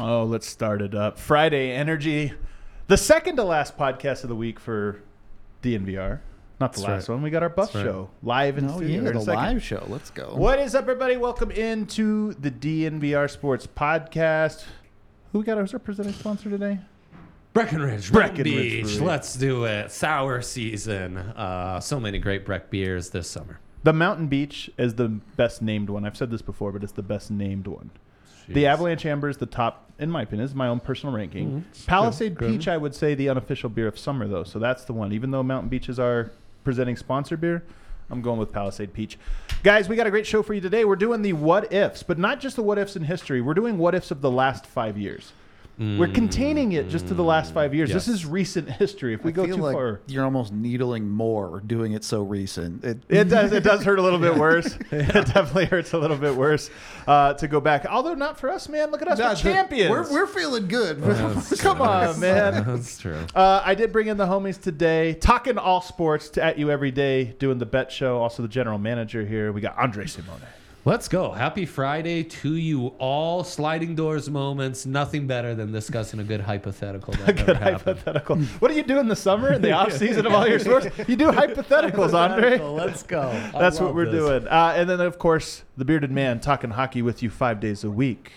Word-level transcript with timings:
Oh, 0.00 0.24
let's 0.24 0.48
start 0.48 0.82
it 0.82 0.92
up. 0.92 1.20
Friday 1.20 1.70
Energy, 1.70 2.32
the 2.88 2.96
second 2.96 3.36
to 3.36 3.44
last 3.44 3.78
podcast 3.78 4.24
of 4.24 4.28
the 4.28 4.34
week 4.34 4.58
for 4.58 5.00
DNVR. 5.62 6.18
Not 6.58 6.72
the 6.72 6.80
That's 6.80 6.88
last 6.88 7.08
right. 7.08 7.14
one. 7.14 7.22
We 7.22 7.30
got 7.30 7.44
our 7.44 7.48
bus 7.48 7.68
That's 7.70 7.84
right. 7.86 7.92
show 7.92 8.10
live 8.20 8.58
in 8.58 8.64
Oh 8.68 8.78
studio. 8.78 8.88
yeah, 8.88 9.00
here 9.02 9.10
in 9.12 9.16
a 9.16 9.20
the 9.20 9.24
second. 9.24 9.42
live 9.44 9.62
show. 9.62 9.84
Let's 9.88 10.10
go. 10.10 10.34
What 10.34 10.58
is 10.58 10.74
up, 10.74 10.82
everybody? 10.82 11.16
Welcome 11.16 11.52
into 11.52 12.34
the 12.34 12.50
DNVR 12.50 13.30
Sports 13.30 13.68
Podcast. 13.68 14.64
Who 15.30 15.38
we 15.38 15.44
got 15.44 15.58
as 15.58 15.72
our 15.72 15.78
presenting 15.78 16.14
sponsor 16.14 16.50
today? 16.50 16.80
Breckenridge, 17.52 18.10
Breckenridge 18.10 18.12
Breckenridge 18.12 18.72
Beach. 18.72 18.96
Brewery. 18.96 19.06
Let's 19.06 19.34
do 19.36 19.62
it. 19.64 19.92
Sour 19.92 20.42
season. 20.42 21.18
Uh, 21.18 21.78
so 21.78 22.00
many 22.00 22.18
great 22.18 22.44
Breck 22.44 22.68
beers 22.68 23.10
this 23.10 23.30
summer. 23.30 23.60
The 23.84 23.92
Mountain 23.92 24.26
Beach 24.26 24.68
is 24.76 24.96
the 24.96 25.08
best 25.08 25.62
named 25.62 25.88
one. 25.88 26.04
I've 26.04 26.16
said 26.16 26.32
this 26.32 26.42
before, 26.42 26.72
but 26.72 26.82
it's 26.82 26.92
the 26.92 27.02
best 27.02 27.30
named 27.30 27.68
one. 27.68 27.90
The 28.48 28.66
Avalanche 28.66 29.06
Amber 29.06 29.28
is 29.28 29.36
the 29.38 29.46
top, 29.46 29.90
in 29.98 30.10
my 30.10 30.22
opinion. 30.22 30.44
This 30.44 30.50
is 30.50 30.56
my 30.56 30.68
own 30.68 30.80
personal 30.80 31.14
ranking. 31.14 31.64
Mhm. 31.74 31.86
Palisade 31.86 32.34
good. 32.36 32.50
Peach, 32.50 32.68
I 32.68 32.76
would 32.76 32.94
say 32.94 33.14
the 33.14 33.28
unofficial 33.28 33.70
beer 33.70 33.86
of 33.86 33.98
summer, 33.98 34.26
though. 34.28 34.44
So 34.44 34.58
that's 34.58 34.84
the 34.84 34.92
one. 34.92 35.12
Even 35.12 35.30
though 35.30 35.42
Mountain 35.42 35.68
Beach 35.68 35.88
is 35.88 35.98
our 35.98 36.30
presenting 36.64 36.96
sponsor 36.96 37.36
beer, 37.36 37.62
I'm 38.10 38.20
going 38.22 38.38
with 38.38 38.52
Palisade 38.52 38.92
Peach. 38.92 39.18
Guys, 39.62 39.88
we 39.88 39.96
got 39.96 40.06
a 40.06 40.10
great 40.10 40.26
show 40.26 40.42
for 40.42 40.52
you 40.54 40.60
today. 40.60 40.84
We're 40.84 40.96
doing 40.96 41.22
the 41.22 41.32
what 41.32 41.72
ifs, 41.72 42.02
but 42.02 42.18
not 42.18 42.40
just 42.40 42.56
the 42.56 42.62
what 42.62 42.78
ifs 42.78 42.96
in 42.96 43.04
history. 43.04 43.40
We're 43.40 43.54
doing 43.54 43.78
what 43.78 43.94
ifs 43.94 44.10
of 44.10 44.20
the 44.20 44.30
last 44.30 44.66
five 44.66 44.98
years. 44.98 45.32
We're 45.78 46.08
containing 46.08 46.72
it 46.72 46.88
just 46.88 47.08
to 47.08 47.14
the 47.14 47.24
last 47.24 47.52
five 47.52 47.74
years. 47.74 47.92
This 47.92 48.06
is 48.08 48.24
recent 48.24 48.70
history. 48.70 49.12
If 49.14 49.24
we 49.24 49.30
I 49.30 49.34
go 49.34 49.44
feel 49.44 49.56
too 49.56 49.62
like 49.62 49.74
far, 49.74 50.00
you're 50.06 50.24
almost 50.24 50.52
needling 50.52 51.08
more 51.08 51.62
doing 51.66 51.92
it 51.92 52.04
so 52.04 52.22
recent. 52.22 52.84
It, 52.84 52.98
It 53.08 53.24
does. 53.28 53.52
It 53.52 53.64
does 53.64 53.82
hurt 53.82 53.98
a 53.98 54.02
little 54.02 54.18
bit 54.20 54.34
worse. 54.38 54.76
It 54.92 55.26
definitely 55.26 55.66
hurts 55.66 55.92
a 55.92 55.98
little 55.98 56.16
bit 56.16 56.34
worse 56.36 56.70
uh, 57.06 57.34
to 57.34 57.48
go 57.48 57.60
back. 57.60 57.86
Although 57.86 58.14
not 58.14 58.38
for 58.38 58.50
us, 58.50 58.68
man. 58.68 58.90
Look 58.90 59.02
at 59.02 59.08
us, 59.08 59.18
we're 59.18 59.24
Nah, 59.24 59.34
champions. 59.34 59.90
We're, 59.90 60.12
we're 60.12 60.26
feeling 60.26 60.68
good. 60.68 61.02
Come 61.58 61.76
true. 61.76 61.86
on, 61.86 62.20
man. 62.20 62.64
That's 62.66 62.98
true. 62.98 63.18
Uh, 63.34 63.62
I 63.64 63.74
did 63.74 63.92
bring 63.92 64.06
in 64.06 64.16
the 64.16 64.26
homies 64.26 64.60
today, 64.60 65.14
talking 65.14 65.58
all 65.58 65.80
sports 65.80 66.28
to, 66.30 66.42
at 66.44 66.58
you 66.58 66.70
every 66.70 66.90
day, 66.92 67.24
doing 67.38 67.58
the 67.58 67.66
bet 67.66 67.90
show. 67.90 68.18
Also, 68.18 68.42
the 68.42 68.48
general 68.48 68.78
manager 68.78 69.24
here. 69.26 69.50
We 69.52 69.60
got 69.60 69.76
Andre 69.76 70.06
Simone. 70.06 70.40
Let's 70.86 71.08
go. 71.08 71.30
Happy 71.32 71.64
Friday 71.64 72.22
to 72.24 72.56
you 72.56 72.88
all. 72.98 73.42
Sliding 73.42 73.94
doors 73.94 74.28
moments. 74.28 74.84
Nothing 74.84 75.26
better 75.26 75.54
than 75.54 75.72
discussing 75.72 76.20
a 76.20 76.24
good 76.24 76.42
hypothetical 76.42 77.14
that 77.14 77.26
never 77.36 77.44
Good 77.46 77.56
happened. 77.56 77.98
hypothetical. 78.00 78.36
What 78.58 78.68
do 78.68 78.74
you 78.74 78.82
do 78.82 78.98
in 78.98 79.08
the 79.08 79.16
summer, 79.16 79.54
in 79.54 79.62
the 79.62 79.72
off 79.72 79.92
season 79.92 80.26
of 80.26 80.34
all 80.34 80.46
your 80.46 80.58
sports? 80.58 80.86
You 81.08 81.16
do 81.16 81.30
hypotheticals, 81.30 82.12
Andre. 82.12 82.58
Let's 82.58 83.02
go. 83.02 83.22
I 83.22 83.50
That's 83.58 83.80
what 83.80 83.94
we're 83.94 84.04
this. 84.10 84.14
doing. 84.14 84.46
Uh, 84.46 84.74
and 84.76 84.90
then, 84.90 85.00
of 85.00 85.18
course, 85.18 85.62
the 85.78 85.86
bearded 85.86 86.10
man 86.10 86.38
talking 86.40 86.68
hockey 86.70 87.00
with 87.00 87.22
you 87.22 87.30
five 87.30 87.60
days 87.60 87.82
a 87.82 87.90
week. 87.90 88.32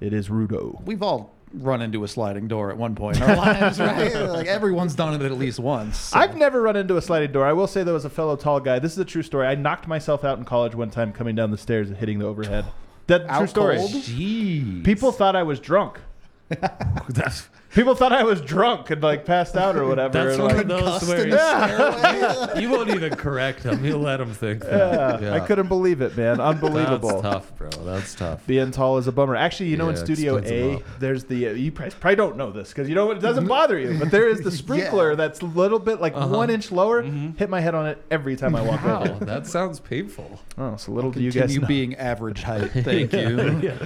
It 0.00 0.14
is 0.14 0.28
Rudo. 0.30 0.82
We've 0.86 1.02
all 1.02 1.34
run 1.54 1.82
into 1.82 2.02
a 2.04 2.08
sliding 2.08 2.48
door 2.48 2.70
at 2.70 2.76
one 2.76 2.94
point 2.94 3.16
in 3.18 3.22
our 3.24 3.36
lives, 3.36 3.78
right? 3.78 4.14
Like 4.14 4.46
everyone's 4.46 4.94
done 4.94 5.14
it 5.14 5.22
at 5.24 5.32
least 5.32 5.58
once. 5.58 5.98
so- 5.98 6.18
I've 6.18 6.36
never 6.36 6.60
run 6.62 6.76
into 6.76 6.96
a 6.96 7.02
sliding 7.02 7.32
door. 7.32 7.44
I 7.46 7.52
will 7.52 7.66
say, 7.66 7.82
though, 7.82 7.96
as 7.96 8.04
a 8.04 8.10
fellow 8.10 8.36
tall 8.36 8.60
guy, 8.60 8.78
this 8.78 8.92
is 8.92 8.98
a 8.98 9.04
true 9.04 9.22
story. 9.22 9.46
I 9.46 9.54
knocked 9.54 9.86
myself 9.86 10.24
out 10.24 10.38
in 10.38 10.44
college 10.44 10.74
one 10.74 10.90
time 10.90 11.12
coming 11.12 11.34
down 11.34 11.50
the 11.50 11.58
stairs 11.58 11.88
and 11.88 11.96
hitting 11.98 12.18
the 12.18 12.26
overhead. 12.26 12.64
That 13.08 13.28
true 13.28 13.46
story. 13.46 13.76
Jeez. 13.78 14.84
People 14.84 15.12
thought 15.12 15.34
I 15.36 15.42
was 15.42 15.58
drunk. 15.60 15.98
That's, 17.08 17.48
People 17.74 17.94
thought 17.94 18.12
I 18.12 18.22
was 18.22 18.40
drunk 18.42 18.90
and 18.90 19.02
like 19.02 19.24
passed 19.24 19.56
out 19.56 19.76
or 19.76 19.86
whatever. 19.86 20.12
that's 20.12 20.34
and, 20.34 20.42
one 20.42 20.54
like, 20.56 20.62
of 20.64 20.68
those 20.68 20.80
Concussed 20.80 21.08
where 21.08 21.22
in 21.22 21.28
you, 21.30 21.36
the 21.36 22.52
you 22.60 22.70
won't 22.70 22.90
even 22.90 23.14
correct 23.14 23.62
him. 23.62 23.82
You'll 23.84 24.00
let 24.00 24.20
him 24.20 24.32
think. 24.34 24.62
yeah, 24.64 25.16
that. 25.16 25.32
I 25.32 25.40
couldn't 25.40 25.68
believe 25.68 26.02
it, 26.02 26.16
man. 26.16 26.38
Unbelievable. 26.40 27.22
That's 27.22 27.22
tough, 27.22 27.56
bro. 27.56 27.70
That's 27.70 28.14
tough. 28.14 28.46
Being 28.46 28.72
tall 28.72 28.98
is 28.98 29.06
a 29.06 29.12
bummer. 29.12 29.36
Actually, 29.36 29.70
you 29.70 29.76
know, 29.78 29.88
in 29.88 29.96
Studio 29.96 30.36
a 30.36 30.42
A, 30.76 30.82
there's 30.98 31.24
the 31.24 31.48
uh, 31.48 31.52
you 31.52 31.72
probably, 31.72 31.94
probably 31.98 32.16
don't 32.16 32.36
know 32.36 32.50
this 32.52 32.68
because 32.68 32.88
you 32.90 32.94
know 32.94 33.10
it 33.10 33.20
doesn't 33.20 33.46
bother 33.48 33.78
you, 33.78 33.98
but 33.98 34.10
there 34.10 34.28
is 34.28 34.40
the 34.42 34.50
sprinkler 34.50 35.10
Yeah. 35.10 35.16
that's 35.16 35.40
a 35.40 35.46
little 35.46 35.78
bit 35.78 36.00
like 36.00 36.14
Uh-huh. 36.14 36.28
one 36.28 36.50
inch 36.50 36.70
lower. 36.72 37.02
Mhm. 37.02 37.38
Hit 37.38 37.48
my 37.48 37.60
head 37.60 37.74
on 37.74 37.86
it 37.86 38.02
every 38.10 38.36
time 38.36 38.54
I 38.54 38.60
walk 38.62 38.84
Wow, 38.84 39.02
over. 39.04 39.24
that 39.24 39.46
sounds 39.46 39.80
painful. 39.80 40.40
Oh, 40.58 40.76
so 40.76 40.92
little 40.92 41.10
do 41.10 41.22
you 41.22 41.32
guys 41.32 41.56
know. 41.56 41.66
being 41.66 41.94
average 41.94 42.42
height. 42.42 42.70
Thank 42.72 43.12
you. 43.14 43.78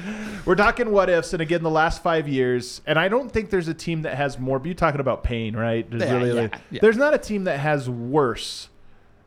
We're 0.44 0.56
talking 0.56 0.90
what 0.90 1.08
ifs, 1.08 1.32
and 1.32 1.40
again, 1.42 1.62
the 1.62 1.70
last 1.70 2.02
five 2.02 2.26
years, 2.28 2.80
and 2.86 2.98
I 2.98 3.06
don't 3.08 3.30
think 3.30 3.50
there's 3.50 3.68
a 3.68 3.75
team 3.76 4.02
that 4.02 4.16
has 4.16 4.38
more. 4.38 4.58
But 4.58 4.66
You're 4.66 4.74
talking 4.74 5.00
about 5.00 5.22
pain, 5.24 5.54
right? 5.56 5.88
There's 5.88 6.02
Yeah, 6.02 6.16
really, 6.16 6.28
yeah, 6.34 6.40
like- 6.42 6.56
yeah. 6.70 6.78
there's 6.82 6.96
not 6.96 7.14
a 7.14 7.18
team 7.18 7.44
that 7.44 7.58
has 7.60 7.88
worse. 7.88 8.68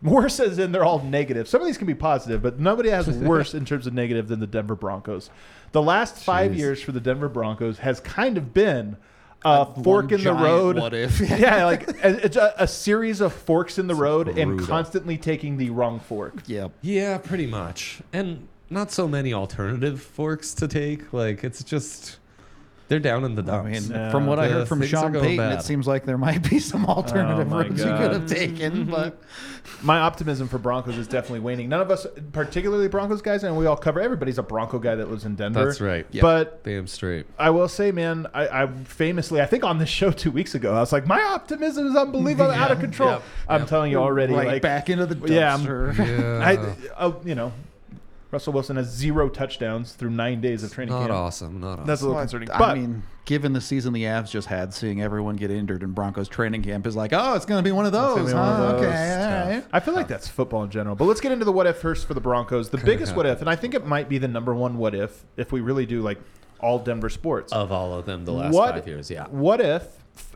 Worse 0.01 0.39
as 0.39 0.59
in 0.59 0.71
they're 0.71 0.85
all 0.85 1.03
negative. 1.03 1.47
Some 1.49 1.59
of 1.59 1.67
these 1.67 1.77
can 1.77 1.85
be 1.87 1.93
positive, 1.95 2.41
but 2.41 2.57
nobody 2.59 2.89
has 2.89 3.07
worse 3.09 3.53
in 3.53 3.65
terms 3.65 3.85
of 3.85 3.93
negative 3.93 4.27
than 4.29 4.39
the 4.39 4.47
Denver 4.47 4.75
Broncos. 4.75 5.29
The 5.73 5.81
last 5.81 6.17
five 6.23 6.51
Jeez. 6.53 6.57
years 6.57 6.81
for 6.81 6.93
the 6.93 7.01
Denver 7.01 7.27
Broncos 7.27 7.79
has 7.79 7.99
kind 7.99 8.37
of 8.37 8.53
been 8.53 8.95
a 9.43 9.65
One 9.65 9.83
fork 9.83 10.11
in 10.13 10.23
the 10.23 10.33
road. 10.33 10.77
What 10.77 10.93
if? 10.93 11.19
yeah, 11.39 11.65
like 11.65 11.85
it's 12.03 12.37
a, 12.37 12.53
a 12.57 12.67
series 12.67 13.19
of 13.21 13.33
forks 13.33 13.77
in 13.77 13.87
the 13.87 13.95
road 13.95 14.29
and 14.37 14.59
constantly 14.61 15.17
taking 15.17 15.57
the 15.57 15.69
wrong 15.69 15.99
fork. 15.99 16.43
yeah. 16.47 16.69
Yeah, 16.81 17.17
pretty 17.17 17.45
much. 17.47 17.99
And 18.13 18.47
not 18.69 18.91
so 18.91 19.05
many 19.07 19.33
alternative 19.33 20.01
forks 20.01 20.53
to 20.55 20.67
take. 20.69 21.11
Like 21.11 21.43
it's 21.43 21.61
just 21.63 22.19
they're 22.89 22.99
down 22.99 23.23
in 23.23 23.35
the 23.35 23.41
I 23.43 23.45
dumps. 23.45 23.87
mean, 23.87 23.91
Yeah. 23.97 24.11
from 24.11 24.25
what 24.27 24.37
I 24.39 24.47
Yeah, 24.47 24.53
heard 24.53 24.67
from 24.67 24.81
Sean 24.81 25.13
Payton, 25.13 25.37
bad. 25.37 25.59
it 25.59 25.63
seems 25.63 25.87
like 25.87 26.05
there 26.05 26.17
might 26.17 26.49
be 26.49 26.59
some 26.59 26.85
oh 26.89 26.95
alternative 26.95 27.47
Oh 27.47 27.49
my 27.55 27.61
routes 27.63 27.79
you 27.79 27.85
could 27.85 28.11
have 28.11 28.25
taken, 28.27 28.85
but 28.91 29.21
My 29.83 29.99
optimism 29.99 30.47
for 30.47 30.57
Broncos 30.57 30.97
is 30.97 31.07
definitely 31.07 31.41
waning. 31.41 31.69
None 31.69 31.79
of 31.81 31.91
us, 31.91 32.05
particularly 32.31 32.87
Broncos 32.87 33.21
guys, 33.21 33.43
and 33.43 33.55
we 33.55 33.65
all 33.67 33.77
cover. 33.77 34.01
Everybody's 34.01 34.37
a 34.39 34.43
Bronco 34.43 34.79
guy 34.79 34.95
that 34.95 35.09
lives 35.09 35.25
in 35.25 35.35
Denver. 35.35 35.65
That's 35.65 35.79
right. 35.79 36.05
Yeah. 36.11 36.21
But 36.23 36.63
Damn 36.63 36.87
straight. 36.87 37.27
I 37.37 37.51
will 37.51 37.67
say, 37.69 37.91
man, 37.91 38.25
I, 38.33 38.63
I 38.63 38.67
famously, 38.85 39.39
I 39.41 39.45
think 39.45 39.63
on 39.63 39.77
this 39.77 39.87
show 39.89 40.11
two 40.11 40.31
weeks 40.31 40.55
ago, 40.55 40.73
I 40.73 40.79
was 40.79 40.91
like, 40.91 41.05
my 41.05 41.21
optimism 41.21 41.85
is 41.87 41.95
unbelievable, 41.95 42.51
out 42.51 42.71
of 42.71 42.79
control. 42.81 43.11
Yep. 43.11 43.23
I'm 43.47 43.59
Yep. 43.61 43.69
telling 43.69 43.91
you 43.91 43.97
already, 43.99 44.33
right 44.33 44.47
like, 44.47 44.61
back 44.63 44.89
into 44.89 45.05
the 45.05 45.31
Yeah, 45.31 45.55
dumpster. 45.57 45.95
Yeah. 45.97 46.47
I, 46.97 47.03
oh, 47.05 47.21
you 47.23 47.35
know, 47.35 47.51
Russell 48.31 48.53
Wilson 48.53 48.75
has 48.75 48.87
zero 48.87 49.27
touchdowns 49.27 49.93
through 49.93 50.11
nine 50.11 50.39
days 50.39 50.63
of 50.63 50.71
training 50.71 50.93
camp. 50.93 51.09
not 51.09 51.15
camp. 51.15 51.25
awesome. 51.25 51.59
Not 51.59 51.71
awesome. 51.73 51.85
That's 51.87 52.01
a 52.01 52.03
little 52.05 52.15
Well, 52.15 52.23
concerning. 52.23 52.51
I 52.51 52.57
But 52.59 52.69
I 52.69 52.73
mean, 52.75 53.03
given 53.25 53.53
the 53.53 53.61
season 53.61 53.91
the 53.91 54.03
Avs 54.03 54.29
just 54.29 54.47
had, 54.47 54.71
seeing 54.73 55.01
everyone 55.01 55.35
get 55.35 55.49
injured 55.49 55.81
in 55.81 55.93
Broncos 55.93 56.27
training 56.27 56.61
camp 56.61 56.85
is 56.85 56.95
like, 56.95 57.11
oh, 57.11 57.33
it's 57.33 57.45
going 57.47 57.57
to 57.63 57.67
be 57.67 57.71
one 57.71 57.87
of 57.87 57.91
those. 57.91 58.17
be 58.17 58.33
one 58.33 58.35
of 58.35 58.57
those. 58.59 58.83
Okay, 58.85 59.45
all 59.45 59.59
Tough. 59.61 59.69
I 59.73 59.79
feel 59.79 59.95
like 59.95 60.07
that's 60.07 60.27
football 60.27 60.63
in 60.63 60.69
general. 60.69 60.95
But 60.95 61.05
let's 61.05 61.21
get 61.21 61.31
into 61.31 61.43
the 61.45 61.51
what 61.51 61.65
if 61.65 61.77
first 61.77 62.05
for 62.07 62.13
the 62.13 62.21
Broncos. 62.21 62.69
The 62.69 62.77
biggest 62.77 63.15
what 63.15 63.25
if, 63.25 63.41
and 63.41 63.49
I 63.49 63.55
think 63.55 63.73
it 63.73 63.85
might 63.87 64.07
be 64.09 64.19
the 64.19 64.27
number 64.27 64.53
one 64.53 64.77
what 64.77 64.93
if 64.93 65.25
if 65.35 65.51
we 65.51 65.61
really 65.61 65.87
do 65.87 66.01
like 66.03 66.19
all 66.59 66.77
Denver 66.77 67.09
sports. 67.09 67.51
of 67.51 67.71
all 67.71 67.93
of 67.97 68.05
them 68.05 68.25
the 68.25 68.33
last 68.33 68.53
What- 68.53 68.75
five 68.75 68.87
years. 68.87 69.09
Yeah. 69.09 69.25
What 69.29 69.59
if 69.61 69.87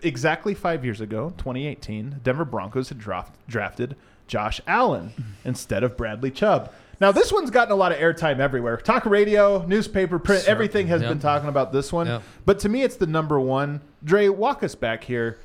exactly 0.01 0.53
five 0.55 0.83
years 0.83 0.99
ago, 1.01 1.33
2018, 1.37 2.21
Denver 2.23 2.45
Broncos 2.45 2.89
had 2.89 2.97
draft, 2.97 3.35
drafted 3.47 3.95
Josh 4.27 4.61
Allen 4.65 5.11
instead 5.45 5.83
of 5.83 5.95
Bradley 5.97 6.31
Chubb? 6.31 6.71
Now 7.03 7.12
this 7.12 7.34
one's 7.34 7.50
gotten 7.52 7.74
a 7.74 7.75
lot 7.75 7.91
of 7.91 7.97
airtime 7.97 8.40
everywhere. 8.40 8.78
Talk 8.78 9.06
radio, 9.06 9.66
newspaper, 9.66 10.18
print, 10.19 10.44
Sure. 10.44 10.52
everything 10.52 10.88
has 10.88 11.02
Yep. 11.02 11.09
been 11.09 11.19
talking 11.19 11.50
about 11.50 11.74
this 11.74 11.91
one. 11.91 12.08
Yep. 12.08 12.24
But 12.46 12.59
to 12.59 12.69
me, 12.69 12.81
it's 12.84 12.96
the 12.96 13.08
number 13.08 13.38
one. 13.41 13.82
Dre, 14.05 14.29
walk 14.29 14.64
us 14.64 14.73
back 14.73 15.03
here. 15.03 15.38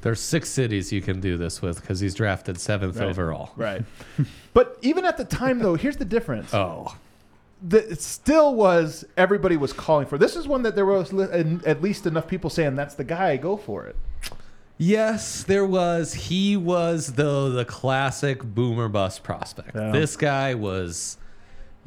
There's 0.00 0.20
six 0.20 0.48
cities 0.48 0.92
you 0.94 1.02
can 1.02 1.20
do 1.20 1.36
this 1.36 1.60
with 1.60 1.82
because 1.82 2.00
he's 2.00 2.14
drafted 2.14 2.58
seventh 2.58 2.96
Right. 2.98 3.10
overall. 3.10 3.50
Right. 3.56 3.84
but 4.54 4.78
even 4.80 5.04
at 5.04 5.18
the 5.18 5.26
time, 5.26 5.58
though, 5.58 5.74
here's 5.74 5.98
the 5.98 6.06
difference. 6.06 6.54
Oh, 6.54 6.94
the, 7.62 7.90
it 7.92 8.00
still 8.00 8.54
was 8.54 9.04
everybody 9.18 9.58
was 9.58 9.74
calling 9.74 10.06
for. 10.06 10.16
This 10.16 10.34
is 10.34 10.48
one 10.48 10.62
that 10.62 10.74
there 10.76 10.86
was 10.86 11.12
at 11.12 11.82
least 11.82 12.06
enough 12.06 12.26
people 12.26 12.48
saying 12.48 12.74
that's 12.74 12.94
the 12.94 13.04
guy. 13.04 13.36
Go 13.36 13.58
for 13.58 13.84
it. 13.84 13.96
Yes, 14.78 15.42
there 15.42 15.64
was. 15.64 16.12
He 16.14 16.56
was 16.56 17.14
the 17.14 17.48
the 17.48 17.64
classic 17.64 18.42
boomer 18.42 18.88
bust 18.88 19.22
prospect. 19.22 19.74
Yeah. 19.74 19.90
This 19.90 20.16
guy 20.16 20.54
was 20.54 21.16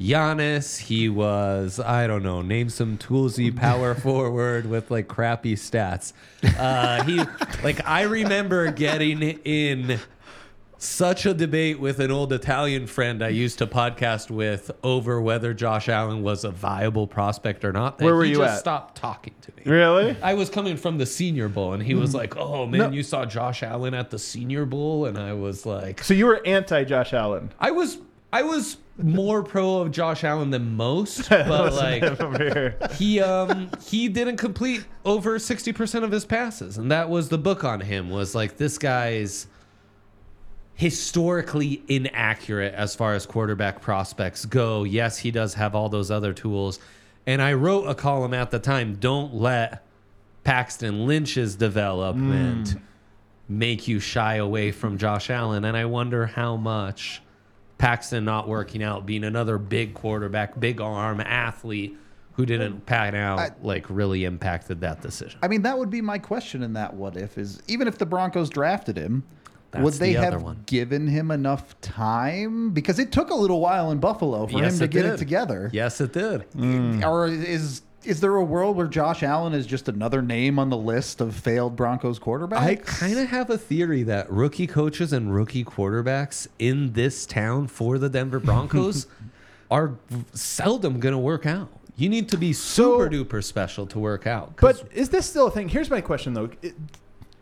Giannis. 0.00 0.78
He 0.78 1.08
was 1.08 1.78
I 1.78 2.06
don't 2.06 2.22
know. 2.22 2.42
Name 2.42 2.68
some 2.68 2.98
toolsy 2.98 3.54
power 3.54 3.94
forward 4.06 4.66
with 4.66 4.90
like 4.90 5.06
crappy 5.06 5.54
stats. 5.54 6.12
Uh, 6.58 7.04
he 7.04 7.20
like 7.62 7.86
I 7.86 8.02
remember 8.02 8.72
getting 8.72 9.22
in 9.22 10.00
such 10.82 11.26
a 11.26 11.34
debate 11.34 11.78
with 11.78 12.00
an 12.00 12.10
old 12.10 12.32
Italian 12.32 12.86
friend 12.86 13.22
I 13.22 13.28
used 13.28 13.58
to 13.58 13.66
podcast 13.66 14.30
with 14.30 14.70
over 14.82 15.20
whether 15.20 15.52
Josh 15.52 15.90
Allen 15.90 16.22
was 16.22 16.42
a 16.44 16.50
viable 16.50 17.06
prospect 17.06 17.66
or 17.66 17.72
not. 17.72 18.00
Where 18.00 18.14
were 18.16 18.24
he 18.24 18.30
you 18.30 18.38
just 18.38 18.54
at? 18.54 18.58
stopped 18.60 18.96
talking 18.96 19.34
to 19.42 19.52
me. 19.58 19.70
Really? 19.70 20.16
I 20.22 20.32
was 20.34 20.48
coming 20.48 20.78
from 20.78 20.96
the 20.96 21.04
Senior 21.04 21.48
Bowl, 21.50 21.74
and 21.74 21.82
he 21.82 21.94
was 21.94 22.14
like, 22.14 22.34
"Oh 22.38 22.64
man, 22.66 22.78
No. 22.80 22.90
you 22.90 23.02
saw 23.02 23.26
Josh 23.26 23.62
Allen 23.62 23.92
at 23.92 24.08
the 24.10 24.18
Senior 24.18 24.64
Bowl," 24.64 25.04
and 25.04 25.18
I 25.18 25.34
was 25.34 25.66
like, 25.66 26.02
So 26.02 26.14
you 26.14 26.24
were 26.24 26.40
anti 26.46 26.84
Josh 26.84 27.12
Allen. 27.12 27.52
"I 27.60 27.72
was, 27.72 27.98
I 28.32 28.42
was 28.42 28.78
more 28.96 29.42
pro 29.42 29.80
of 29.80 29.90
Josh 29.90 30.24
Allen 30.24 30.48
than 30.48 30.76
most, 30.76 31.28
but 31.30 31.74
like." 31.74 32.02
over 32.20 32.38
here. 32.42 32.76
he 32.94 33.20
um 33.20 33.68
he 33.86 34.08
didn't 34.08 34.38
complete 34.38 34.84
over 35.04 35.38
60% 35.38 36.04
of 36.04 36.10
his 36.10 36.24
passes 36.24 36.76
and 36.78 36.90
that 36.90 37.08
was 37.10 37.28
the 37.28 37.38
book 37.38 37.64
on 37.64 37.80
him 37.80 38.08
was 38.10 38.34
like 38.34 38.56
this 38.58 38.76
guy's 38.78 39.46
historically 40.80 41.82
inaccurate 41.88 42.72
as 42.72 42.94
far 42.94 43.12
as 43.12 43.26
quarterback 43.26 43.82
prospects 43.82 44.46
go. 44.46 44.82
Yes 44.84 45.18
he 45.18 45.30
does 45.30 45.52
have 45.52 45.74
all 45.74 45.90
those 45.90 46.10
other 46.10 46.32
tools. 46.32 46.78
And 47.26 47.42
i 47.42 47.52
wrote 47.52 47.86
a 47.86 47.94
column 47.94 48.32
at 48.32 48.50
the 48.50 48.58
time 48.58 48.96
don't 48.96 49.34
let 49.34 49.84
paxton 50.42 51.06
lynch's 51.06 51.54
development 51.54 52.68
mm. 52.68 52.80
make 53.46 53.88
you 53.88 54.00
shy 54.00 54.36
away 54.36 54.72
from 54.72 54.96
josh 54.96 55.28
allen. 55.28 55.66
And 55.66 55.76
i 55.76 55.84
wonder 55.84 56.24
how 56.24 56.56
much 56.56 57.20
Paxton 57.76 58.26
not 58.26 58.46
working 58.46 58.82
out, 58.82 59.06
being 59.06 59.24
another 59.24 59.56
big 59.56 59.94
quarterback, 59.94 60.60
big 60.60 60.82
arm 60.82 61.18
athlete 61.18 61.96
who 62.34 62.44
didn't 62.44 62.84
pan 62.84 63.14
out, 63.14 63.38
I- 63.38 63.50
like 63.62 63.86
really 63.88 64.24
impacted 64.24 64.82
that 64.82 65.00
decision. 65.00 65.38
I 65.42 65.48
mean, 65.48 65.62
that 65.62 65.78
would 65.78 65.88
be 65.88 66.02
my 66.02 66.18
question 66.18 66.62
in 66.62 66.74
that 66.74 66.92
what 66.92 67.16
if 67.16 67.38
is 67.38 67.62
even 67.68 67.88
if 67.88 67.96
the 67.96 68.04
Broncos 68.04 68.50
drafted 68.50 68.98
him, 68.98 69.24
That's 69.72 69.84
would 69.84 69.94
they 69.94 70.14
the 70.14 70.20
have 70.22 70.42
one. 70.42 70.62
given 70.66 71.06
him 71.06 71.30
enough 71.30 71.80
time? 71.80 72.70
Because 72.70 72.98
it 72.98 73.12
took 73.12 73.30
a 73.30 73.34
little 73.34 73.60
while 73.60 73.90
in 73.92 73.98
Buffalo 73.98 74.46
for 74.46 74.58
Yes, 74.58 74.72
him 74.74 74.78
to 74.80 74.84
it 74.86 74.90
get 74.90 75.02
did. 75.02 75.12
it 75.14 75.16
together. 75.18 75.70
Yes, 75.72 76.00
it 76.00 76.12
did. 76.12 76.50
Mm. 76.52 77.04
Or 77.06 77.26
is 77.28 77.82
is 78.02 78.20
there 78.20 78.34
a 78.36 78.42
world 78.42 78.76
where 78.76 78.86
Josh 78.86 79.22
Allen 79.22 79.52
is 79.52 79.66
just 79.66 79.86
another 79.86 80.22
name 80.22 80.58
on 80.58 80.70
the 80.70 80.76
list 80.76 81.20
of 81.20 81.34
failed 81.36 81.76
Broncos 81.76 82.18
quarterbacks? 82.18 82.56
I 82.56 82.74
kind 82.76 83.18
of 83.18 83.28
have 83.28 83.50
a 83.50 83.58
theory 83.58 84.02
that 84.04 84.30
rookie 84.32 84.66
coaches 84.66 85.12
and 85.12 85.34
rookie 85.34 85.64
quarterbacks 85.64 86.48
in 86.58 86.94
this 86.94 87.26
town 87.26 87.66
for 87.66 87.98
the 87.98 88.08
Denver 88.08 88.40
Broncos 88.40 89.06
are 89.70 89.92
seldom 90.32 90.98
going 90.98 91.12
to 91.12 91.18
work 91.18 91.44
out. 91.46 91.68
You 91.96 92.08
need 92.08 92.30
to 92.30 92.38
be 92.38 92.54
super 92.54 93.10
duper 93.10 93.44
special 93.44 93.86
to 93.88 93.98
work 93.98 94.26
out. 94.26 94.54
But 94.58 94.82
is 94.94 95.10
this 95.10 95.26
still 95.26 95.48
a 95.48 95.50
thing? 95.50 95.68
Here's 95.68 95.90
my 95.90 96.00
question 96.00 96.32
though. 96.32 96.48
It- 96.62 96.74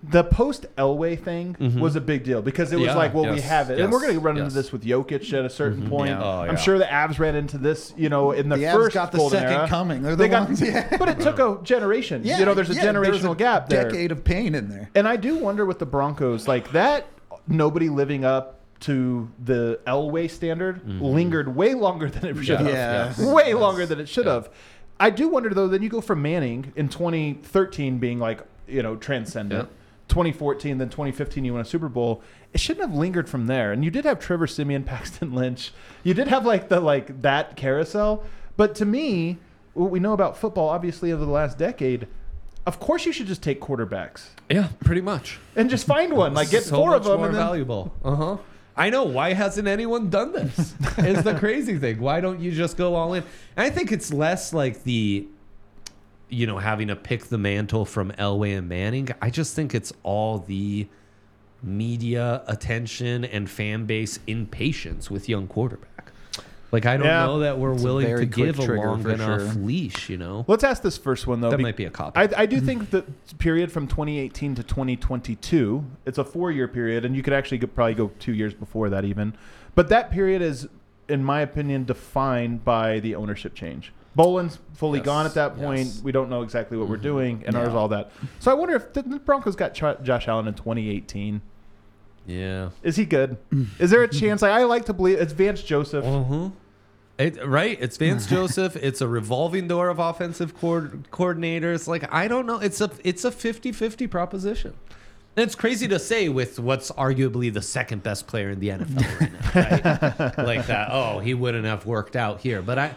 the 0.03 0.23
post 0.23 0.67
Elway 0.77 1.21
thing 1.21 1.56
mm-hmm. 1.59 1.81
was 1.81 1.97
a 1.97 2.00
big 2.00 2.23
deal 2.23 2.41
because 2.41 2.73
it 2.73 2.77
was 2.77 2.87
Yeah, 2.87 2.95
like, 2.95 3.15
well, 3.15 3.33
we 3.33 3.41
have 3.41 3.71
it, 3.71 3.81
and 3.81 3.93
we're 3.93 4.00
going 4.00 4.15
to 4.15 4.21
run 4.21 4.37
yes. 4.37 4.45
into 4.45 4.55
this 4.55 4.71
with 4.71 4.85
Jokic 4.85 5.33
at 5.37 5.45
a 5.45 5.50
certain 5.50 5.81
mm-hmm. 5.81 5.91
point. 5.91 6.11
Yeah. 6.11 6.23
Oh, 6.23 6.41
I'm 6.43 6.56
sure 6.56 6.79
the 6.79 6.85
Avs 6.85 7.19
ran 7.19 7.35
into 7.35 7.59
this, 7.59 7.93
you 7.97 8.09
know, 8.09 8.31
in 8.31 8.49
the, 8.49 8.56
The 8.56 8.65
Avs 8.65 8.75
first 8.75 8.95
got 8.95 9.12
the 9.12 9.29
second 9.29 9.53
era. 9.53 9.69
coming. 9.69 10.03
They're 10.03 10.15
They 10.15 10.27
the 10.27 10.31
got- 10.31 10.49
ones- 10.49 10.61
yeah. 10.62 10.97
but 10.99 11.09
it 11.09 11.19
took 11.19 11.41
a 11.41 11.61
generation. 11.65 12.23
Yeah, 12.25 12.39
you 12.39 12.45
know, 12.45 12.55
there's 12.55 12.71
a 12.71 12.75
yeah, 12.75 12.85
generational 12.85 13.03
there's 13.03 13.25
a 13.25 13.35
gap 13.35 13.69
there. 13.69 13.85
Decade 13.85 14.12
of 14.12 14.23
pain 14.23 14.55
in 14.55 14.69
there. 14.69 14.89
And 14.95 15.09
I 15.09 15.17
do 15.17 15.37
wonder 15.37 15.67
with 15.67 15.81
the 15.81 15.87
Broncos, 15.87 16.47
like 16.47 16.71
that, 16.73 17.09
nobody 17.49 17.89
living 17.89 18.25
up 18.25 18.61
to 18.81 19.29
the 19.45 19.81
Elway 19.87 20.31
standard 20.31 20.77
mm-hmm. 20.85 21.03
lingered 21.03 21.56
way 21.56 21.75
longer 21.75 22.09
than 22.09 22.25
it 22.25 22.45
should 22.45 22.61
have. 22.61 22.69
Yeah. 22.69 23.06
Yes. 23.06 23.19
Way 23.19 23.55
longer 23.55 23.85
than 23.85 23.99
it 23.99 24.09
should 24.09 24.27
have. 24.27 24.49
I 25.00 25.11
do 25.11 25.29
wonder 25.29 25.50
though. 25.50 25.69
Then 25.69 25.83
you 25.83 25.89
go 25.89 26.00
from 26.00 26.23
Manning 26.23 26.73
in 26.77 26.89
2013 26.89 27.99
being 27.99 28.19
like 28.19 28.45
you 28.67 28.83
know 28.83 28.97
transcendent. 28.97 29.69
Yeah. 29.69 29.77
2014, 30.08 30.78
then 30.78 30.88
2015, 30.88 31.44
you 31.44 31.52
won 31.52 31.62
a 31.62 31.64
Super 31.64 31.88
Bowl. 31.88 32.22
It 32.52 32.60
shouldn't 32.60 32.88
have 32.88 32.96
lingered 32.96 33.28
from 33.28 33.46
there. 33.46 33.72
And 33.72 33.84
you 33.84 33.90
did 33.90 34.05
have 34.05 34.19
Trevor 34.19 34.46
Siemian, 34.46 34.82
Paxton 34.84 35.34
Lynch. 35.34 35.72
You 36.02 36.14
did 36.14 36.28
have 36.28 36.44
like 36.44 36.69
the 36.69 36.81
like 36.81 37.22
that 37.22 37.56
carousel. 37.56 38.25
But 38.56 38.75
to 38.76 38.84
me, 38.84 39.38
what 39.75 39.90
we 39.90 40.00
know 40.00 40.12
about 40.12 40.37
football, 40.37 40.69
obviously 40.69 41.12
over 41.12 41.25
the 41.25 41.31
last 41.31 41.58
decade, 41.58 42.08
of 42.66 42.81
course 42.81 43.06
you 43.06 43.12
should 43.12 43.26
just 43.26 43.43
take 43.43 43.60
quarterbacks 43.60 44.28
yeah, 44.50 44.69
pretty 44.81 45.00
much. 45.00 45.38
and 45.56 45.70
just 45.70 45.87
find 45.87 46.12
one. 46.12 46.34
Like 46.34 46.50
get 46.50 46.64
so 46.64 46.76
four 46.76 46.94
of 46.94 47.04
them 47.04 47.19
more 47.19 47.26
and 47.26 47.37
then 47.37 47.43
valuable. 47.43 47.94
Uh 48.04 48.14
huh. 48.14 48.37
I 48.76 48.90
know. 48.90 49.04
Why 49.04 49.32
hasn't 49.32 49.66
anyone 49.66 50.08
done 50.08 50.32
this? 50.32 50.58
is 50.99 51.25
the 51.25 51.34
crazy 51.38 51.78
thing. 51.78 51.99
Why 51.99 52.20
don't 52.20 52.40
you 52.40 52.52
just 52.52 52.76
go 52.76 52.94
all 52.94 53.14
in? 53.14 53.25
And 53.56 53.66
I 53.66 53.70
think 53.70 53.90
it's 53.90 54.12
less 54.12 54.52
like 54.52 54.84
the, 54.84 55.26
you 56.28 56.46
know, 56.46 56.58
having 56.58 56.88
to 56.88 56.96
pick 56.96 57.25
the 57.25 57.38
mantle 57.38 57.84
from 57.84 58.12
Elway 58.12 58.56
and 58.56 58.69
Manning. 58.69 59.08
I 59.22 59.30
just 59.30 59.54
think 59.56 59.75
it's 59.75 59.92
all 60.02 60.38
the 60.38 60.86
media 61.62 62.42
attention 62.46 63.25
and 63.25 63.48
fan 63.50 63.84
base 63.86 64.20
impatience 64.26 65.10
with 65.10 65.28
young 65.28 65.46
quarterback. 65.48 66.12
Like 66.70 66.84
I 66.84 66.98
don't 66.98 67.06
Yeah. 67.06 67.25
know 67.25 67.38
that 67.40 67.58
we're 67.58 67.72
It's 67.72 67.82
willing 67.82 68.14
to 68.14 68.26
give 68.26 68.58
a 68.58 68.62
long 68.75 69.00
enough 69.08 69.54
sure. 69.54 69.62
leash. 69.62 70.10
You 70.10 70.19
know, 70.19 70.44
Let's 70.46 70.62
ask 70.62 70.82
this 70.82 70.98
first 70.98 71.26
one 71.26 71.40
though. 71.40 71.50
that 71.50 71.56
be- 71.56 71.62
might 71.62 71.76
be 71.76 71.86
a 71.86 71.90
cop. 71.90 72.16
I, 72.16 72.28
I 72.36 72.46
do 72.46 72.60
think 72.60 72.90
the 72.90 73.04
period 73.38 73.72
from 73.72 73.86
2018 73.88 74.54
to 74.56 74.62
2022, 74.62 75.82
it's 76.04 76.19
a 76.19 76.25
four-year 76.25 76.69
period, 76.69 77.06
and 77.06 77.16
you 77.16 77.22
could 77.22 77.32
actually 77.32 77.58
go, 77.58 77.66
probably 77.69 77.94
go 77.94 78.10
two 78.19 78.34
years 78.34 78.52
before 78.52 78.90
that 78.90 79.04
even. 79.06 79.32
But 79.75 79.88
that 79.88 80.10
period 80.10 80.42
is, 80.42 80.69
in 81.08 81.25
my 81.25 81.40
opinion, 81.40 81.84
defined 81.84 82.64
by 82.66 83.00
the 83.00 83.14
ownership 83.14 83.54
change. 83.54 83.92
Bowlen's 84.16 84.58
fully 84.75 84.99
Yes, 84.99 85.06
gone 85.06 85.26
at 85.26 85.34
that 85.34 85.56
point. 85.56 85.78
yes. 85.87 86.00
We 86.02 86.12
don't 86.12 86.28
know 86.31 86.43
exactly 86.43 86.76
what 86.76 86.88
we're 86.88 86.99
Mhm. 86.99 87.02
doing, 87.02 87.43
and 87.46 87.55
ours 87.56 87.69
No. 87.72 87.78
all 87.78 87.88
that. 87.88 88.10
So 88.40 88.50
I 88.50 88.55
wonder 88.55 88.75
if 88.75 88.93
the 88.93 89.02
Broncos 89.02 89.55
got 89.56 89.75
Ch- 89.75 90.02
Josh 90.02 90.26
Allen 90.28 90.49
in 90.49 90.55
2018. 90.55 91.40
yeah. 92.26 92.70
Is 92.82 92.96
he 92.96 93.05
good? 93.05 93.37
Is 93.78 93.90
there 93.90 94.02
a 94.02 94.08
chance? 94.12 94.43
Like, 94.43 94.52
I 94.52 94.64
like 94.64 94.84
to 94.87 94.93
believe 94.93 95.19
it's 95.20 95.32
Vance 95.32 95.62
Joseph. 95.62 96.05
Uh-huh. 96.05 96.50
It, 97.19 97.44
right? 97.46 97.76
It's 97.81 97.96
Vance 97.96 98.26
Joseph. 98.31 98.76
It's 98.76 99.00
a 99.00 99.08
revolving 99.08 99.66
door 99.69 99.88
of 99.88 99.99
offensive 99.99 100.56
coord- 100.58 101.11
coordinators. 101.11 101.88
Like 101.88 102.12
I 102.12 102.28
don't 102.28 102.46
know. 102.46 102.58
It's 102.61 102.81
a 102.81 102.90
it's 103.02 103.25
a 103.25 103.31
50-50 103.31 104.06
proposition. 104.11 104.75
And 105.37 105.44
it's 105.44 105.54
crazy 105.54 105.87
to 105.88 105.99
say 106.00 106.28
with 106.28 106.58
what's 106.58 106.90
arguably 106.93 107.52
the 107.52 107.62
second 107.62 108.02
best 108.02 108.26
player 108.26 108.50
in 108.50 108.58
the 108.61 108.69
NFL 108.70 109.20
right 109.20 109.32
now, 109.32 110.12
right? 110.25 110.38
like 110.46 110.66
that. 110.66 110.88
Oh, 110.90 111.20
he 111.20 111.32
wouldn't 111.34 111.64
have 111.64 111.87
worked 111.87 112.16
out 112.16 112.40
here. 112.40 112.61
But 112.62 112.78
I 112.78 112.94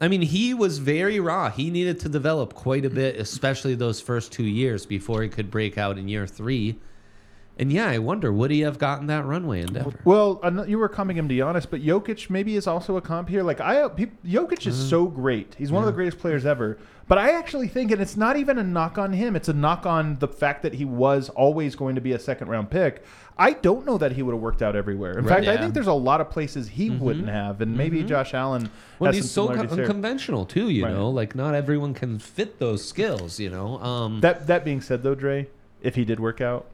I 0.00 0.08
mean, 0.08 0.22
he 0.22 0.52
was 0.52 0.78
very 0.78 1.20
raw. 1.20 1.50
He 1.50 1.70
needed 1.70 2.00
to 2.00 2.08
develop 2.08 2.54
quite 2.54 2.84
a 2.84 2.90
bit, 2.90 3.16
especially 3.16 3.74
those 3.74 4.00
first 4.00 4.30
2 4.32 4.42
years 4.42 4.84
before 4.84 5.22
he 5.22 5.28
could 5.28 5.50
break 5.50 5.78
out 5.78 5.96
in 5.96 6.08
year 6.08 6.26
3. 6.26 6.78
And 7.58 7.72
yeah, 7.72 7.88
I 7.88 7.98
wonder 7.98 8.30
would 8.32 8.50
he 8.50 8.60
have 8.60 8.78
gotten 8.78 9.06
that 9.06 9.24
runway 9.24 9.62
in 9.62 9.72
Denver? 9.72 9.98
Well, 10.04 10.40
you 10.68 10.78
were 10.78 10.90
comping 10.90 11.14
him 11.14 11.28
to 11.28 11.34
Giannis, 11.34 11.66
but 11.68 11.82
Jokic 11.82 12.28
maybe 12.28 12.54
is 12.54 12.66
also 12.66 12.98
a 12.98 13.00
comp 13.00 13.30
here. 13.30 13.42
Like 13.42 13.60
I, 13.60 13.88
pe- 13.88 14.10
Jokic 14.26 14.66
is 14.66 14.78
uh-huh. 14.78 14.90
so 14.90 15.06
great; 15.06 15.54
he's 15.56 15.72
one 15.72 15.82
of 15.82 15.86
the 15.86 15.92
greatest 15.92 16.18
players 16.18 16.44
ever. 16.44 16.78
But 17.08 17.18
I 17.18 17.30
actually 17.32 17.68
think, 17.68 17.92
and 17.92 18.00
it's 18.02 18.16
not 18.16 18.36
even 18.36 18.58
a 18.58 18.64
knock 18.64 18.98
on 18.98 19.12
him; 19.12 19.36
it's 19.36 19.48
a 19.48 19.52
knock 19.52 19.86
on 19.86 20.18
the 20.18 20.26
fact 20.26 20.62
that 20.64 20.74
he 20.74 20.84
was 20.84 21.28
always 21.28 21.76
going 21.76 21.94
to 21.94 22.00
be 22.00 22.12
a 22.12 22.18
second 22.18 22.48
round 22.48 22.68
pick. 22.70 23.04
I 23.38 23.52
don't 23.52 23.86
know 23.86 23.96
that 23.98 24.12
he 24.12 24.22
would 24.22 24.32
have 24.32 24.40
worked 24.42 24.62
out 24.62 24.74
everywhere. 24.74 25.18
In 25.18 25.24
Right. 25.24 25.44
fact, 25.44 25.46
I 25.46 25.56
think 25.60 25.74
there's 25.74 25.86
a 25.86 25.92
lot 25.92 26.20
of 26.20 26.30
places 26.30 26.68
he 26.68 26.90
wouldn't 26.90 27.28
have, 27.28 27.60
and 27.60 27.76
maybe 27.76 28.02
Josh 28.02 28.34
Allen. 28.34 28.70
Well, 28.98 29.08
has 29.12 29.16
he's 29.22 29.30
some 29.30 29.48
so 29.48 29.54
con- 29.54 29.68
unconventional 29.80 30.46
too. 30.46 30.68
You 30.68 30.84
Right. 30.86 30.94
know, 30.94 31.08
like 31.10 31.34
not 31.36 31.54
everyone 31.54 31.94
can 31.94 32.18
fit 32.18 32.58
those 32.58 32.84
skills. 32.84 33.38
You 33.38 33.50
know, 33.50 33.78
um, 33.80 34.20
That 34.20 34.46
that 34.48 34.64
being 34.64 34.80
said, 34.80 35.02
though, 35.02 35.14
Dre, 35.14 35.46
if 35.82 35.94
he 35.94 36.04
did 36.04 36.18
work 36.18 36.40
out. 36.40 36.64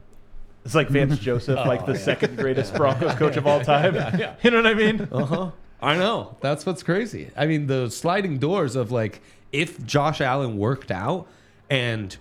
It's 0.64 0.74
like 0.76 0.88
Vance 0.88 1.18
Joseph, 1.28 1.58
like 1.66 1.84
the 1.84 1.96
second 1.98 2.38
greatest 2.38 2.74
Broncos 2.76 3.14
coach 3.16 3.36
of 3.36 3.46
all 3.46 3.60
time. 3.60 3.94
You 4.42 4.50
know 4.52 4.58
what 4.58 4.66
I 4.66 4.74
mean? 4.74 5.08
uh 5.12 5.24
huh. 5.26 5.50
I 5.82 5.96
know 5.96 6.36
that's 6.40 6.64
what's 6.64 6.84
crazy. 6.84 7.30
I 7.36 7.46
mean, 7.46 7.66
the 7.66 7.90
sliding 7.90 8.38
doors 8.38 8.76
of 8.76 8.92
like 8.92 9.20
if 9.52 9.84
Josh 9.84 10.20
Allen 10.20 10.56
worked 10.56 10.90
out 10.90 11.26
and 11.70 12.16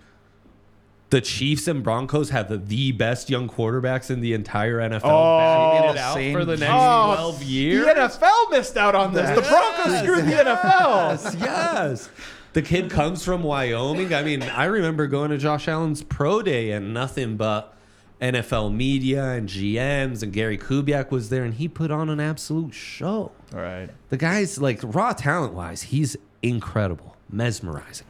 the 1.10 1.22
Chiefs 1.22 1.68
and 1.68 1.84
Broncos 1.84 2.30
have 2.30 2.48
the, 2.48 2.58
the 2.58 2.94
best 2.94 3.30
young 3.30 3.50
quarterbacks 3.50 4.10
in 4.10 4.22
the 4.22 4.34
entire 4.34 4.78
NFL 4.78 5.02
Oh, 5.04 5.90
it 5.92 5.98
out 5.98 6.14
same 6.14 6.34
for 6.34 6.46
the 6.46 6.56
next 6.58 6.72
twelve 6.72 7.44
years. 7.44 7.86
The 7.86 7.94
NFL 7.94 8.52
missed 8.52 8.78
out 8.78 8.96
on 8.96 9.14
this. 9.14 9.30
The 9.30 9.42
Broncos 9.42 10.00
screwed 10.00 10.26
the 10.26 10.44
NFL. 10.44 11.24
Yes, 11.24 11.36
yes. 11.40 12.10
The 12.54 12.62
kid 12.62 12.90
comes 12.90 13.24
from 13.24 13.44
Wyoming. 13.44 14.14
I 14.14 14.24
mean, 14.24 14.44
I 14.44 14.66
remember 14.66 15.08
going 15.08 15.32
to 15.32 15.38
Josh 15.38 15.68
Allen's 15.68 16.04
pro 16.04 16.42
day 16.42 16.72
and 16.72 16.94
nothing 16.94 17.38
but 17.38 17.74
NFL 18.22 18.74
media 18.74 19.24
and 19.32 19.50
GMs 19.50 20.22
and 20.22 20.32
Gary 20.32 20.58
Kubiak 20.58 21.12
was 21.12 21.30
there 21.30 21.44
and 21.44 21.54
he 21.56 21.68
put 21.68 21.92
on 21.92 22.10
an 22.10 22.20
absolute 22.20 22.74
show. 22.74 23.32
All 23.54 23.60
right. 23.60 23.90
The 24.10 24.18
guy's 24.18 24.60
like 24.60 24.80
raw 24.84 25.14
talent 25.14 25.54
wise, 25.54 25.82
he's 25.84 26.16
incredible, 26.44 27.16
mesmerizing. 27.32 28.08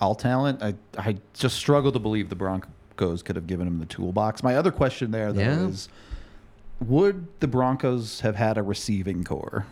all 0.00 0.14
talent. 0.14 0.62
I 0.62 0.74
I 0.98 1.16
just 1.34 1.56
struggle 1.56 1.92
to 1.92 1.98
believe 1.98 2.28
the 2.30 2.34
Broncos 2.36 3.22
could 3.22 3.36
have 3.36 3.46
given 3.46 3.66
him 3.66 3.78
the 3.78 3.86
toolbox. 3.86 4.42
My 4.42 4.56
other 4.56 4.70
question 4.72 5.10
there 5.10 5.32
though 5.32 5.40
Yeah. 5.40 5.66
is 5.66 5.88
would 6.80 7.26
the 7.40 7.46
Broncos 7.48 8.20
have 8.20 8.36
had 8.36 8.56
a 8.56 8.62
receiving 8.62 9.24
corps 9.24 9.66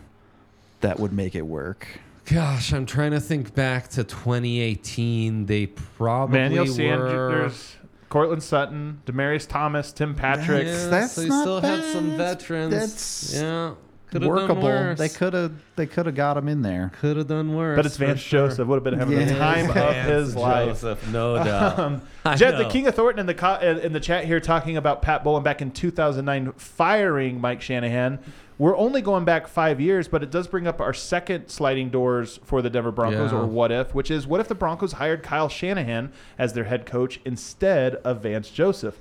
that 0.81 1.01
would 1.01 1.13
make 1.13 1.35
it 1.35 1.47
work? 1.47 2.01
Gosh, 2.27 2.75
I'm 2.75 2.85
trying 2.85 3.13
to 3.13 3.21
think 3.21 3.55
back 3.55 3.89
to 3.89 4.05
2018. 4.05 5.47
They 5.47 5.67
probably 5.67 6.39
Manuel 6.39 6.67
were. 6.67 6.71
Sanders. 6.73 7.75
Courtland 8.11 8.43
Sutton, 8.43 9.01
Demaryius 9.07 9.47
Thomas, 9.49 9.93
Tim 9.93 10.15
Patrick. 10.15 10.65
That's- 10.67 10.85
Yeah, 10.85 10.91
that's 10.91 11.13
so 11.13 11.21
you 11.23 11.29
not 11.29 11.41
still 11.43 11.61
had 11.63 11.85
some 11.85 12.09
bad. 12.11 12.17
veterans. 12.19 12.71
That's 12.75 13.35
yeah, 13.35 13.73
could 14.11 14.23
have 14.23 14.31
done 14.31 14.41
workable. 14.43 14.63
worse. 14.63 14.99
They 14.99 15.09
could 15.09 15.35
have 15.35 15.53
they 15.77 15.87
could 15.87 16.07
have 16.07 16.15
got 16.15 16.37
him 16.37 16.49
in 16.49 16.63
there. 16.63 16.91
could 17.01 17.17
have 17.17 17.27
done 17.27 17.55
worse. 17.55 17.77
but 17.77 17.87
it's 17.87 17.97
Vance 17.97 18.21
sure. 18.21 18.49
Joseph. 18.49 18.67
Would 18.67 18.77
have 18.77 18.85
been 18.85 18.99
having 18.99 19.19
the 19.19 19.25
Yeah. 19.33 19.39
time 19.39 19.69
of 19.69 19.75
Vance 19.75 20.09
his 20.09 20.37
life. 20.37 20.69
Joseph, 20.69 21.09
no 21.13 21.37
doubt. 21.43 21.79
Um, 21.79 22.03
I 22.25 22.35
Jed, 22.37 22.55
the 22.59 22.63
know. 22.65 22.69
King 22.71 22.87
of 22.87 22.95
Thornton 22.95 23.21
in 23.21 23.27
the 23.27 23.35
co- 23.35 23.59
uh, 23.61 23.81
in 23.83 23.93
the 23.93 24.01
chat 24.01 24.25
here 24.25 24.41
talking 24.41 24.77
about 24.77 25.03
Pat 25.03 25.23
Bowlen 25.25 25.43
back 25.43 25.61
in 25.63 25.71
2009 25.71 26.53
firing 26.57 27.41
Mike 27.41 27.61
Shanahan. 27.63 28.19
We're 28.59 28.77
only 28.77 29.03
going 29.03 29.25
back 29.25 29.47
five 29.47 29.81
years, 29.81 30.09
but 30.09 30.25
it 30.25 30.33
does 30.33 30.49
bring 30.49 30.67
up 30.67 30.81
our 30.81 30.93
second 30.93 31.47
sliding 31.49 31.91
doors 31.91 32.41
for 32.43 32.61
the 32.61 32.69
Denver 32.69 32.91
Broncos, 32.91 33.31
Yeah. 33.31 33.39
or 33.39 33.47
what 33.47 33.71
if, 33.71 33.95
which 33.95 34.11
is 34.11 34.27
what 34.27 34.41
if 34.41 34.49
the 34.49 34.57
Broncos 34.57 34.95
hired 34.95 35.23
Kyle 35.23 35.49
Shanahan 35.49 36.11
as 36.39 36.55
their 36.55 36.65
head 36.65 36.85
coach 36.85 37.21
instead 37.25 37.95
of 37.97 38.23
Vance 38.23 38.51
Joseph? 38.51 38.99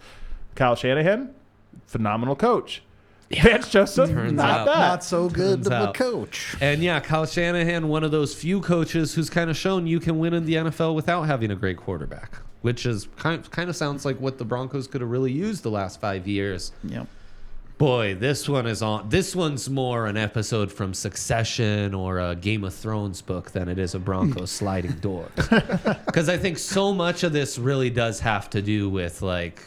Kyle 0.53 0.75
Shanahan, 0.75 1.31
phenomenal 1.87 2.35
coach. 2.35 2.83
Vance 3.31 3.69
Joseph, 3.69 4.09
Turns 4.09 4.33
not 4.33 4.49
out. 4.61 4.65
that. 4.65 4.77
Not 4.79 5.03
so 5.03 5.29
good 5.29 5.63
Turns 5.63 5.67
of 5.67 5.73
a 5.73 5.75
out. 5.89 5.93
coach. 5.95 6.55
And 6.61 6.81
yeah, 6.81 6.99
Kyle 6.99 7.25
Shanahan, 7.25 7.87
one 7.89 8.03
of 8.03 8.11
those 8.11 8.33
few 8.33 8.61
coaches 8.61 9.13
who's 9.13 9.29
kind 9.29 9.49
of 9.49 9.57
shown 9.57 9.85
you 9.87 9.99
can 9.99 10.17
win 10.19 10.33
in 10.33 10.45
the 10.45 10.53
NFL 10.55 10.95
without 10.95 11.23
having 11.23 11.51
a 11.51 11.55
great 11.55 11.77
quarterback, 11.77 12.37
which 12.61 12.85
is 12.85 13.07
kind 13.17 13.39
of, 13.39 13.51
kind 13.51 13.69
of 13.69 13.75
sounds 13.75 14.05
like 14.05 14.19
what 14.21 14.37
the 14.37 14.45
Broncos 14.45 14.87
could 14.87 15.01
have 15.01 15.09
really 15.09 15.31
used 15.31 15.63
the 15.63 15.71
last 15.71 15.99
five 15.99 16.27
years. 16.27 16.71
Yep. 16.85 17.07
Boy, 17.77 18.15
this 18.15 18.49
one 18.49 18.65
is 18.65 18.81
on. 18.81 19.07
This 19.09 19.35
one's 19.35 19.69
more 19.69 20.07
an 20.07 20.17
episode 20.17 20.71
from 20.71 20.95
Succession 20.95 21.93
or 21.93 22.17
a 22.19 22.35
Game 22.35 22.63
of 22.63 22.73
Thrones 22.73 23.21
book 23.21 23.51
than 23.51 23.69
it 23.69 23.77
is 23.77 23.93
a 23.93 23.99
Broncos 23.99 24.49
sliding 24.59 24.93
door. 24.93 25.29
Because 26.07 26.27
I 26.29 26.37
think 26.37 26.57
so 26.57 26.91
much 26.93 27.23
of 27.23 27.33
this 27.33 27.59
really 27.59 27.91
does 27.91 28.19
have 28.21 28.49
to 28.51 28.61
do 28.63 28.89
with 28.89 29.21
like, 29.21 29.61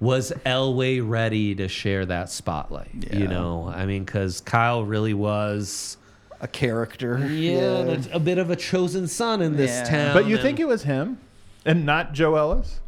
was 0.00 0.32
Elway 0.46 1.06
ready 1.06 1.54
to 1.54 1.68
share 1.68 2.06
that 2.06 2.30
spotlight? 2.30 3.12
You 3.12 3.28
know, 3.28 3.70
I 3.72 3.86
mean, 3.86 4.04
because 4.04 4.40
Kyle 4.40 4.82
really 4.84 5.14
was. 5.14 5.96
A 6.42 6.48
character. 6.48 7.18
Yeah, 7.18 7.80
and 7.80 8.06
a, 8.06 8.16
a 8.16 8.18
bit 8.18 8.38
of 8.38 8.48
a 8.48 8.56
chosen 8.56 9.06
son 9.06 9.42
in 9.42 9.56
this 9.58 9.70
Yeah. 9.70 9.84
town. 9.84 10.14
But 10.14 10.26
you 10.26 10.36
and 10.36 10.42
think 10.42 10.58
it 10.58 10.66
was 10.66 10.84
him 10.84 11.18
and 11.66 11.84
not 11.84 12.14
Joe 12.14 12.34
Ellis? 12.36 12.80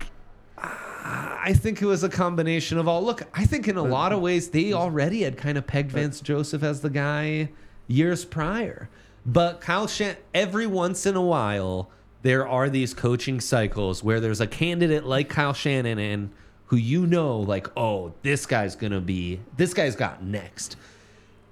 I 0.57 1.53
think 1.55 1.83
it 1.83 1.87
was 1.87 2.03
a 2.03 2.09
combination 2.09 2.79
of 2.79 2.89
all. 2.89 3.03
Look, 3.03 3.23
I 3.35 3.45
think 3.45 3.69
in 3.69 3.77
a 3.77 3.83
lot 3.83 4.13
of 4.13 4.21
ways 4.23 4.49
they 4.49 4.73
already 4.73 5.23
had 5.23 5.37
kind 5.37 5.59
of 5.59 5.67
pegged 5.67 5.91
Vance 5.93 6.21
Joseph 6.23 6.63
as 6.63 6.81
the 6.81 6.89
guy 6.89 7.51
years 7.89 8.25
prior. 8.25 8.89
But 9.27 9.61
Kyle 9.61 9.87
Shan, 9.87 10.17
every 10.33 10.67
once 10.67 11.05
in 11.05 11.15
a 11.17 11.21
while, 11.23 11.91
there 12.23 12.49
are 12.49 12.71
these 12.71 12.95
coaching 12.95 13.39
cycles 13.41 14.03
where 14.03 14.19
there's 14.21 14.41
a 14.41 14.47
candidate 14.47 15.05
like 15.05 15.29
Kyle 15.29 15.53
Shanahan 15.53 16.31
who 16.73 16.79
you 16.79 17.07
know, 17.07 17.37
like, 17.37 17.67
oh, 17.77 18.15
this 18.23 18.47
guy's 18.47 18.75
gonna 18.75 18.99
be, 18.99 19.39
this 19.59 19.75
guy's 19.75 19.95
got 19.95 20.23
next. 20.25 20.75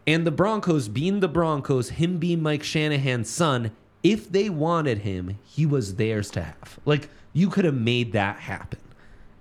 And 0.07 0.27
the 0.27 0.31
Broncos, 0.31 0.89
being 0.89 1.21
the 1.21 1.29
Broncos, 1.29 1.91
him 1.91 2.17
being 2.17 2.43
Mike 2.43 2.63
Shanahan's 2.63 3.29
son, 3.29 3.71
if 4.03 4.33
they 4.33 4.49
wanted 4.49 5.01
him, 5.01 5.39
he 5.45 5.67
was 5.67 5.97
theirs 5.97 6.31
to 6.31 6.43
have. 6.43 6.79
Like, 6.87 7.11
you 7.35 7.51
could 7.51 7.67
have 7.67 7.75
made 7.75 8.13
that 8.13 8.39
happen. 8.39 8.81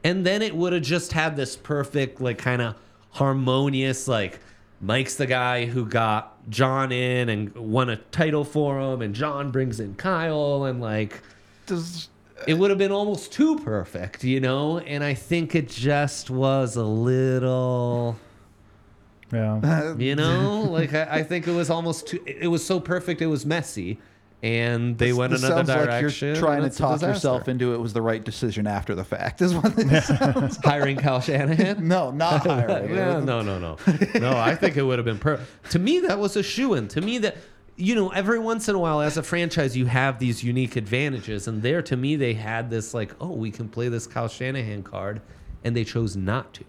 And 0.04 0.26
then 0.26 0.42
it 0.42 0.54
would 0.54 0.74
have 0.74 0.82
just 0.82 1.14
had 1.14 1.38
this 1.38 1.56
perfect, 1.56 2.20
like, 2.20 2.40
kind 2.40 2.62
of 2.62 2.76
harmonious, 3.12 4.06
like, 4.06 4.42
Mike's 4.82 5.16
the 5.16 5.28
guy 5.28 5.66
who 5.66 5.86
got 5.86 6.50
John 6.50 6.92
in 6.92 7.30
and 7.30 7.56
won 7.56 7.90
a 7.90 7.96
title 7.96 8.44
for 8.44 8.82
him, 8.82 9.02
and 9.02 9.16
John 9.16 9.50
brings 9.50 9.80
in 9.80 9.96
Kyle, 9.96 10.66
and 10.66 10.82
like, 10.82 11.22
Does, 11.68 12.10
it 12.48 12.53
would 12.55 12.69
have 12.69 12.79
been 12.79 12.91
almost 12.91 13.31
too 13.31 13.60
perfect, 13.60 14.24
you 14.24 14.39
know? 14.39 14.79
And 14.79 15.03
I 15.03 15.13
think 15.13 15.55
it 15.55 15.69
just 15.69 16.29
was 16.29 16.75
a 16.75 16.84
little. 16.84 18.17
Yeah. 19.31 19.93
You 20.00 20.15
know, 20.15 20.62
like 20.63 20.93
I, 20.93 21.19
I 21.19 21.24
think 21.24 21.48
it 21.48 21.51
was 21.53 21.69
almost 21.69 22.08
too. 22.08 22.24
It 22.25 22.48
was 22.48 22.65
so 22.65 22.79
perfect, 22.79 23.22
it 23.22 23.27
was 23.27 23.46
messy, 23.46 24.00
and 24.41 24.98
they 24.98 25.13
went 25.13 25.31
this 25.31 25.43
another 25.43 25.65
sounds 25.65 25.86
direction. 25.86 26.29
like 26.29 26.38
you're 26.39 26.48
trying 26.48 26.63
to 26.67 26.75
talk 26.75 27.01
yourself 27.01 27.48
into 27.48 27.74
it 27.74 27.77
was 27.77 27.93
the 27.93 28.01
right 28.01 28.24
decision 28.24 28.65
after 28.65 28.96
the 28.96 29.03
fact. 29.03 29.41
Is 29.41 29.53
what 29.53 29.75
this 29.75 30.08
sounds. 30.19 30.58
hiring 30.63 30.98
Kyle 30.98 31.22
Shanahan. 31.22 31.88
No, 31.88 32.10
not 32.12 32.46
hiring. 32.48 32.96
yeah, 32.96 33.19
no, 33.19 33.41
no, 33.41 33.60
no, 33.60 33.77
no. 34.19 34.38
I 34.38 34.55
think 34.55 34.77
it 34.77 34.84
would 34.84 34.98
have 34.98 35.05
been 35.05 35.19
perfect. 35.19 35.72
To 35.72 35.79
me, 35.79 36.00
that 36.00 36.17
was 36.17 36.36
a 36.36 36.41
shoe 36.43 36.74
in. 36.74 36.88
To 36.89 37.01
me, 37.01 37.19
that 37.19 37.38
you 37.80 37.96
know, 37.96 38.10
every 38.10 38.40
once 38.40 38.68
in 38.68 38.76
a 38.76 38.80
while, 38.80 39.00
as 39.00 39.16
a 39.16 39.24
franchise, 39.24 39.76
you 39.78 39.86
have 39.86 40.20
these 40.20 40.44
unique 40.44 40.76
advantages, 40.76 41.48
and 41.48 41.64
there, 41.64 41.82
to 41.84 41.96
me, 41.96 42.18
they 42.18 42.34
had 42.34 42.70
this 42.70 42.94
like, 42.94 43.14
oh, 43.22 43.32
we 43.32 43.52
can 43.52 43.70
play 43.70 43.88
this 43.88 44.06
Kyle 44.06 44.28
Shanahan 44.28 44.84
card, 44.84 45.22
and 45.64 45.76
they 45.76 45.86
chose 45.86 46.18
not 46.18 46.54
to. 46.56 46.66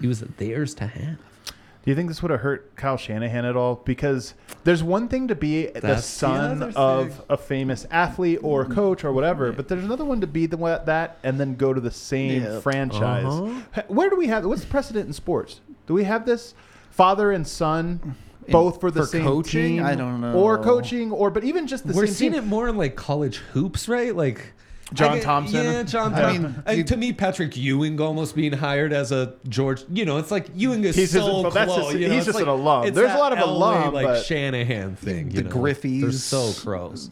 He 0.00 0.06
was 0.06 0.20
theirs 0.20 0.74
to 0.74 0.86
have. 0.86 1.16
Do 1.46 1.90
you 1.90 1.96
think 1.96 2.08
this 2.08 2.22
would 2.22 2.30
have 2.30 2.40
hurt 2.40 2.76
Kyle 2.76 2.96
Shanahan 2.98 3.44
at 3.46 3.56
all? 3.56 3.76
Because 3.76 4.34
there's 4.62 4.82
one 4.82 5.08
thing 5.08 5.26
to 5.28 5.34
be 5.34 5.66
the 5.66 5.80
That's 5.80 6.02
the 6.02 6.02
son 6.02 6.62
other 6.62 6.78
of 6.78 7.22
a 7.30 7.36
famous 7.36 7.86
athlete 7.90 8.38
or 8.42 8.66
coach 8.66 9.04
or 9.04 9.12
whatever, 9.12 9.52
but 9.52 9.68
there's 9.68 9.82
another 9.84 10.04
one 10.04 10.20
to 10.20 10.26
be 10.26 10.46
the 10.46 10.56
that 10.84 11.18
and 11.24 11.40
then 11.40 11.56
go 11.56 11.72
to 11.72 11.80
the 11.80 11.90
same 11.90 12.42
Yeah. 12.44 12.60
franchise. 12.60 13.24
Uh-huh. 13.24 13.82
Where 13.88 14.10
do 14.10 14.16
we 14.16 14.28
have 14.28 14.44
what's 14.44 14.60
the 14.60 14.68
precedent 14.68 15.06
in 15.06 15.12
sports? 15.12 15.60
Do 15.86 15.94
we 15.94 16.04
have 16.04 16.24
this 16.26 16.54
father 16.90 17.32
and 17.32 17.48
son 17.48 18.14
both 18.48 18.80
for 18.80 18.90
the 18.90 19.00
for 19.02 19.06
same 19.06 19.24
coaching? 19.24 19.76
team? 19.76 19.84
I 19.84 19.94
don't 19.94 20.20
know, 20.20 20.32
Or 20.34 20.58
coaching, 20.58 21.12
or 21.12 21.30
but 21.30 21.44
even 21.44 21.66
just 21.66 21.86
the 21.86 21.92
We're 21.94 22.06
same 22.06 22.14
seeing 22.14 22.32
team. 22.32 22.42
it 22.42 22.46
more 22.46 22.68
in 22.68 22.76
like 22.76 22.96
college 22.96 23.36
hoops, 23.36 23.88
right? 23.88 24.14
Like 24.14 24.52
John 24.94 25.12
I 25.12 25.14
get- 25.16 25.24
Thompson? 25.24 25.64
Yeah, 25.64 25.82
John. 25.84 26.12
I 26.14 26.20
Thompson. 26.20 26.42
mean, 26.42 26.62
And 26.66 26.78
you- 26.78 26.84
to 26.84 26.96
me, 26.98 27.12
Patrick 27.14 27.56
Ewing 27.56 27.98
almost 28.00 28.34
being 28.36 28.52
hired 28.52 28.92
as 28.92 29.10
a 29.10 29.34
George. 29.48 29.84
You 29.92 30.04
know, 30.04 30.18
it's 30.18 30.30
like 30.30 30.48
Ewing 30.54 30.84
is 30.84 30.96
He's 30.96 31.12
just- 31.12 31.24
so 31.26 31.42
but 31.44 31.54
that's 31.54 31.72
close. 31.72 31.86
just- 31.86 31.98
you 31.98 32.08
know, 32.08 32.14
he's 32.14 32.18
it's 32.18 32.26
just 32.26 32.34
like- 32.36 32.42
an 32.44 32.48
alum. 32.60 32.92
There's 32.92 33.10
a 33.12 33.16
lot 33.18 33.32
of 33.32 33.38
LA, 33.38 33.44
alum, 33.46 33.94
like 33.94 34.06
but- 34.06 34.24
Shanahan 34.26 34.96
thing. 34.96 35.30
The 35.30 35.34
you 35.36 35.42
know? 35.44 35.50
Griffeys. 35.50 36.00
They're 36.02 36.12
so 36.12 36.52
close. 36.60 37.10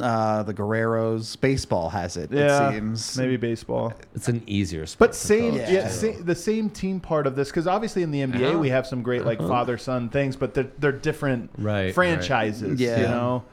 Uh, 0.00 0.42
the 0.42 0.52
Guerreros. 0.52 1.40
Baseball 1.40 1.88
has 1.90 2.16
it. 2.16 2.30
yeah, 2.30 2.68
It 2.70 2.74
seems. 2.74 3.16
maybe 3.16 3.36
baseball. 3.36 3.94
It's 4.14 4.28
an 4.28 4.42
easier 4.46 4.84
sport. 4.86 5.10
But 5.10 5.14
same, 5.14 5.54
yeah, 5.54 5.70
Yeah. 5.70 5.88
too. 5.88 6.12
sa- 6.14 6.22
the 6.22 6.34
same 6.34 6.68
team 6.70 7.00
part 7.00 7.26
of 7.26 7.34
this 7.36 7.48
because 7.48 7.66
obviously 7.66 8.02
in 8.02 8.10
the 8.10 8.20
NBA 8.22 8.40
Yeah. 8.40 8.48
Uh-huh. 8.48 8.58
we 8.58 8.68
have 8.68 8.86
some 8.86 9.02
great 9.02 9.24
like 9.24 9.38
uh-huh. 9.40 9.48
father 9.48 9.78
son 9.78 10.08
things, 10.10 10.36
but 10.36 10.52
they're 10.54 10.68
they're 10.78 10.92
different 10.92 11.50
Right, 11.58 11.94
franchises, 11.94 12.80
right. 12.80 12.98
you 12.98 13.04
know. 13.08 13.44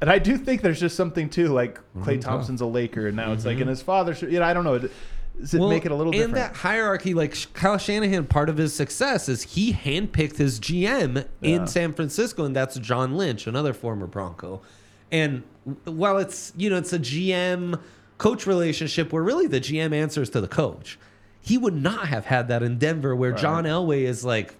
And 0.00 0.10
I 0.10 0.18
do 0.18 0.36
think 0.38 0.62
there's 0.62 0.80
just 0.80 0.96
something 0.96 1.28
too, 1.28 1.48
like 1.48 1.78
Klay. 1.98 2.20
Thompson's 2.20 2.62
a 2.62 2.66
Laker, 2.66 3.06
and 3.08 3.16
now 3.16 3.32
it's 3.32 3.44
like, 3.44 3.54
mm-hmm. 3.54 3.62
and 3.62 3.70
his 3.70 3.82
father, 3.82 4.16
you 4.22 4.38
know, 4.38 4.44
I 4.44 4.54
don't 4.54 4.64
know. 4.64 4.78
Does 4.78 5.54
it 5.54 5.60
Well, 5.60 5.68
make 5.70 5.84
it 5.86 5.92
a 5.92 5.94
little 5.94 6.10
different? 6.10 6.30
and 6.30 6.34
different? 6.36 6.54
that 6.54 6.60
hierarchy, 6.60 7.14
like 7.14 7.36
Kyle 7.54 7.78
Shanahan, 7.78 8.26
part 8.26 8.48
of 8.48 8.56
his 8.56 8.74
success 8.74 9.28
is 9.28 9.42
he 9.42 9.72
handpicked 9.72 10.36
his 10.38 10.58
GM 10.58 11.16
Yeah. 11.40 11.48
in 11.56 11.66
San 11.66 11.92
Francisco, 11.92 12.44
and 12.44 12.56
that's 12.56 12.76
John 12.78 13.14
Lynch, 13.16 13.46
another 13.46 13.72
former 13.72 14.06
Bronco. 14.06 14.62
And 15.12 15.42
w- 15.42 15.49
while 15.84 16.18
it's 16.18 16.52
you 16.56 16.70
know 16.70 16.76
it's 16.76 16.92
a 16.92 16.98
GM 16.98 17.80
coach 18.18 18.46
relationship 18.46 19.12
where 19.12 19.22
really 19.22 19.46
the 19.46 19.60
GM 19.60 19.94
answers 19.94 20.30
to 20.30 20.40
the 20.40 20.48
coach, 20.48 20.98
he 21.40 21.56
would 21.58 21.74
not 21.74 22.08
have 22.08 22.26
had 22.26 22.48
that 22.48 22.62
in 22.62 22.78
Denver, 22.78 23.16
where 23.16 23.32
John 23.32 23.64
Elway 23.64 24.02
is 24.02 24.24
like 24.24 24.54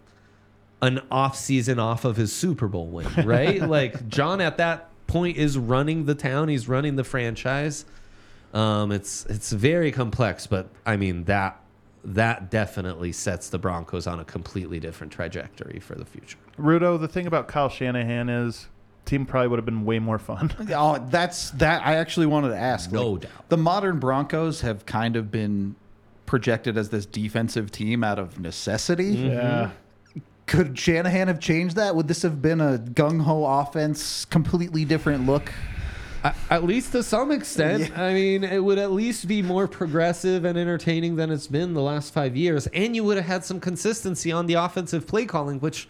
an 0.83 1.01
off 1.11 1.37
season 1.37 1.79
off 1.79 2.05
of 2.05 2.17
his 2.17 2.33
Super 2.33 2.69
Bowl 2.69 2.87
win, 2.87 3.09
right? 3.25 3.61
like 3.69 4.09
John 4.09 4.41
at 4.41 4.57
that 4.59 4.89
point 5.07 5.37
is 5.37 5.59
running 5.59 6.07
the 6.07 6.15
town, 6.15 6.49
he's 6.49 6.69
running 6.69 6.97
the 6.97 7.05
franchise. 7.05 7.85
Um, 8.55 8.91
it's 8.91 9.27
it's 9.27 9.53
very 9.53 9.93
complex, 9.93 10.47
but 10.47 10.69
I 10.85 10.97
mean 10.97 11.25
that 11.25 11.61
that 12.03 12.51
definitely 12.51 13.13
sets 13.13 13.51
the 13.51 13.59
Broncos 13.59 14.07
on 14.07 14.21
a 14.21 14.25
completely 14.25 14.81
different 14.81 15.13
trajectory 15.13 15.81
for 15.81 15.95
the 15.95 16.05
future. 16.05 16.39
Rudo, 16.59 16.99
the 16.99 17.09
thing 17.09 17.27
about 17.27 17.47
Kyle 17.47 17.69
Shanahan 17.69 18.29
is, 18.29 18.69
team 19.05 19.27
probably 19.27 19.49
would 19.49 19.59
have 19.59 19.65
been 19.65 19.85
way 19.85 19.99
more 19.99 20.19
fun. 20.19 20.53
Oh, 20.75 21.05
that's 21.11 21.51
that. 21.53 21.85
I 21.85 21.97
actually 21.97 22.27
wanted 22.27 22.51
to 22.51 22.57
ask. 22.57 22.93
No 22.93 23.11
like, 23.11 23.23
doubt. 23.23 23.49
The 23.49 23.57
modern 23.57 23.99
Broncos 23.99 24.61
have 24.61 24.87
kind 24.87 25.17
of 25.17 25.31
been 25.31 25.75
projected 26.27 26.79
as 26.79 26.91
this 26.91 27.07
defensive 27.07 27.73
team 27.73 28.05
out 28.05 28.19
of 28.19 28.39
necessity. 28.39 29.17
Mm-hmm. 29.17 29.27
yeah, 29.27 29.71
Could 30.47 30.79
Shanahan 30.79 31.27
have 31.27 31.41
changed 31.41 31.77
that? 31.77 31.97
Would 31.97 32.07
this 32.07 32.23
have 32.23 32.41
been 32.41 32.61
a 32.61 32.79
gung 32.79 33.23
ho 33.23 33.45
offense, 33.45 34.25
completely 34.25 34.85
different 34.85 35.27
look? 35.27 35.53
At 36.51 36.65
least 36.65 36.93
to 36.93 37.03
some 37.03 37.31
extent. 37.33 37.97
I 37.99 38.13
mean, 38.13 38.45
it 38.45 38.63
would 38.63 38.79
at 38.79 38.93
least 38.93 39.27
be 39.27 39.41
more 39.41 39.67
progressive 39.67 40.45
and 40.45 40.59
entertaining 40.59 41.17
than 41.17 41.31
it's 41.31 41.47
been 41.47 41.73
the 41.73 41.81
last 41.81 42.13
five 42.13 42.37
years. 42.37 42.67
And 42.69 42.95
you 42.95 43.05
would 43.05 43.17
have 43.17 43.27
had 43.27 43.45
some 43.45 43.59
consistency 43.59 44.31
on 44.31 44.47
the 44.47 44.55
offensive 44.55 45.07
play 45.07 45.25
calling, 45.25 45.61
which 45.61 45.89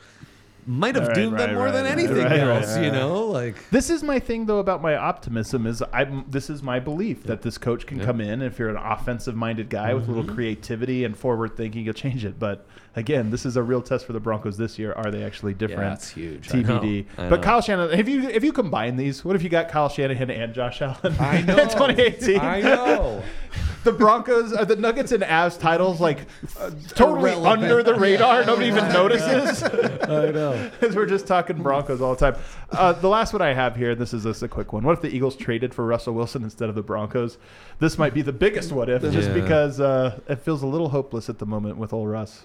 might 0.67 0.95
have 0.95 1.09
Right, 1.09 1.15
doomed 1.15 1.33
right, 1.35 1.47
them 1.47 1.55
more 1.55 1.67
right, 1.67 1.73
than 1.73 1.87
anything 1.87 2.27
else, 2.27 2.77
you 2.77 2.91
know? 2.91 3.27
Like, 3.27 3.69
This 3.71 3.91
is 3.91 4.03
my 4.03 4.19
thing 4.19 4.47
though 4.47 4.59
about 4.59 4.83
my 4.83 4.97
optimism 4.97 5.67
is 5.67 5.83
I 5.93 6.05
this 6.29 6.51
is 6.51 6.63
my 6.63 6.79
belief 6.81 7.23
that 7.25 7.43
this 7.43 7.59
coach 7.59 7.87
can 7.87 8.01
come 8.01 8.21
in 8.21 8.43
if 8.43 8.59
you're 8.59 8.71
an 8.71 8.77
offensive 8.77 9.35
minded 9.37 9.69
guy 9.71 9.95
with 9.95 10.05
a 10.05 10.07
Mm-hmm. 10.07 10.17
little 10.19 10.35
creativity 10.35 11.05
and 11.05 11.17
forward 11.17 11.57
thinking 11.57 11.85
you'll 11.85 11.95
change 11.95 12.25
it. 12.25 12.39
But 12.39 12.67
again 12.97 13.31
this 13.31 13.47
is 13.47 13.57
a 13.57 13.63
real 13.63 13.81
test 13.83 14.05
for 14.07 14.13
the 14.13 14.21
Broncos 14.21 14.57
this 14.57 14.79
year 14.79 14.93
are 14.95 15.11
they 15.11 15.23
actually 15.23 15.55
different 15.55 15.83
that's 15.83 16.11
huge. 16.11 16.51
I 16.51 16.57
TBD 16.57 17.07
know, 17.17 17.25
I 17.25 17.29
but 17.29 17.37
know. 17.37 17.43
Kyle 17.43 17.61
Shanahan 17.61 17.99
if 17.99 18.09
you 18.09 18.29
if 18.29 18.43
you 18.43 18.53
combine 18.53 18.97
these 18.97 19.25
what 19.25 19.37
if 19.37 19.43
you 19.43 19.49
got 19.49 19.69
Kyle 19.69 19.89
Shanahan 19.89 20.31
and 20.31 20.53
Josh 20.55 20.83
Allen 20.83 21.15
I 21.21 21.41
know. 21.47 21.57
in 21.59 21.69
2018 21.69 22.41
I 22.41 22.61
know. 22.61 23.23
the 23.85 23.93
Broncos, 23.93 24.53
uh, 24.53 24.65
the 24.65 24.77
Nuggets 24.77 25.11
and 25.13 25.23
Avs 25.23 25.59
titles 25.59 26.01
like 26.01 26.27
uh, 26.59 26.71
totally 26.89 27.31
Irrelevant. 27.33 27.63
under 27.63 27.83
the 27.83 27.95
radar. 27.99 28.45
Nobody 28.45 28.69
even 28.69 28.87
notices. 28.93 29.63
I 29.63 30.31
know. 30.31 30.71
Because 30.79 30.95
we're 30.95 31.07
just 31.07 31.27
talking 31.27 31.63
Broncos 31.63 32.03
all 32.03 32.15
the 32.15 32.31
time. 32.33 32.41
Uh, 32.71 32.93
the 32.93 33.09
last 33.09 33.33
one 33.33 33.41
I 33.41 33.55
have 33.55 33.75
here, 33.77 33.93
and 33.93 34.01
this 34.01 34.13
is 34.13 34.25
just 34.25 34.43
a 34.43 34.49
quick 34.49 34.75
one. 34.75 34.85
What 34.85 34.93
if 34.93 35.01
the 35.01 35.09
Eagles 35.09 35.35
traded 35.35 35.73
for 35.73 35.87
Russell 35.87 36.13
Wilson 36.13 36.45
instead 36.45 36.69
of 36.69 36.75
the 36.75 36.83
Broncos? 36.83 37.39
This 37.79 37.97
might 37.97 38.13
be 38.13 38.21
the 38.21 38.35
biggest 38.35 38.71
what 38.71 38.91
if, 38.91 39.01
just 39.01 39.29
Yeah. 39.29 39.35
because 39.35 39.81
uh, 39.81 40.21
it 40.29 40.41
feels 40.41 40.63
a 40.63 40.67
little 40.67 40.91
hopeless 40.91 41.31
at 41.31 41.39
the 41.39 41.47
moment 41.47 41.79
with 41.79 41.95
old 41.95 42.11
Russ. 42.11 42.43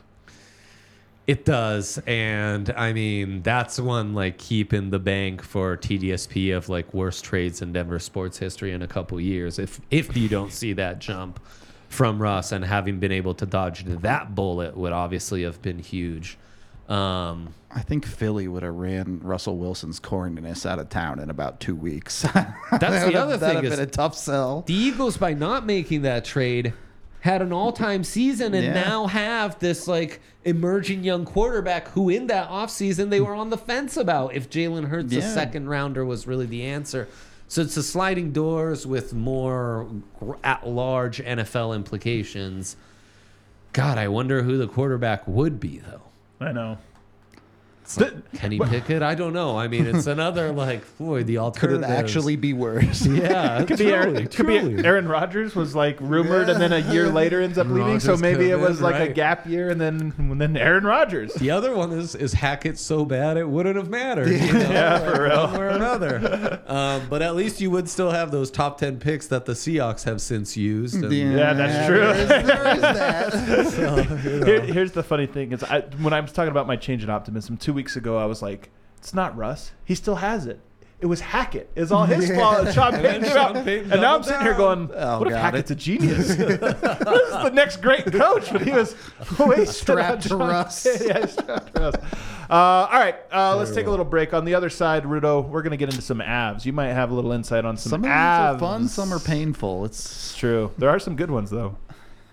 It 1.28 1.44
does, 1.44 2.00
and 2.06 2.72
I 2.78 2.94
mean 2.94 3.42
that's 3.42 3.80
one 3.80 4.14
like 4.14 4.38
keep 4.38 4.74
in 4.74 4.92
the 4.92 5.00
bank 5.00 5.42
for 5.42 5.76
TDSP 5.76 6.56
of 6.56 6.70
like 6.70 6.94
worst 6.94 7.26
trades 7.26 7.64
in 7.64 7.74
Denver 7.74 7.98
sports 7.98 8.38
history 8.38 8.74
in 8.74 8.84
a 8.84 8.88
couple 8.88 9.20
years. 9.20 9.58
If 9.58 9.82
if 9.90 10.16
you 10.16 10.30
don't 10.30 10.52
see 10.54 10.74
that 10.74 11.00
jump 11.00 11.40
from 11.90 12.22
Russ 12.22 12.52
and 12.52 12.64
having 12.64 13.00
been 13.00 13.12
able 13.12 13.34
to 13.36 13.46
dodge 13.46 13.86
that 13.86 14.36
bullet 14.36 14.78
would 14.78 14.92
obviously 14.92 15.44
have 15.44 15.62
been 15.62 15.80
huge. 15.80 16.38
Um, 16.90 17.56
I 17.72 17.82
think 17.82 18.06
Philly 18.06 18.48
would 18.48 18.62
have 18.62 18.76
ran 18.76 19.20
Russell 19.22 19.58
Wilson's 19.58 20.00
corniness 20.00 20.68
out 20.68 20.78
of 20.78 20.90
town 20.90 21.20
in 21.20 21.32
about 21.32 21.60
two 21.60 21.76
weeks. 21.76 22.22
That's 22.34 23.06
the 23.06 23.16
other 23.16 23.38
That'd 23.38 23.40
thing 23.40 23.56
have 23.56 23.66
is 23.66 23.70
been 23.72 23.80
a 23.80 23.92
tough 23.92 24.16
sell. 24.16 24.62
the 24.68 24.76
Eagles 24.76 25.18
by 25.18 25.34
not 25.34 25.66
making 25.66 26.04
that 26.04 26.26
trade 26.26 26.74
had 27.26 27.42
an 27.42 27.52
all-time 27.52 28.04
season 28.04 28.54
and 28.54 28.66
Yeah. 28.66 28.74
now 28.84 29.08
have 29.08 29.58
this 29.58 29.88
like 29.88 30.22
emerging 30.44 31.04
young 31.04 31.26
quarterback 31.26 31.88
who 31.90 32.08
in 32.08 32.28
that 32.28 32.48
offseason 32.50 33.10
they 33.10 33.20
were 33.20 33.34
on 33.34 33.50
the 33.50 33.58
fence 33.58 33.98
about 33.98 34.36
if 34.36 34.48
Jalen 34.48 34.90
Hurts 34.90 35.12
a 35.16 35.24
second 35.24 35.68
rounder 35.68 36.06
was 36.06 36.28
really 36.28 36.46
the 36.46 36.62
answer. 36.64 37.08
So 37.48 37.62
it's 37.64 37.76
a 37.78 37.82
sliding 37.84 38.32
doors 38.32 38.86
with 38.86 39.12
more 39.16 39.88
at 40.44 40.68
large 40.68 41.18
NFL 41.20 41.76
implications. 41.76 42.76
God, 43.74 43.98
I 43.98 44.08
wonder 44.08 44.44
who 44.44 44.58
the 44.58 44.68
quarterback 44.68 45.28
would 45.28 45.60
be 45.60 45.80
though. 45.80 46.02
I 46.40 46.52
know. 46.52 46.78
It's 47.86 48.00
like 48.00 48.32
Kenny 48.34 48.60
Pickett? 48.60 49.02
I 49.04 49.14
don't 49.16 49.32
know. 49.34 49.58
I 49.58 49.68
mean, 49.68 49.86
it's 49.86 50.08
another 50.18 50.52
like 50.52 50.82
boy, 50.98 51.24
the 51.24 51.36
Could 51.36 51.42
alternative. 51.42 51.84
it 51.84 51.94
actually 51.94 52.36
be 52.36 52.54
worse? 52.54 53.06
Yeah, 53.16 53.64
Could 53.68 53.78
be 53.78 53.92
Aaron, 53.94 54.28
could 54.28 54.48
be 54.48 54.84
Aaron 54.84 55.08
Rodgers 55.08 55.56
was 55.56 55.76
like 55.76 55.98
rumored, 56.02 56.50
and 56.50 56.60
then 56.60 56.74
a 56.74 56.80
year 56.92 57.10
later 57.10 57.42
ends 57.42 57.58
up 57.58 57.68
leaving. 57.68 58.00
So 58.00 58.18
maybe 58.18 58.50
it 58.50 58.60
was 58.60 58.78
in, 58.80 58.84
like 58.84 59.10
a 59.10 59.14
gap 59.14 59.46
year, 59.48 59.70
and 59.70 59.80
then 59.80 60.14
and 60.18 60.42
then 60.42 60.58
Aaron 60.58 60.84
Rodgers. 60.84 61.34
The 61.36 61.52
other 61.52 61.76
one 61.76 61.92
is 61.92 62.16
is 62.16 62.34
Hackett 62.34 62.80
so 62.80 63.06
bad 63.06 63.38
it 63.38 63.48
wouldn't 63.48 63.76
have 63.76 63.90
mattered. 63.90 64.30
you 64.30 64.40
know, 64.54 64.60
Yeah, 64.72 65.14
for 65.14 65.24
real. 65.24 65.48
One 65.48 65.54
way 65.54 65.66
or 65.66 65.68
another. 65.70 66.62
Um, 66.68 67.04
but 67.10 67.22
at 67.22 67.36
least 67.36 67.62
you 67.62 67.70
would 67.72 67.88
still 67.88 68.10
have 68.12 68.32
those 68.32 68.50
top 68.50 68.80
ten 68.80 68.98
picks 68.98 69.28
that 69.28 69.46
the 69.46 69.54
Seahawks 69.54 70.04
have 70.06 70.22
since 70.22 70.58
used. 70.58 70.96
and- 70.96 71.14
Yeah, 71.14 71.54
that's 71.54 71.88
true. 71.88 71.98
There 72.00 72.16
is, 72.16 72.28
there 72.46 72.76
is 72.76 72.82
that. 72.82 73.34
so, 73.72 73.98
you 74.30 74.40
know. 74.40 74.46
Here, 74.46 74.62
here's 74.62 74.92
the 74.92 75.04
funny 75.04 75.28
thing: 75.28 75.52
is 75.52 75.64
I, 75.64 75.82
when 76.02 76.14
I 76.14 76.20
was 76.20 76.32
talking 76.32 76.52
about 76.52 76.66
my 76.68 76.76
change 76.76 77.04
in 77.04 77.10
optimism 77.10 77.58
two 77.58 77.75
weeks 77.76 77.96
ago, 77.96 78.18
I 78.18 78.26
was 78.26 78.42
like, 78.42 78.72
"It's 78.98 79.14
not 79.14 79.38
Russ. 79.38 79.72
He 79.84 79.94
still 79.94 80.16
has 80.16 80.48
it. 80.48 80.60
It 81.02 81.08
was 81.08 81.20
Hackett. 81.20 81.70
It's 81.76 81.92
all 81.92 82.06
his 82.08 82.32
fault." 82.32 82.74
Sean 82.74 82.94
Payton, 82.94 83.22
then. 83.22 83.32
Sean 83.32 83.64
Payton 83.64 83.92
and 83.92 84.02
now 84.02 84.16
I'm 84.16 84.22
doubled 84.22 84.26
sitting 84.26 84.42
here 84.42 84.54
going, 84.56 84.90
Oh, 84.96 85.20
"What 85.20 85.28
if 85.28 85.34
God. 85.34 85.42
Hackett's 85.42 85.72
a 85.72 85.76
genius? 85.76 86.28
this 86.36 86.40
is 86.40 86.60
the 86.60 87.52
next 87.54 87.78
great 87.82 88.06
coach." 88.12 88.52
But 88.52 88.62
he 88.64 88.72
was 88.72 88.96
way 89.40 89.66
Strapped 89.66 90.24
to 90.30 90.38
Russ. 90.38 90.88
yeah, 91.06 91.26
strapped 91.28 91.76
to 91.76 91.82
Russ. 91.82 91.96
Uh, 92.50 92.54
all 92.54 93.00
right, 93.00 93.16
uh, 93.34 93.56
let's 93.58 93.72
take 93.74 93.88
a 93.88 93.90
little 93.90 94.06
break. 94.06 94.32
On 94.34 94.46
the 94.46 94.54
other 94.56 94.70
side, 94.70 95.04
Rudo, 95.04 95.48
we're 95.50 95.64
going 95.64 95.72
to 95.72 95.78
get 95.78 95.90
into 95.90 96.02
some 96.04 96.22
abs. 96.22 96.64
You 96.66 96.74
might 96.74 96.90
have 96.94 97.10
a 97.10 97.14
little 97.16 97.32
insight 97.32 97.66
on 97.66 97.76
some, 97.76 97.90
Some 97.90 98.00
of 98.02 98.04
these 98.04 98.12
abs. 98.12 98.56
are 98.56 98.60
fun, 98.60 98.88
some 98.88 99.12
are 99.14 99.20
painful. 99.20 99.84
It's 99.86 100.00
It's 100.06 100.38
true. 100.38 100.72
There 100.78 100.90
are 100.90 101.00
some 101.00 101.16
good 101.16 101.32
ones 101.32 101.50
though. 101.50 101.76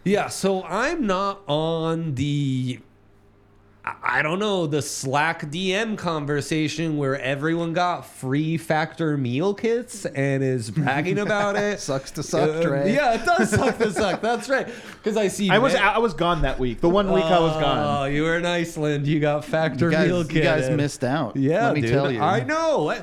Yeah, 0.04 0.28
so 0.28 0.64
I'm 0.64 1.06
not 1.06 1.40
on 1.46 2.14
the 2.16 2.80
I 3.84 3.94
I 4.04 4.22
don't 4.22 4.38
know, 4.38 4.66
the 4.66 4.82
Slack 4.82 5.50
DM 5.50 5.96
conversation 5.98 6.98
where 6.98 7.18
everyone 7.20 7.72
got 7.72 8.02
free 8.06 8.56
factor 8.58 9.16
meal 9.16 9.54
kits 9.54 10.04
and 10.04 10.42
is 10.44 10.70
bragging 10.70 11.18
about 11.26 11.56
it. 11.56 11.80
Sucks 11.80 12.10
to 12.12 12.22
suck, 12.22 12.48
Uh, 12.50 12.62
Dre. 12.62 12.92
Yeah, 12.92 13.14
it 13.14 13.24
does 13.24 13.50
suck 13.50 13.78
to 13.78 13.90
suck. 13.90 14.20
That's 14.20 14.48
right. 14.48 14.68
Because 14.98 15.16
I 15.16 15.28
see 15.28 15.50
I 15.50 15.58
was 15.58 15.72
men- 15.72 15.82
I 15.82 15.98
was 15.98 16.14
gone 16.14 16.42
that 16.42 16.58
week. 16.60 16.80
The 16.80 16.88
one 16.90 17.10
week 17.10 17.24
I 17.24 17.40
was 17.40 17.52
gone. 17.60 18.02
Oh, 18.02 18.04
you 18.04 18.22
were 18.22 18.36
in 18.36 18.44
Iceland. 18.46 19.06
You 19.06 19.18
got 19.18 19.44
factor 19.44 19.86
you 19.86 19.90
guys, 19.92 20.06
meal 20.08 20.26
you 20.30 20.42
guys 20.42 20.70
missed 20.70 21.02
out. 21.04 21.36
Yeah, 21.36 21.66
let 21.66 21.74
me 21.74 21.80
dude. 21.80 21.90
tell 21.90 22.12
you. 22.12 22.20
I 22.20 22.44
know. 22.44 22.90
I, 22.90 23.02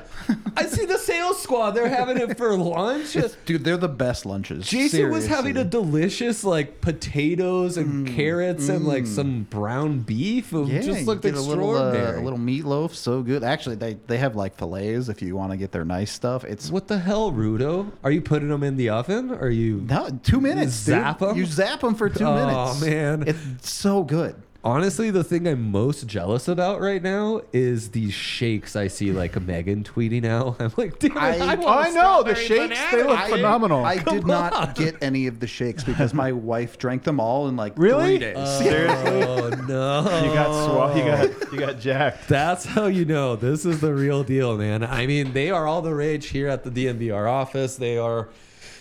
I 0.56 0.64
see 0.66 0.86
the 0.86 0.98
sales 0.98 1.42
squad. 1.42 1.72
They're 1.72 1.88
having 1.88 2.16
it 2.18 2.38
for 2.38 2.56
lunch. 2.56 3.16
Dude, 3.44 3.64
they're 3.64 3.76
the 3.76 3.88
best 3.88 4.24
lunches. 4.26 4.66
Jason 4.66 5.10
was 5.10 5.26
having 5.26 5.56
a 5.56 5.64
delicious 5.64 6.44
like 6.44 6.80
potatoes 6.80 7.76
and 7.76 8.06
carrots 8.06 8.68
and 8.68 8.86
like 8.86 9.06
some 9.06 9.42
brown 9.50 10.00
beef. 10.00 10.52
It 10.52 10.69
yeah, 10.74 10.80
just 10.82 11.06
looked 11.06 11.22
get 11.22 11.34
a 11.34 11.40
little, 11.40 11.70
uh, 11.70 11.88
extraordinary. 11.88 12.20
a 12.20 12.24
little 12.24 12.38
meatloaf, 12.38 12.94
so 12.94 13.22
good. 13.22 13.42
Actually, 13.44 13.76
they 13.76 13.94
they 14.06 14.18
have 14.18 14.36
like 14.36 14.56
fillets 14.56 15.08
if 15.08 15.20
you 15.22 15.36
want 15.36 15.50
to 15.52 15.56
get 15.56 15.72
their 15.72 15.84
nice 15.84 16.10
stuff. 16.12 16.44
It's 16.44 16.70
What 16.70 16.88
the 16.88 16.98
hell, 16.98 17.32
Rudo? 17.32 17.90
Are 18.04 18.10
you 18.10 18.20
putting 18.22 18.48
them 18.48 18.62
in 18.62 18.76
the 18.76 18.88
oven? 18.90 19.30
Or 19.30 19.38
are 19.46 19.50
you? 19.50 19.84
no, 19.88 20.08
two 20.22 20.40
minutes. 20.40 20.72
Zap 20.72 21.18
dude. 21.18 21.28
'em? 21.30 21.36
You 21.36 21.46
zap 21.46 21.80
them 21.80 21.94
for 21.94 22.08
two 22.08 22.24
Oh, 22.30 22.34
minutes. 22.34 22.82
Oh 22.82 22.86
man. 22.86 23.24
it's 23.26 23.70
so 23.70 24.02
good. 24.04 24.34
Honestly, 24.62 25.10
the 25.10 25.24
thing 25.24 25.48
I'm 25.48 25.70
most 25.70 26.06
jealous 26.06 26.46
about 26.46 26.82
right 26.82 27.02
now 27.02 27.40
is 27.50 27.92
these 27.92 28.12
shakes 28.12 28.76
I 28.76 28.88
see 28.88 29.10
like 29.10 29.40
Megan 29.40 29.84
tweeting 29.84 30.26
out. 30.26 30.56
I'm 30.60 30.70
like, 30.76 30.98
damn 30.98 31.16
I, 31.16 31.30
I- 31.38 31.54
oh, 31.54 31.56
want 31.56 31.62
Oh, 31.64 31.68
I 31.68 31.90
know 31.90 32.22
the 32.22 32.34
strawberry 32.34 32.68
shakes. 32.74 32.90
They 32.92 33.02
look 33.02 33.18
shake. 33.20 33.30
phenomenal. 33.30 33.84
I 33.86 33.96
Come 33.96 34.16
did 34.16 34.26
not 34.26 34.52
on. 34.52 34.74
get 34.74 34.96
any 35.02 35.26
of 35.28 35.40
the 35.40 35.46
shakes 35.46 35.82
because 35.82 36.12
my 36.12 36.32
wife 36.32 36.76
drank 36.76 37.04
them 37.04 37.20
all 37.20 37.48
in 37.48 37.56
like 37.56 37.72
Really? 37.76 38.18
three 38.18 38.32
oh, 38.34 38.34
days. 38.34 38.58
Seriously? 38.58 39.22
Oh 39.30 39.48
no! 39.66 40.00
You 40.02 40.34
got 40.34 40.50
swa- 40.50 40.96
you 40.96 41.04
got 41.04 41.52
you 41.52 41.58
got 41.58 41.80
jacked. 41.80 42.28
That's 42.28 42.64
how 42.66 42.86
you 42.86 43.04
know 43.06 43.36
this 43.36 43.64
is 43.64 43.80
the 43.80 43.94
real 43.94 44.22
deal, 44.24 44.56
man. 44.58 44.82
I 44.84 45.06
mean, 45.06 45.32
they 45.32 45.50
are 45.50 45.66
all 45.66 45.80
the 45.82 45.94
rage 45.94 46.26
here 46.28 46.48
at 46.48 46.64
the 46.64 46.70
DNVR 46.70 47.30
office. 47.30 47.76
They 47.76 47.96
are 47.96 48.28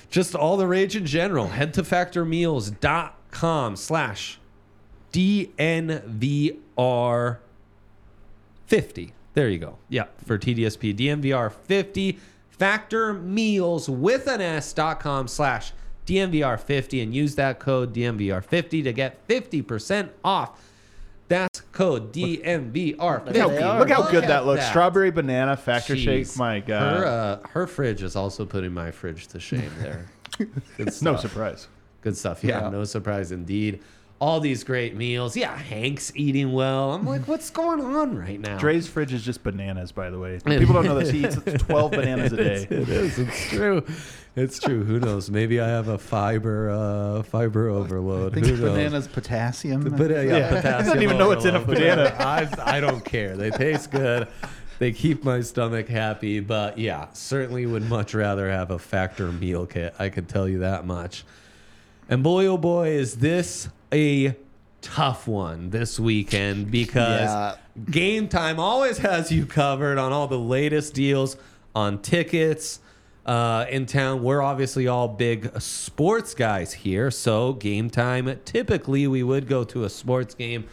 just 0.10 0.36
all 0.36 0.58
the 0.58 0.68
rage 0.68 0.96
in 0.96 1.06
general. 1.06 1.48
Head 1.48 1.74
to 1.76 1.84
factormeals.com 1.84 3.76
slash 3.76 4.38
DNVR 5.12 6.58
50. 8.67 9.13
There 9.34 9.50
you 9.50 9.60
go. 9.60 9.78
Yeah, 9.89 10.06
for 10.26 10.38
TDSP. 10.38 10.95
DNVR 10.95 11.52
50. 11.52 12.19
Factor 12.50 13.13
meals 13.13 13.89
with 13.89 14.28
an 14.28 14.41
S.com 14.41 15.28
slash 15.28 15.72
DNVR 16.06 16.60
50 16.60 17.02
and 17.02 17.13
use 17.15 17.36
that 17.36 17.60
code 17.60 17.93
DNVR 17.93 18.43
50 18.43 18.82
to 18.84 18.91
get 18.91 19.26
50% 19.28 20.10
off. 20.24 20.62
That's 21.30 21.62
code 21.72 22.12
DNVR 22.12 23.24
50. 23.24 23.39
Look 23.41 23.60
how, 23.62 23.78
look 23.80 23.89
how 23.89 24.10
good 24.10 24.24
that 24.26 24.45
looks. 24.48 24.62
That. 24.62 24.69
Strawberry 24.72 25.12
banana 25.12 25.56
factor 25.56 25.95
Jeez. 25.95 26.04
shake. 26.34 26.38
My 26.38 26.60
God. 26.60 26.98
Her, 26.98 27.06
uh, 27.06 27.48
her 27.50 27.67
fridge 27.67 28.02
is 28.02 28.15
also 28.15 28.45
putting 28.45 28.74
my 28.74 28.89
fridge 28.91 29.28
to 29.28 29.39
shame 29.39 29.72
there. 29.80 30.08
Good 30.78 31.02
no 31.02 31.15
surprise. 31.17 31.67
Good 32.02 32.17
stuff. 32.17 32.43
Yeah, 32.43 32.63
Yeah. 32.63 32.69
no 32.69 32.84
surprise 32.84 33.32
indeed. 33.32 33.82
All 34.22 34.42
these 34.42 34.66
great 34.66 34.96
meals. 34.98 35.38
Yeah, 35.38 35.56
Hank's 35.58 36.12
eating 36.14 36.52
well. 36.52 36.92
I'm 36.92 37.06
like, 37.06 37.22
what's 37.28 37.50
going 37.50 37.80
on 37.80 38.18
right 38.18 38.40
now? 38.40 38.58
Dre's 38.58 38.86
fridge 38.88 39.14
is 39.14 39.24
just 39.24 39.44
bananas, 39.44 39.94
by 39.94 40.10
the 40.10 40.20
way. 40.20 40.40
People 40.46 40.74
don't 40.74 40.86
know 40.86 41.00
this. 41.00 41.10
He 41.10 41.24
eats 41.26 41.36
12 41.64 41.92
bananas 41.92 42.34
a 42.34 42.38
day. 42.38 42.68
It 42.70 42.90
is. 42.90 43.18
It's 43.18 43.50
true. 43.50 43.86
It's 44.36 44.60
true. 44.60 44.84
Who 44.84 45.00
knows? 45.00 45.30
Maybe 45.32 45.60
I 45.62 45.68
have 45.70 45.88
a 45.88 45.98
fiber 45.98 46.70
uh, 46.70 47.24
fiber 47.24 47.70
overload. 47.70 48.34
I 48.34 48.36
think 48.36 48.48
Who 48.48 48.58
knows? 48.58 48.76
bananas 48.76 49.08
potassium. 49.08 49.84
But 49.98 50.12
uh, 50.12 50.16
yeah, 50.20 50.38
Yeah. 50.38 50.50
potassium. 50.50 50.84
Doesn't 50.86 51.02
even 51.04 51.18
know 51.18 51.28
what's 51.30 51.46
in 51.46 51.56
a 51.56 51.60
banana. 51.60 52.14
I, 52.20 52.48
I 52.78 52.80
don't 52.82 53.04
care. 53.04 53.38
They 53.38 53.52
taste 53.52 53.90
good. 53.92 54.28
They 54.80 54.92
keep 54.92 55.24
my 55.24 55.42
stomach 55.42 55.88
happy. 55.88 56.42
But 56.42 56.78
yeah, 56.78 57.08
certainly 57.14 57.66
would 57.66 57.90
much 57.90 58.14
rather 58.14 58.50
have 58.50 58.70
a 58.72 58.80
factor 58.80 59.32
meal 59.32 59.66
kit. 59.66 59.94
I 59.98 60.10
could 60.10 60.28
tell 60.28 60.48
you 60.48 60.60
that 60.60 60.86
much. 60.86 61.24
And 62.10 62.22
boy, 62.22 62.46
oh 62.48 62.58
boy, 62.58 62.90
is 62.90 63.16
this 63.16 63.70
a 63.93 64.36
tough 64.82 65.28
one 65.28 65.69
this 65.71 65.99
weekend 65.99 66.71
because 66.71 67.21
Yeah. 67.30 67.56
Game 67.89 68.28
Time 68.28 68.60
always 68.60 68.97
has 68.99 69.32
you 69.32 69.45
covered 69.45 69.97
on 69.97 70.12
all 70.12 70.28
the 70.28 70.39
latest 70.39 70.93
deals 70.93 71.38
on 71.75 72.02
tickets 72.02 72.80
uh, 73.25 73.65
in 73.69 73.86
town. 73.86 74.23
We're 74.23 74.41
obviously 74.41 74.88
all 74.88 75.08
big 75.08 75.60
sports 75.62 76.34
guys 76.34 76.73
here, 76.73 77.12
so 77.12 77.54
Game 77.54 77.89
Time 77.89 78.39
typically 78.45 79.08
we 79.08 79.23
would 79.23 79.47
go 79.47 79.63
to 79.65 79.84
a 79.84 79.89
sports 79.89 80.34
game. 80.34 80.65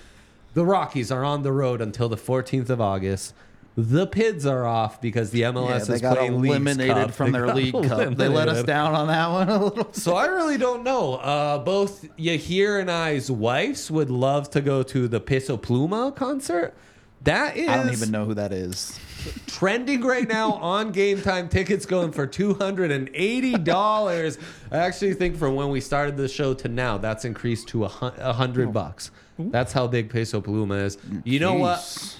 The 0.55 0.65
Rockies 0.65 1.13
are 1.13 1.23
on 1.25 1.43
the 1.43 1.53
road 1.53 1.81
until 1.81 2.09
the 2.09 2.17
14th 2.17 2.71
of 2.71 2.81
August. 2.81 3.35
The 3.77 4.07
Pids 4.07 4.47
are 4.47 4.65
off 4.65 5.03
because 5.03 5.31
the 5.31 5.43
MLS 5.43 5.89
yeah, 5.89 5.95
is 5.95 6.01
playing 6.01 6.35
eliminated 6.35 7.13
from 7.13 7.31
They 7.31 7.39
their 7.39 7.55
league 7.55 7.75
cup. 7.75 8.15
They 8.15 8.29
let 8.29 8.49
us 8.49 8.63
down 8.63 8.95
on 8.95 9.09
that 9.09 9.31
one 9.31 9.49
a 9.51 9.65
little. 9.65 9.85
Bit. 9.85 9.97
So 9.97 10.17
I 10.17 10.27
really 10.27 10.57
don't 10.57 10.83
know. 10.83 11.17
Uh, 11.17 11.59
both 11.59 12.09
Yahir 12.17 12.81
and 12.81 12.91
I's 12.91 13.31
wives 13.31 13.91
would 13.91 14.09
love 14.11 14.49
to 14.51 14.63
go 14.63 14.83
to 14.85 15.09
the 15.09 15.21
Peso 15.21 15.59
Pluma 15.59 16.17
concert. 16.17 16.75
That 17.25 17.57
is. 17.59 17.69
I 17.69 17.77
don't 17.77 17.93
even 17.93 18.11
know 18.11 18.25
who 18.25 18.35
that 18.35 18.53
is. 18.53 18.99
trending 19.47 20.03
right 20.03 20.29
now 20.29 20.53
on 20.53 20.93
Game 20.93 21.21
Time. 21.21 21.49
Tickets 21.49 21.85
going 21.85 22.13
for 22.13 22.27
two 22.27 22.55
hundred 22.55 22.91
and 22.91 23.11
eighty 23.13 23.59
dollars. 23.59 24.39
I 24.71 24.79
actually 24.79 25.15
think 25.15 25.37
from 25.37 25.55
when 25.55 25.69
we 25.69 25.81
started 25.81 26.17
the 26.17 26.29
show 26.29 26.55
to 26.55 26.69
now, 26.69 26.97
that's 26.97 27.25
increased 27.27 27.69
to 27.69 27.85
a 27.85 27.89
hundred 27.89 28.73
bucks. 28.73 29.11
That's 29.39 29.73
how 29.73 29.87
big 29.87 30.09
Peso 30.09 30.41
Paluma 30.41 30.85
is. 30.85 30.99
You 31.25 31.41
know 31.41 31.55
what? 31.55 32.17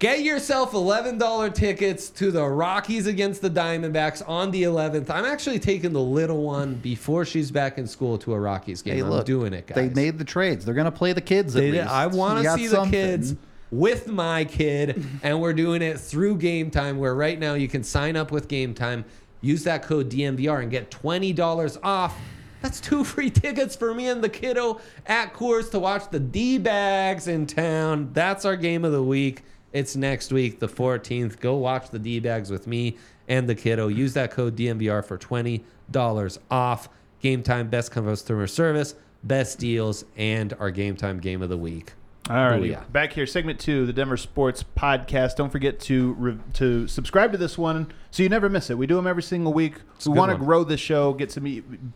Get 0.00 0.22
yourself 0.22 0.72
$11 0.72 1.54
tickets 1.54 2.10
to 2.10 2.30
the 2.30 2.44
Rockies 2.44 3.06
against 3.06 3.40
the 3.40 3.48
Diamondbacks 3.48 4.28
on 4.28 4.50
the 4.50 4.64
11th. 4.64 5.08
I'm 5.08 5.24
actually 5.24 5.58
taking 5.60 5.92
the 5.92 6.00
little 6.02 6.42
one 6.42 6.74
before 6.74 7.24
she's 7.24 7.50
back 7.50 7.78
in 7.78 7.86
school 7.86 8.18
to 8.18 8.34
a 8.34 8.38
Rockies 8.40 8.82
game. 8.82 8.94
Hey, 8.96 9.00
I'm 9.02 9.08
look, 9.10 9.24
doing 9.24 9.52
it, 9.54 9.66
guys. 9.68 9.76
They 9.76 9.88
made 9.88 10.18
the 10.18 10.24
trades. 10.24 10.64
They're 10.64 10.74
gonna 10.74 10.90
play 10.90 11.12
the 11.12 11.20
kids. 11.20 11.54
At 11.56 11.60
They 11.60 11.70
did- 11.70 11.80
least. 11.82 11.90
I 11.92 12.06
want 12.08 12.42
to 12.44 12.52
see 12.54 12.66
something. 12.66 12.90
the 12.90 12.96
kids 12.96 13.34
with 13.70 14.08
my 14.08 14.44
kid, 14.44 15.04
and 15.22 15.40
we're 15.40 15.54
doing 15.54 15.80
it 15.80 15.98
through 15.98 16.36
Game 16.38 16.70
Time, 16.70 16.98
where 16.98 17.14
right 17.14 17.38
now 17.38 17.54
you 17.54 17.68
can 17.68 17.82
sign 17.84 18.16
up 18.16 18.30
with 18.32 18.48
Game 18.48 18.74
Time, 18.74 19.04
use 19.40 19.62
that 19.64 19.84
code 19.84 20.10
DNVR, 20.10 20.60
and 20.60 20.70
get 20.72 20.90
$20 20.90 21.78
off. 21.82 22.18
That's 22.62 22.80
two 22.80 23.04
free 23.04 23.30
tickets 23.30 23.74
for 23.76 23.94
me 23.94 24.08
and 24.08 24.22
the 24.22 24.28
kiddo 24.28 24.80
at 25.06 25.32
Coors 25.34 25.70
to 25.70 25.78
watch 25.78 26.10
the 26.10 26.20
D 26.20 26.58
bags 26.58 27.28
in 27.28 27.46
town. 27.46 28.10
That's 28.12 28.44
our 28.44 28.56
game 28.56 28.84
of 28.84 28.92
the 28.92 29.02
week. 29.02 29.42
It's 29.74 29.94
next 29.96 30.32
week, 30.32 30.60
the 30.60 30.68
14th. 30.68 31.38
Go 31.40 31.56
watch 31.56 31.90
the 31.90 31.98
D 31.98 32.20
bags 32.20 32.50
with 32.50 32.66
me 32.66 32.96
and 33.28 33.46
the 33.48 33.54
kiddo. 33.54 33.88
Use 33.88 34.14
that 34.14 34.30
code 34.30 34.56
DNVR 34.56 35.04
for 35.04 35.18
$20 35.18 36.38
off. 36.50 36.88
Game 37.20 37.42
Time, 37.42 37.68
best 37.68 37.90
customer 37.90 38.46
service, 38.46 38.94
best 39.24 39.58
deals, 39.58 40.04
and 40.16 40.52
our 40.60 40.70
Game 40.70 40.94
Time 40.96 41.18
game 41.18 41.42
of 41.42 41.48
the 41.48 41.56
week. 41.56 41.92
All 42.30 42.36
right, 42.36 42.60
Booyah. 42.62 42.90
back 42.90 43.12
here, 43.12 43.26
segment 43.26 43.60
two, 43.60 43.84
the 43.84 43.92
Denver 43.92 44.16
Sports 44.16 44.64
Podcast. 44.76 45.36
Don't 45.36 45.50
forget 45.50 45.78
to 45.80 46.14
re- 46.14 46.38
to 46.54 46.86
subscribe 46.88 47.32
to 47.32 47.38
this 47.38 47.58
one 47.58 47.92
so 48.10 48.22
you 48.22 48.30
never 48.30 48.48
miss 48.48 48.70
it. 48.70 48.78
We 48.78 48.86
do 48.86 48.94
them 48.96 49.06
every 49.06 49.22
single 49.22 49.52
week. 49.52 49.76
a 50.06 50.10
we 50.10 50.16
want 50.16 50.32
to 50.32 50.38
grow 50.38 50.64
the 50.64 50.76
show, 50.78 51.12
get 51.12 51.30
some 51.32 51.44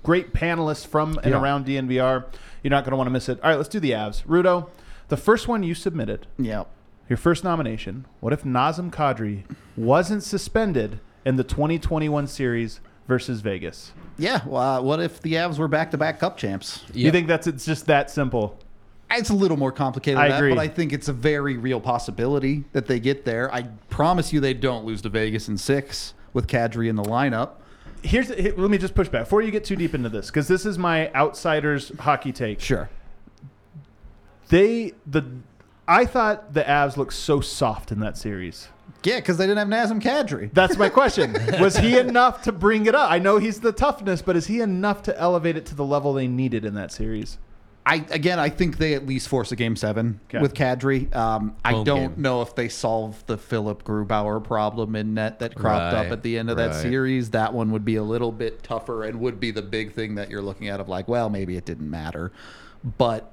great 0.02 0.34
panelists 0.34 0.86
from 0.86 1.18
and 1.22 1.32
Yeah. 1.32 1.40
around 1.40 1.64
DNVR. 1.66 2.24
You're 2.62 2.70
not 2.70 2.84
going 2.84 2.90
to 2.90 2.96
want 2.96 3.06
to 3.06 3.12
miss 3.12 3.28
it. 3.30 3.38
All 3.42 3.48
right, 3.50 3.56
let's 3.56 3.68
do 3.70 3.80
the 3.80 3.92
Avs. 3.92 4.22
Rudo, 4.24 4.68
the 5.08 5.16
first 5.16 5.48
one 5.48 5.62
you 5.62 5.74
submitted, 5.74 6.26
Yeah. 6.38 6.64
Your 7.08 7.16
first 7.16 7.44
nomination. 7.44 8.06
What 8.20 8.32
if 8.32 8.42
Nazem 8.44 8.90
Kadri 8.90 9.44
wasn't 9.76 10.22
suspended 10.22 11.00
in 11.24 11.36
the 11.36 11.44
2021 11.44 12.26
series 12.26 12.80
versus 13.06 13.40
Vegas? 13.40 13.92
Yeah. 14.18 14.40
Well, 14.46 14.60
uh, 14.62 14.82
what 14.82 15.00
if 15.00 15.20
the 15.22 15.34
Avs 15.34 15.58
were 15.58 15.68
back-to-back 15.68 16.18
Cup 16.20 16.36
champs? 16.36 16.84
You 16.92 17.10
think 17.10 17.26
that's 17.28 17.46
it's 17.46 17.64
just 17.64 17.86
that 17.86 18.10
simple? 18.10 18.58
It's 19.10 19.30
a 19.30 19.34
little 19.34 19.56
more 19.56 19.72
complicated 19.72 20.18
I 20.18 20.24
than 20.24 20.30
that, 20.32 20.36
agree. 20.38 20.50
but 20.54 20.58
I 20.60 20.68
think 20.68 20.92
it's 20.92 21.08
a 21.08 21.14
very 21.14 21.56
real 21.56 21.80
possibility 21.80 22.64
that 22.72 22.86
they 22.86 23.00
get 23.00 23.24
there. 23.24 23.52
I 23.54 23.62
promise 23.88 24.32
you 24.34 24.40
they 24.40 24.52
don't 24.52 24.84
lose 24.84 25.00
to 25.02 25.08
Vegas 25.08 25.48
in 25.48 25.56
six 25.56 26.12
with 26.34 26.46
Kadri 26.46 26.90
in 26.90 26.96
the 26.96 27.02
lineup. 27.02 27.52
Here's 28.02 28.28
here- 28.28 28.54
let 28.56 28.70
me 28.70 28.76
just 28.76 28.94
push 28.94 29.08
back 29.08 29.24
before 29.24 29.40
you 29.40 29.50
get 29.50 29.64
too 29.64 29.76
deep 29.76 29.94
into 29.94 30.10
this 30.10 30.26
because 30.26 30.46
this 30.46 30.66
is 30.66 30.76
my 30.78 31.10
outsiders 31.14 31.90
hockey 31.98 32.32
take. 32.32 32.60
Sure. 32.60 32.90
They 34.50 34.92
the 35.06 35.24
I 35.88 36.04
thought 36.04 36.52
the 36.52 36.62
Avs 36.62 36.96
looked 36.96 37.14
so 37.14 37.40
soft 37.40 37.90
in 37.90 38.00
that 38.00 38.16
series. 38.18 38.68
Yeah, 39.04 39.16
because 39.16 39.38
they 39.38 39.46
didn't 39.46 39.70
have 39.70 39.90
Nazem 39.90 40.02
Kadri. 40.02 40.52
That's 40.52 40.76
my 40.76 40.88
question. 40.88 41.32
Was 41.60 41.76
he 41.78 41.98
enough 41.98 42.42
to 42.42 42.52
bring 42.52 42.86
it 42.86 42.94
up? 42.94 43.10
I 43.10 43.18
know 43.18 43.38
he's 43.38 43.60
the 43.60 43.72
toughness, 43.72 44.20
but 44.22 44.36
is 44.36 44.46
he 44.46 44.60
enough 44.60 45.02
to 45.04 45.18
elevate 45.18 45.56
it 45.56 45.64
to 45.66 45.74
the 45.74 45.84
level 45.84 46.12
they 46.12 46.26
needed 46.26 46.64
in 46.64 46.74
that 46.74 46.92
series? 46.92 47.38
I 47.86 48.04
again, 48.10 48.38
I 48.38 48.50
think 48.50 48.76
they 48.76 48.92
at 48.92 49.06
least 49.06 49.28
force 49.28 49.50
a 49.50 49.56
game 49.56 49.76
seven 49.76 50.20
Okay. 50.28 50.40
with 50.42 50.52
Kadri. 50.52 51.14
Um, 51.16 51.56
I 51.64 51.72
don't 51.72 51.84
game. 51.84 52.14
know 52.18 52.42
if 52.42 52.54
they 52.54 52.68
solve 52.68 53.24
the 53.26 53.38
Philipp 53.38 53.82
Grubauer 53.84 54.44
problem 54.44 54.94
in 54.94 55.14
net 55.14 55.38
that 55.38 55.54
cropped 55.54 55.94
Right, 55.94 56.06
up 56.06 56.12
at 56.12 56.22
the 56.22 56.36
end 56.36 56.50
of 56.50 56.58
that 56.58 56.74
series. 56.74 57.30
That 57.30 57.54
one 57.54 57.70
would 57.70 57.86
be 57.86 57.96
a 57.96 58.02
little 58.02 58.32
bit 58.32 58.62
tougher 58.62 59.04
and 59.04 59.20
would 59.20 59.40
be 59.40 59.52
the 59.52 59.62
big 59.62 59.92
thing 59.94 60.16
that 60.16 60.28
you're 60.28 60.42
looking 60.42 60.68
at 60.68 60.80
of 60.80 60.88
like, 60.88 61.08
well, 61.08 61.30
maybe 61.30 61.56
it 61.56 61.64
didn't 61.64 61.88
matter, 61.90 62.30
but. 62.98 63.32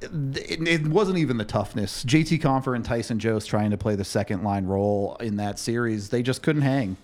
It, 0.00 0.68
it 0.68 0.86
wasn't 0.86 1.18
even 1.18 1.38
the 1.38 1.44
toughness. 1.44 2.04
JT 2.04 2.40
Compher 2.40 2.74
and 2.74 2.84
Tyson 2.84 3.18
Jost 3.18 3.48
trying 3.48 3.70
to 3.70 3.76
play 3.76 3.96
the 3.96 4.04
second 4.04 4.42
line 4.42 4.66
role 4.66 5.16
in 5.20 5.36
that 5.36 5.58
series, 5.58 6.08
they 6.10 6.22
just 6.22 6.42
couldn't 6.42 6.62
hang. 6.62 6.96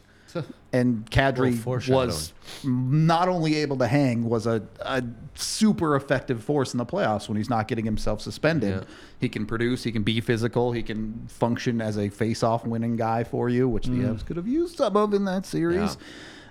And 0.72 1.09
Kadri 1.12 1.64
was 1.88 2.33
not 2.64 3.28
only 3.28 3.54
able 3.57 3.76
to 3.78 3.87
hang, 3.87 4.28
was 4.28 4.46
a, 4.46 4.62
a 4.80 5.04
super 5.35 5.94
effective 5.94 6.42
force 6.42 6.74
in 6.74 6.78
the 6.78 6.87
playoffs 6.87 7.28
when 7.28 7.37
he's 7.37 7.48
not 7.48 7.68
getting 7.68 7.85
himself 7.85 8.20
suspended. 8.20 8.80
Yeah. 8.80 8.94
He 9.20 9.28
can 9.28 9.46
produce, 9.46 9.85
he 9.85 9.92
can 9.92 10.02
be 10.02 10.20
physical, 10.20 10.72
he 10.72 10.83
can 10.83 11.26
function 11.28 11.80
as 11.80 11.96
a 11.98 12.09
face-off 12.09 12.66
winning 12.66 12.96
guy 12.96 13.22
for 13.22 13.48
you, 13.48 13.68
which 13.68 13.87
the 13.87 13.92
Avs 13.92 14.26
could 14.26 14.37
have 14.37 14.48
used 14.48 14.78
some 14.78 14.96
of 14.96 15.14
in 15.14 15.24
that 15.26 15.46
series. 15.46 15.96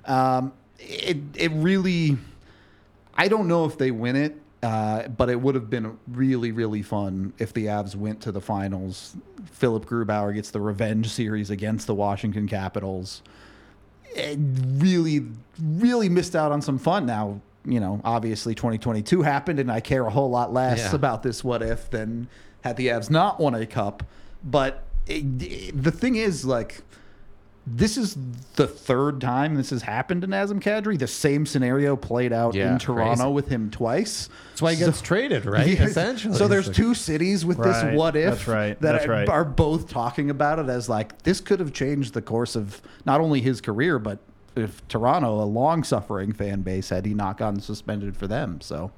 Um, 0.06 0.53
it 0.79 1.17
it 1.36 1.51
really, 1.53 2.17
I 3.15 3.27
don't 3.27 3.49
know 3.49 3.65
if 3.65 3.77
they 3.77 3.91
win 3.91 4.15
it, 4.15 4.38
uh, 4.63 5.08
but 5.10 5.30
it 5.30 5.39
would 5.39 5.54
have 5.54 5.69
been 5.69 5.99
really 6.08 6.52
really 6.52 6.82
fun 6.82 7.34
if 7.38 7.54
the 7.54 7.67
Avs 7.67 7.95
went 7.95 8.21
to 8.21 8.32
the 8.32 8.41
finals. 8.41 9.15
Philipp 9.52 9.86
Grubauer 9.86 10.34
gets 10.34 10.49
the 10.52 10.62
revenge 10.62 11.10
series 11.10 11.49
against 11.52 11.86
the 11.86 11.93
Washington 11.95 12.47
Capitals 12.47 13.21
it 14.15 14.38
really, 14.78 15.26
really 15.60 16.08
missed 16.08 16.36
out 16.36 16.52
on 16.52 16.62
some 16.62 16.78
fun. 16.78 17.06
Now, 17.08 17.41
you 17.65 17.80
know, 17.80 17.99
obviously 18.04 18.54
2022 18.54 19.23
happened, 19.23 19.60
and 19.60 19.71
I 19.71 19.80
care 19.80 20.06
a 20.06 20.10
whole 20.12 20.30
lot 20.30 20.54
less 20.54 20.78
Yeah. 20.80 20.95
about 20.95 21.23
this 21.23 21.43
what 21.43 21.63
if 21.63 21.89
than 21.89 22.28
had 22.63 22.78
the 22.78 22.89
Avs 22.89 23.10
not 23.10 23.39
won 23.39 23.56
a 23.56 23.65
cup. 23.65 24.04
But 24.43 24.84
it, 25.08 25.41
it- 25.41 25.84
the 25.84 25.89
thing 25.91 26.15
is, 26.15 26.45
like, 26.45 26.82
this 27.65 27.97
is 27.97 28.17
the 28.56 28.67
third 28.67 29.21
time 29.21 29.56
this 29.56 29.69
has 29.69 29.82
happened 29.84 30.21
to 30.23 30.28
Nazem 30.28 30.62
Kadri. 30.62 30.99
The 30.99 31.08
same 31.08 31.45
scenario 31.45 31.95
played 31.95 32.34
out 32.34 32.56
Yeah, 32.56 32.73
in 32.73 32.80
Toronto 32.80 33.23
crazy. 33.23 33.34
with 33.34 33.47
him 33.47 33.71
twice. 33.71 34.28
That's 34.49 34.62
why 34.62 34.73
he 34.76 34.80
gets 34.84 35.02
traded, 35.02 35.45
right? 35.45 35.67
Yeah. 35.80 35.84
Essentially. 35.86 36.36
So 36.36 36.47
there's 36.47 36.69
two 36.69 36.93
cities 36.93 37.45
with 37.45 37.58
Right. 37.60 37.89
this 37.91 37.97
what 37.97 38.15
if 38.17 38.32
That's 38.32 38.47
right. 38.47 38.82
that 38.82 38.91
That's 38.93 39.08
right. 39.08 39.30
are 39.30 39.45
both 39.45 39.88
talking 39.88 40.30
about 40.30 40.60
it 40.60 40.67
as 40.69 40.89
like 40.89 41.23
this 41.23 41.39
could 41.39 41.60
have 41.62 41.71
changed 41.71 42.13
the 42.13 42.21
course 42.21 42.56
of 42.56 42.82
not 43.06 43.21
only 43.21 43.39
his 43.41 43.62
career 43.62 43.97
but 43.97 44.19
if 44.56 44.88
Toronto, 44.88 45.41
a 45.41 45.45
long 45.45 45.84
suffering 45.84 46.32
fan 46.34 46.62
base, 46.62 46.89
had 46.89 47.06
he 47.08 47.13
not 47.15 47.38
gotten 47.38 47.60
suspended 47.60 48.15
for 48.15 48.28
them. 48.28 48.62
So 48.62 48.91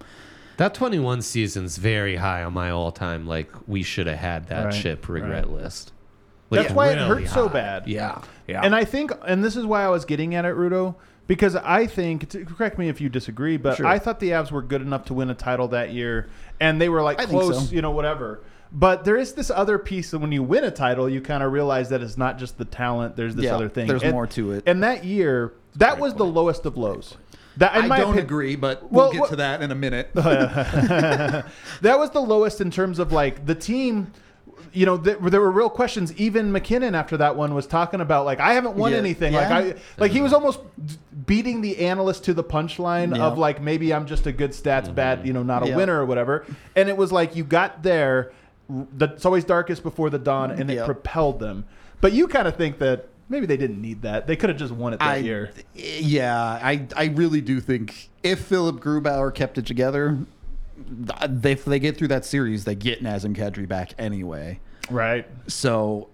That 0.57 0.73
21 0.73 1.21
season's 1.21 1.77
very 1.77 2.15
high 2.17 2.43
on 2.43 2.53
my 2.53 2.71
all 2.71 2.91
time. 2.91 3.25
Like, 3.27 3.51
we 3.67 3.83
should 3.83 4.07
have 4.07 4.17
had 4.19 4.47
that 4.49 4.65
Right, 4.65 4.73
ship 4.73 5.07
regret 5.07 5.47
right. 5.47 5.53
List. 6.49 6.63
That's 6.63 6.73
why 6.75 6.89
it 6.91 6.95
really 6.95 7.23
hurt 7.23 7.27
so 7.29 7.47
high. 7.47 7.53
bad. 7.53 7.87
Yeah. 7.87 8.21
Yeah. 8.47 8.61
And 8.63 8.75
I 8.75 8.83
think, 8.85 9.11
and 9.27 9.43
this 9.43 9.55
is 9.55 9.65
why 9.65 9.83
I 9.83 9.89
was 9.89 10.05
getting 10.05 10.35
at 10.35 10.45
it, 10.45 10.55
Rudo, 10.55 10.95
because 11.27 11.55
I 11.55 11.87
think, 11.87 12.29
t- 12.29 12.45
correct 12.45 12.77
me 12.77 12.87
if 12.89 13.01
you 13.01 13.09
disagree, 13.09 13.57
but 13.57 13.77
Sure. 13.77 13.87
I 13.87 13.97
thought 13.99 14.19
the 14.19 14.29
Avs 14.29 14.51
were 14.51 14.61
good 14.61 14.81
enough 14.81 15.05
to 15.05 15.13
win 15.15 15.29
a 15.29 15.33
title 15.35 15.67
that 15.69 15.91
year, 15.91 16.29
and 16.59 16.79
they 16.79 16.89
were 16.89 17.01
like 17.01 17.19
I 17.19 17.25
think 17.25 17.41
close, 17.41 17.69
so. 17.69 17.75
you 17.75 17.81
know, 17.81 17.91
whatever. 17.91 18.41
But 18.71 19.05
there 19.05 19.15
is 19.17 19.33
this 19.33 19.49
other 19.49 19.77
piece 19.79 20.11
that 20.11 20.19
when 20.19 20.31
you 20.31 20.43
win 20.43 20.63
a 20.65 20.71
title, 20.71 21.07
you 21.09 21.21
kind 21.21 21.41
of 21.43 21.51
realize 21.53 21.89
that 21.89 22.01
it's 22.03 22.17
not 22.17 22.37
just 22.37 22.57
the 22.57 22.65
talent. 22.65 23.15
There's 23.15 23.33
this 23.35 23.45
Yeah, 23.45 23.55
other 23.55 23.69
thing. 23.69 23.87
there's 23.87 24.03
And- 24.03 24.11
more 24.11 24.27
to 24.27 24.51
it. 24.51 24.63
And 24.67 24.83
that 24.83 25.03
year, 25.05 25.53
that 25.77 25.97
was 25.99 26.13
the 26.13 26.25
lowest 26.25 26.65
of 26.65 26.75
lows. 26.77 27.15
That 27.57 27.75
in 27.77 27.85
I 27.85 27.87
my 27.87 27.97
don't 27.97 28.07
opinion- 28.09 28.25
agree, 28.25 28.55
but 28.57 28.91
Well, 28.91 29.05
we'll 29.05 29.11
get 29.13 29.21
what- 29.21 29.29
to 29.29 29.35
that 29.37 29.61
in 29.61 29.71
a 29.71 29.75
minute. 29.75 30.09
that 30.13 31.43
was 31.81 32.09
the 32.11 32.21
lowest 32.21 32.61
in 32.61 32.69
terms 32.71 32.99
of 32.99 33.11
like 33.11 33.45
the 33.45 33.55
team. 33.55 34.11
You 34.73 34.85
know, 34.85 34.97
there, 34.97 35.17
there 35.17 35.41
were 35.41 35.51
real 35.51 35.69
questions. 35.69 36.13
Even 36.15 36.51
MacKinnon 36.51 36.95
after 36.95 37.17
that 37.17 37.35
one 37.35 37.53
was 37.53 37.65
talking 37.67 38.01
about 38.01 38.25
like 38.25 38.39
I 38.39 38.53
haven't 38.53 38.75
won 38.75 38.91
Yeah. 38.91 38.97
anything. 38.97 39.33
Yeah. 39.33 39.49
Like 39.49 39.75
I 39.75 39.79
like 39.97 40.11
he 40.11 40.21
was 40.21 40.33
almost 40.33 40.59
beating 41.25 41.61
the 41.61 41.79
analyst 41.79 42.23
to 42.25 42.33
the 42.33 42.43
punchline 42.43 43.17
of 43.17 43.37
like 43.37 43.61
maybe 43.61 43.93
I'm 43.93 44.05
just 44.05 44.27
a 44.27 44.31
good 44.31 44.51
stats 44.51 44.85
mm-hmm. 44.85 44.95
bad, 44.95 45.27
you 45.27 45.33
know, 45.33 45.43
not 45.43 45.67
a 45.67 45.75
winner 45.75 45.99
or 45.99 46.05
whatever. 46.05 46.45
And 46.75 46.89
it 46.89 46.97
was 46.97 47.11
like 47.11 47.35
you 47.35 47.43
got 47.43 47.83
there. 47.83 48.31
The, 48.69 49.09
it's 49.13 49.25
always 49.25 49.43
darkest 49.43 49.83
before 49.83 50.09
the 50.09 50.17
dawn, 50.17 50.51
and 50.51 50.71
it 50.71 50.83
propelled 50.85 51.39
them. 51.39 51.65
But 52.01 52.13
you 52.13 52.27
kind 52.27 52.47
of 52.47 52.55
think 52.55 52.79
that 52.79 53.07
maybe 53.29 53.45
they 53.45 53.57
didn't 53.57 53.81
need 53.81 54.01
that. 54.03 54.27
They 54.27 54.35
could 54.35 54.49
have 54.49 54.57
just 54.57 54.73
won 54.73 54.93
it 54.93 54.99
that 54.99 55.07
I, 55.07 55.15
year. 55.17 55.51
Yeah, 55.73 56.35
I 56.35 56.87
I 56.95 57.05
really 57.05 57.41
do 57.41 57.59
think 57.59 58.09
if 58.23 58.39
Philipp 58.39 58.77
Grubauer 58.77 59.33
kept 59.33 59.57
it 59.57 59.65
together, 59.65 60.17
if 61.43 61.65
they 61.65 61.79
get 61.79 61.97
through 61.97 62.09
that 62.09 62.25
series, 62.25 62.65
they 62.65 62.75
get 62.75 63.03
Nazem 63.03 63.35
Kadri 63.35 63.67
back 63.67 63.93
anyway. 63.97 64.59
Right. 64.89 65.27
So 65.47 66.09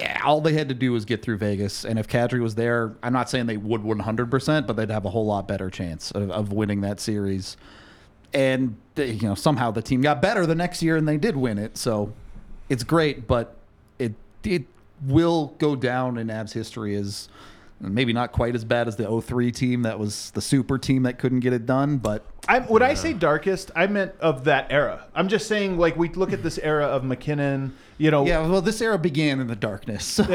eh, 0.00 0.18
all 0.24 0.40
they 0.40 0.54
had 0.54 0.68
to 0.68 0.74
do 0.74 0.92
was 0.92 1.04
get 1.04 1.22
through 1.22 1.38
Vegas, 1.38 1.84
and 1.84 1.98
if 1.98 2.08
Kadri 2.08 2.40
was 2.40 2.54
there, 2.54 2.94
I'm 3.02 3.12
not 3.12 3.28
saying 3.28 3.46
they 3.46 3.56
would 3.56 3.82
100%, 3.82 4.66
but 4.66 4.76
they'd 4.76 4.90
have 4.90 5.04
a 5.04 5.10
whole 5.10 5.26
lot 5.26 5.46
better 5.46 5.70
chance 5.70 6.10
of, 6.12 6.30
of 6.30 6.52
winning 6.52 6.80
that 6.82 7.00
series. 7.00 7.56
And 8.32 8.76
they, 8.94 9.12
you 9.12 9.28
know 9.28 9.34
somehow 9.34 9.70
the 9.70 9.82
team 9.82 10.00
got 10.00 10.20
better 10.20 10.46
the 10.46 10.54
next 10.54 10.82
year, 10.82 10.96
and 10.96 11.06
they 11.06 11.16
did 11.16 11.36
win 11.36 11.58
it. 11.58 11.76
So 11.76 12.12
it's 12.68 12.84
great, 12.84 13.26
but 13.26 13.56
it 13.98 14.14
it 14.44 14.64
will 15.04 15.54
go 15.58 15.76
down 15.76 16.18
in 16.18 16.28
Avs 16.28 16.52
history 16.52 16.96
as 16.96 17.28
Maybe 17.78 18.12
not 18.14 18.32
quite 18.32 18.54
as 18.54 18.64
bad 18.64 18.88
as 18.88 18.96
the 18.96 19.20
03 19.20 19.52
team 19.52 19.82
that 19.82 19.98
was 19.98 20.30
the 20.30 20.40
super 20.40 20.78
team 20.78 21.02
that 21.02 21.18
couldn't 21.18 21.40
get 21.40 21.52
it 21.52 21.66
done, 21.66 21.98
but 21.98 22.24
I'm, 22.48 22.62
when 22.68 22.82
I 22.82 22.94
say 22.94 23.12
darkest, 23.12 23.70
I 23.76 23.86
meant 23.86 24.12
of 24.18 24.44
that 24.44 24.68
era. 24.72 25.06
I'm 25.14 25.28
just 25.28 25.46
saying, 25.46 25.76
like 25.78 25.94
we 25.96 26.08
look 26.08 26.32
at 26.32 26.42
this 26.42 26.58
era 26.58 26.86
of 26.86 27.04
MacKinnon. 27.04 27.74
You 27.98 28.10
know, 28.10 28.24
yeah, 28.26 28.46
well, 28.46 28.62
this 28.62 28.80
era 28.80 28.98
began 28.98 29.40
in 29.40 29.46
the 29.46 29.56
darkness. 29.56 30.18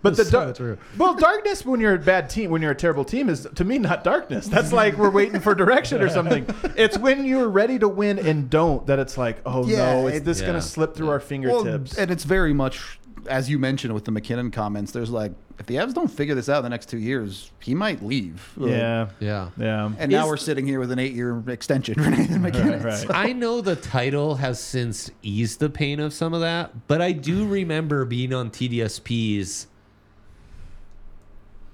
But 0.00 0.16
the 0.16 0.24
So 0.24 0.30
dar- 0.30 0.52
true. 0.52 0.78
well, 0.96 1.14
darkness 1.14 1.66
when 1.66 1.80
you're 1.80 1.94
a 1.94 1.98
bad 1.98 2.30
team, 2.30 2.52
when 2.52 2.62
you're 2.62 2.70
a 2.70 2.74
terrible 2.76 3.04
team, 3.04 3.28
is 3.28 3.48
to 3.56 3.64
me 3.64 3.78
not 3.80 4.04
darkness. 4.04 4.46
That's 4.46 4.72
like 4.72 4.96
we're 4.96 5.10
waiting 5.10 5.40
for 5.40 5.56
direction 5.56 6.00
or 6.00 6.08
something. 6.08 6.46
It's 6.76 6.96
when 6.96 7.24
you're 7.24 7.48
ready 7.48 7.80
to 7.80 7.88
win 7.88 8.20
and 8.20 8.48
don't 8.48 8.86
that 8.86 9.00
it's 9.00 9.18
like, 9.18 9.40
oh 9.44 9.66
Yeah, 9.66 9.78
no, 10.02 10.06
is 10.06 10.18
it- 10.18 10.24
this 10.24 10.40
Yeah. 10.40 10.46
gonna 10.46 10.62
slip 10.62 10.94
through 10.94 11.08
our 11.08 11.18
Well, 11.18 11.26
fingertips? 11.26 11.98
and 11.98 12.12
it's 12.12 12.22
very 12.22 12.52
much 12.52 12.97
as 13.26 13.48
you 13.50 13.58
mentioned 13.58 13.92
with 13.94 14.04
the 14.04 14.10
MacKinnon 14.10 14.50
comments. 14.50 14.92
There's 14.92 15.10
like, 15.10 15.32
if 15.58 15.66
the 15.66 15.76
Avs 15.76 15.92
don't 15.94 16.08
figure 16.10 16.34
this 16.34 16.48
out 16.48 16.58
in 16.58 16.62
the 16.64 16.68
next 16.70 16.88
two 16.88 16.98
years, 16.98 17.50
he 17.60 17.74
might 17.74 18.02
leave. 18.04 18.52
yeah, 18.58 19.08
Yeah. 19.20 19.50
yeah. 19.58 19.90
And 19.98 20.10
now 20.12 20.24
Is- 20.24 20.30
we're 20.30 20.36
sitting 20.36 20.66
here 20.66 20.78
with 20.80 20.92
an 20.92 20.98
eight-year 20.98 21.42
extension 21.48 21.94
for 21.94 22.08
Nathan 22.10 22.42
MacKinnon. 22.42 22.82
right. 22.82 22.94
So- 22.98 23.08
I 23.12 23.32
know 23.32 23.60
the 23.60 23.74
title 23.76 24.36
has 24.36 24.60
since 24.60 25.10
eased 25.22 25.58
the 25.60 25.68
pain 25.70 25.98
of 26.00 26.12
some 26.12 26.32
of 26.34 26.40
that, 26.42 26.86
but 26.86 27.00
I 27.02 27.12
do 27.12 27.46
remember 27.46 28.04
being 28.04 28.32
on 28.32 28.50
TDSPs 28.50 29.66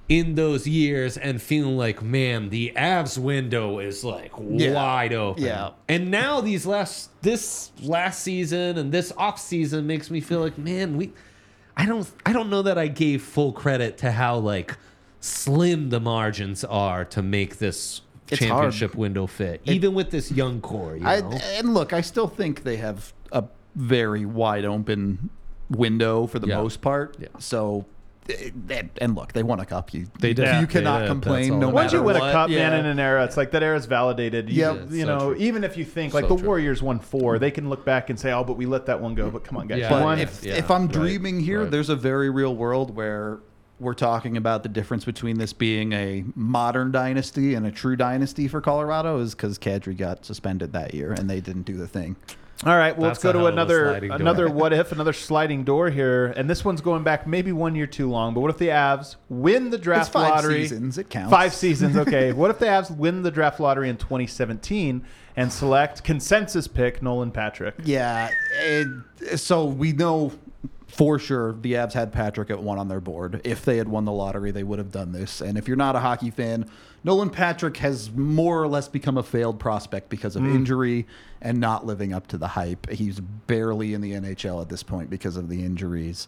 in 0.09 0.35
those 0.35 0.67
years 0.67 1.17
and 1.17 1.41
feeling 1.41 1.77
like, 1.79 2.03
man, 2.03 2.51
the 2.51 2.73
Avs 2.77 3.17
window 3.17 3.79
is 3.79 4.05
like 4.05 4.33
Yeah. 4.51 4.73
wide 4.75 5.15
open. 5.15 5.43
Yeah. 5.43 5.71
And 5.89 6.11
now 6.11 6.41
these 6.43 6.67
last 6.67 7.09
this 7.23 7.71
last 7.83 8.23
season 8.23 8.77
and 8.77 8.93
this 8.93 9.13
off 9.17 9.41
season 9.41 9.87
makes 9.87 10.11
me 10.11 10.21
feel 10.21 10.41
like, 10.41 10.59
man, 10.59 10.99
we 10.99 11.13
I 11.77 11.87
don't 11.87 12.11
I 12.25 12.33
don't 12.33 12.51
know 12.51 12.63
that 12.63 12.79
I 12.79 12.87
gave 12.89 13.23
full 13.23 13.53
credit 13.53 13.99
to 13.99 14.13
how 14.13 14.37
like 14.39 14.77
slim 15.21 15.91
the 15.91 16.01
margins 16.01 16.65
are 16.65 17.05
to 17.07 17.23
make 17.23 17.59
this 17.59 18.03
It's 18.31 18.41
hard. 18.41 18.51
championship 18.51 18.95
window 18.95 19.27
fit, 19.27 19.61
even 19.65 19.95
with 19.95 20.11
this 20.11 20.31
young 20.31 20.61
core. 20.61 20.97
You 20.97 21.07
I, 21.07 21.21
know? 21.21 21.31
and 21.33 21.75
look, 21.75 21.93
I 21.93 22.01
still 22.01 22.29
think 22.29 22.63
they 22.63 22.77
have 22.77 23.13
a 23.33 23.45
very 23.75 24.25
wide 24.25 24.65
open 24.65 25.31
window 25.71 26.27
for 26.27 26.39
the 26.39 26.47
Yeah. 26.49 26.59
most 26.63 26.81
part. 26.81 27.17
Yeah. 27.19 27.29
So, 27.39 27.87
and, 28.71 28.91
and 29.01 29.15
look, 29.15 29.33
they 29.33 29.43
won 29.43 29.61
a 29.61 29.67
cup. 29.67 29.93
You 29.93 30.07
They 30.19 30.33
did. 30.33 30.47
You 30.55 30.67
They 30.67 30.73
cannot 30.73 31.01
did. 31.01 31.09
complain. 31.09 31.59
No 31.61 31.67
all 31.67 31.73
Once 31.73 31.87
matter 31.93 31.97
you 31.99 32.03
win 32.03 32.19
what. 32.19 32.29
a 32.31 32.33
cup, 32.33 32.51
man, 32.51 32.73
in 32.73 32.87
an 32.87 32.99
era, 32.99 33.25
it's 33.25 33.37
like 33.37 33.51
that 33.53 33.63
era 33.63 33.77
is 33.77 33.87
validated. 33.87 34.49
You, 34.51 34.61
Yep. 34.61 34.87
you 34.91 35.01
So 35.03 35.07
know, 35.07 35.19
true. 35.35 35.37
even 35.37 35.65
if 35.65 35.77
you 35.77 35.85
think 35.85 36.15
like 36.15 36.25
So 36.25 36.29
the 36.31 36.37
true. 36.37 36.47
Warriors 36.49 36.83
won 36.83 36.99
four, 37.01 37.39
they 37.39 37.51
can 37.51 37.69
look 37.69 37.85
back 37.85 38.11
and 38.11 38.19
say, 38.19 38.33
"Oh, 38.33 38.45
but 38.45 38.57
we 38.57 38.67
let 38.67 38.87
that 38.87 39.01
one 39.01 39.15
go." 39.15 39.31
But 39.31 39.45
come 39.45 39.57
on, 39.59 39.67
guys, 39.67 39.79
Yeah. 39.81 39.91
But 39.91 40.19
if, 40.19 40.43
Yeah, 40.45 40.55
if 40.55 40.71
I'm 40.71 40.83
right, 40.83 40.93
dreaming 40.93 41.41
here, 41.41 41.63
right. 41.63 41.71
there's 41.71 41.91
a 41.91 41.97
very 41.97 42.31
real 42.31 42.55
world 42.55 42.95
where 42.97 43.39
we're 43.81 43.93
talking 43.95 44.37
about 44.37 44.63
the 44.63 44.69
difference 44.69 45.05
between 45.05 45.37
this 45.39 45.53
being 45.53 45.93
a 45.93 46.25
modern 46.37 46.93
dynasty 46.93 47.55
and 47.55 47.67
a 47.67 47.71
true 47.73 47.97
dynasty 47.97 48.47
for 48.49 48.61
Colorado 48.61 49.19
is 49.19 49.35
because 49.35 49.59
Kadri 49.59 49.97
got 49.97 50.25
suspended 50.25 50.73
that 50.73 50.95
year 50.95 51.13
and 51.13 51.29
they 51.29 51.41
didn't 51.41 51.63
do 51.65 51.77
the 51.77 51.89
thing. 51.89 52.15
All 52.65 52.77
right, 52.77 52.97
well, 52.97 53.09
let's 53.09 53.23
go 53.23 53.33
to 53.33 53.39
hell 53.39 53.49
of 53.49 53.53
a 53.53 53.57
another 53.57 53.87
another 54.15 54.49
what 54.49 54.73
if, 54.73 54.93
another 54.93 55.13
sliding 55.13 55.65
door 55.65 55.91
here, 55.91 56.27
and 56.27 56.49
this 56.49 56.65
one's 56.65 56.81
going 56.81 57.03
back 57.03 57.27
maybe 57.27 57.53
one 57.53 57.75
year 57.75 57.87
too 57.87 58.09
long. 58.09 58.33
But 58.33 58.41
what 58.41 58.51
if 58.51 58.59
the 58.59 58.69
Avs 58.69 59.17
win 59.29 59.71
the 59.71 59.79
draft 59.79 60.07
It's 60.07 60.09
five 60.11 60.31
lottery? 60.31 60.63
seasons, 60.63 60.97
it 60.97 61.11
counts. 61.11 61.31
Five 61.31 61.53
seasons, 61.53 61.97
okay. 61.97 62.33
what 62.35 62.51
if 62.51 62.59
the 62.59 62.67
Avs 62.67 62.97
win 62.97 63.23
the 63.23 63.31
draft 63.31 63.59
lottery 63.59 63.89
in 63.89 63.97
2017 63.97 65.05
and 65.37 65.53
select 65.53 66.05
consensus 66.05 66.69
pick 66.69 67.03
Nolan 67.03 67.33
Patrick? 67.33 67.75
Yeah. 67.83 68.31
It, 68.61 69.39
so 69.39 69.65
we 69.65 69.93
know 69.93 70.33
for 70.87 71.19
sure 71.19 71.55
the 71.61 71.73
Avs 71.73 71.93
had 71.93 72.13
Patrick 72.13 72.51
at 72.51 72.63
one 72.63 72.79
on 72.79 72.89
their 72.89 73.01
board. 73.01 73.41
If 73.45 73.65
they 73.65 73.79
had 73.79 73.89
won 73.89 74.05
the 74.05 74.13
lottery, 74.13 74.53
they 74.53 74.63
would 74.63 74.79
have 74.79 74.93
done 74.93 75.11
this. 75.13 75.41
And 75.41 75.59
if 75.59 75.67
you're 75.67 75.77
not 75.77 75.97
a 75.97 76.01
hockey 76.01 76.31
fan, 76.31 76.71
Nolan 77.05 77.29
Patrick 77.31 77.77
has 77.77 78.11
more 78.11 78.63
or 78.63 78.67
less 78.67 78.89
become 78.89 79.19
a 79.19 79.23
failed 79.23 79.61
prospect 79.61 80.09
because 80.09 80.37
of 80.37 80.43
Hmm. 80.43 80.57
injury 80.57 81.07
and 81.43 81.61
not 81.61 81.85
living 81.85 82.13
up 82.15 82.27
to 82.29 82.39
the 82.39 82.49
hype. 82.49 82.89
He's 82.91 83.21
barely 83.21 83.93
in 83.93 84.01
the 84.01 84.15
NHL 84.15 84.61
at 84.63 84.71
this 84.71 84.83
point 84.83 85.11
because 85.11 85.37
of 85.37 85.49
the 85.51 85.63
injuries. 85.63 86.27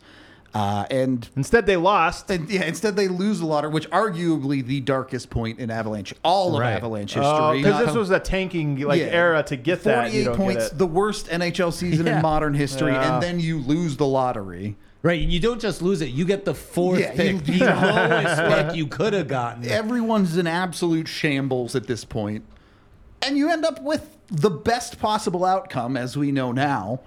Uh, 0.55 0.87
and 0.91 1.29
Instead, 1.37 1.67
they 1.67 1.77
lost. 1.77 2.31
and 2.31 2.49
yeah, 2.49 2.65
instead 2.65 2.97
they 2.97 3.09
lose 3.09 3.41
the 3.41 3.47
lottery, 3.47 3.71
which 3.71 3.91
arguably 3.91 4.65
the 4.65 4.81
darkest 4.81 5.29
point 5.29 5.59
in 5.59 5.71
Avalanche, 5.71 6.15
all 6.23 6.57
of. 6.57 6.63
Avalanche 6.63 7.13
history. 7.15 7.59
Because 7.63 7.81
Oh, 7.83 7.87
this 7.87 7.95
was 7.95 8.11
a 8.11 8.19
tanking 8.21 8.79
like 8.81 9.01
Yeah. 9.01 9.07
era 9.09 9.43
to 9.45 9.57
get 9.57 9.83
that. 9.85 10.11
48 10.11 10.37
points, 10.37 10.65
get 10.65 10.73
it. 10.73 10.79
the 10.79 10.87
worst 10.87 11.29
NHL 11.31 11.73
season 11.73 12.07
Yeah. 12.07 12.17
in 12.17 12.23
modern 12.23 12.55
history, 12.55 12.93
Yeah. 12.93 13.15
and 13.15 13.23
then 13.23 13.41
you 13.41 13.59
lose 13.59 13.97
the 13.97 14.07
lottery. 14.07 14.77
Right, 15.07 15.23
and 15.23 15.33
you 15.33 15.39
don't 15.39 15.61
just 15.61 15.83
lose 15.83 16.01
it; 16.03 16.09
you 16.11 16.25
get 16.25 16.45
the 16.45 16.53
fourth 16.55 16.99
Yeah, 16.99 17.13
pick, 17.15 17.47
you- 17.47 17.59
the 17.61 17.65
lowest 17.67 18.43
pick 18.69 18.77
you 18.77 18.89
could 18.89 19.13
have 19.13 19.29
gotten. 19.29 19.65
Everyone's 19.65 20.37
in 20.37 20.49
absolute 20.49 21.07
shambles 21.07 21.77
at 21.77 21.87
this 21.87 22.05
point, 22.05 22.45
and 23.23 23.39
you 23.39 23.49
end 23.53 23.65
up 23.65 23.81
with 23.83 24.17
the 24.27 24.51
best 24.51 24.99
possible 24.99 25.45
outcome, 25.45 25.97
as 25.97 26.17
we 26.17 26.33
know 26.33 26.51
now. 26.51 26.99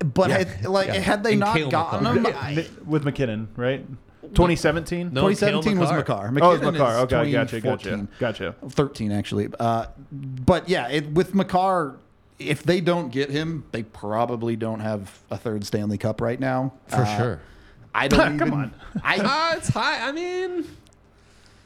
But 0.00 0.30
Yeah. 0.30 0.38
had, 0.38 0.66
like, 0.66 0.88
Yeah. 0.88 0.94
had 0.94 1.22
they 1.22 1.32
And 1.32 1.40
not 1.40 1.56
Cale 1.56 1.70
gotten 1.70 2.02
Makar. 2.02 2.18
him, 2.30 2.36
I- 2.40 2.54
Mi- 2.56 2.66
with 2.84 3.04
MacKinnon, 3.04 3.48
right? 3.54 3.86
2017. 4.34 5.10
No, 5.12 5.28
2017 5.28 5.72
Cale 5.74 5.80
was 5.80 5.90
Makar. 5.92 6.32
Makar. 6.32 6.44
Oh, 6.46 6.50
it 6.50 6.52
was 6.54 6.60
MacKinnon 6.62 6.72
Makar. 6.80 6.98
Okay, 7.02 7.30
gotcha, 7.32 7.60
gotcha, 7.60 7.60
2014. 7.60 8.08
gotcha. 8.18 8.54
13 8.70 9.12
actually. 9.12 9.48
Uh, 9.60 9.86
but 10.10 10.68
yeah, 10.68 10.88
it, 10.88 11.12
with 11.12 11.34
Makar, 11.36 11.98
if 12.38 12.62
they 12.62 12.80
don't 12.80 13.10
get 13.10 13.30
him, 13.30 13.64
they 13.72 13.82
probably 13.82 14.56
don't 14.56 14.80
have 14.80 15.18
a 15.30 15.36
third 15.36 15.64
Stanley 15.64 15.98
Cup 15.98 16.20
right 16.20 16.38
now. 16.38 16.72
For 16.88 16.96
Uh, 17.02 17.16
sure. 17.16 17.40
I 17.94 18.08
don't 18.08 18.38
Come 18.38 18.48
even. 18.48 18.58
on. 18.60 18.74
I 19.02 19.18
Ah, 19.22 19.56
it's 19.56 19.68
high. 19.68 20.06
I 20.08 20.12
mean, 20.12 20.64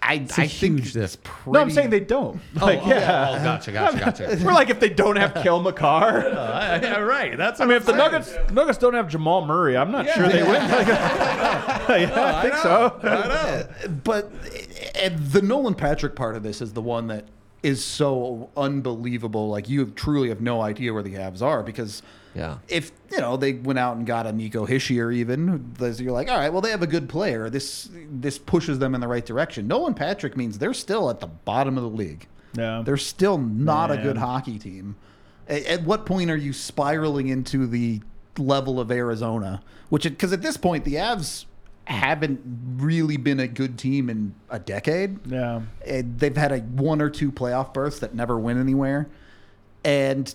I, 0.05 0.15
a 0.15 0.17
I 0.17 0.25
think 0.27 0.51
huge 0.51 0.97
it's 0.97 1.17
diff. 1.17 1.47
No, 1.47 1.61
I'm 1.61 1.71
saying 1.71 1.91
they 1.91 2.01
don't. 2.01 2.41
Like, 2.61 2.81
oh, 2.83 2.89
yeah. 2.89 3.37
oh, 3.39 3.45
gotcha, 3.45 3.71
gotcha, 3.71 3.99
gotcha. 4.27 4.39
We're 4.45 4.53
like 4.53 4.69
if 4.71 4.81
they 4.81 4.89
don't 4.89 5.17
have 5.17 5.35
Cale 5.35 5.61
Makar. 5.63 6.23
yeah, 6.31 6.97
right. 6.99 7.37
That's. 7.37 7.61
I 7.61 7.67
mean, 7.67 7.77
if 7.77 7.85
the 7.87 7.93
Nuggets 7.93 8.35
Nuggets 8.51 8.79
don't 8.79 8.95
have 8.95 9.09
Jamal 9.09 9.45
Murray, 9.47 9.77
I'm 9.77 9.93
not 9.93 10.09
sure 10.11 10.27
they 10.29 10.43
win. 10.43 10.53
Like, 10.53 10.89
yeah, 10.89 11.85
I 11.89 12.43
think 12.43 12.55
so. 12.57 12.99
I 13.03 13.07
know. 13.29 13.91
But 14.05 14.31
and 14.97 15.19
the 15.31 15.43
Nolan 15.43 15.75
Patrick 15.75 16.17
part 16.17 16.35
of 16.37 16.43
this 16.43 16.61
is 16.61 16.73
the 16.73 16.83
one 16.83 17.07
that 17.09 17.27
is 17.63 17.85
so 17.85 18.51
unbelievable. 18.57 19.49
Like 19.49 19.69
you 19.69 19.87
truly 19.87 20.29
have 20.31 20.41
no 20.41 20.61
idea 20.63 20.93
where 20.93 21.03
the 21.03 21.15
Avs 21.15 21.43
are 21.43 21.63
because 21.63 22.03
Yeah. 22.35 22.59
if 22.69 22.91
you 23.11 23.19
know 23.19 23.37
they 23.37 23.53
went 23.53 23.79
out 23.79 23.97
and 23.97 24.07
got 24.07 24.27
a 24.27 24.33
Nico 24.33 24.67
Hischier, 24.67 25.15
even 25.15 25.75
you're 25.79 26.13
like, 26.13 26.29
all 26.31 26.37
right, 26.39 26.53
well 26.53 26.61
they 26.61 26.71
have 26.71 26.83
a 26.83 26.87
good 26.87 27.09
player. 27.09 27.49
This 27.51 27.89
this 28.11 28.39
pushes 28.39 28.79
them 28.79 28.95
in 28.95 29.01
the 29.01 29.09
right 29.09 29.25
direction. 29.25 29.69
Nolan 29.69 29.95
Patrick 29.95 30.37
means 30.37 30.59
they're 30.59 30.75
still 30.75 31.09
at 31.11 31.21
the 31.21 31.27
bottom 31.29 31.77
of 31.77 31.83
the 31.85 31.91
league. 31.91 32.27
Yeah. 32.55 32.83
They're 32.85 32.97
still 32.97 33.39
not 33.39 33.91
a 33.91 33.97
good 33.97 34.17
hockey 34.19 34.59
team. 34.59 34.97
At, 35.49 35.65
at 35.67 35.83
what 35.85 36.05
point 36.05 36.31
are 36.31 36.37
you 36.37 36.53
spiraling 36.53 37.29
into 37.29 37.67
the 37.67 38.01
level 38.39 38.79
of 38.81 38.91
Arizona? 38.91 39.63
Which, 39.89 40.03
because 40.05 40.33
at 40.33 40.43
this 40.43 40.57
point, 40.57 40.85
the 40.85 40.95
Avs 40.95 41.45
haven't 41.85 42.41
really 42.77 43.17
been 43.17 43.41
a 43.41 43.49
good 43.49 43.79
team 43.79 44.09
in 44.09 44.35
a 44.51 44.59
decade. 44.59 45.27
Yeah. 45.27 45.63
And 45.87 46.19
they've 46.19 46.37
had 46.37 46.53
a 46.53 46.59
one 46.59 47.01
or 47.01 47.11
two 47.11 47.33
playoff 47.33 47.75
berths 47.75 47.99
that 48.01 48.15
never 48.15 48.39
went 48.39 48.59
anywhere. 48.59 49.09
And 49.85 50.33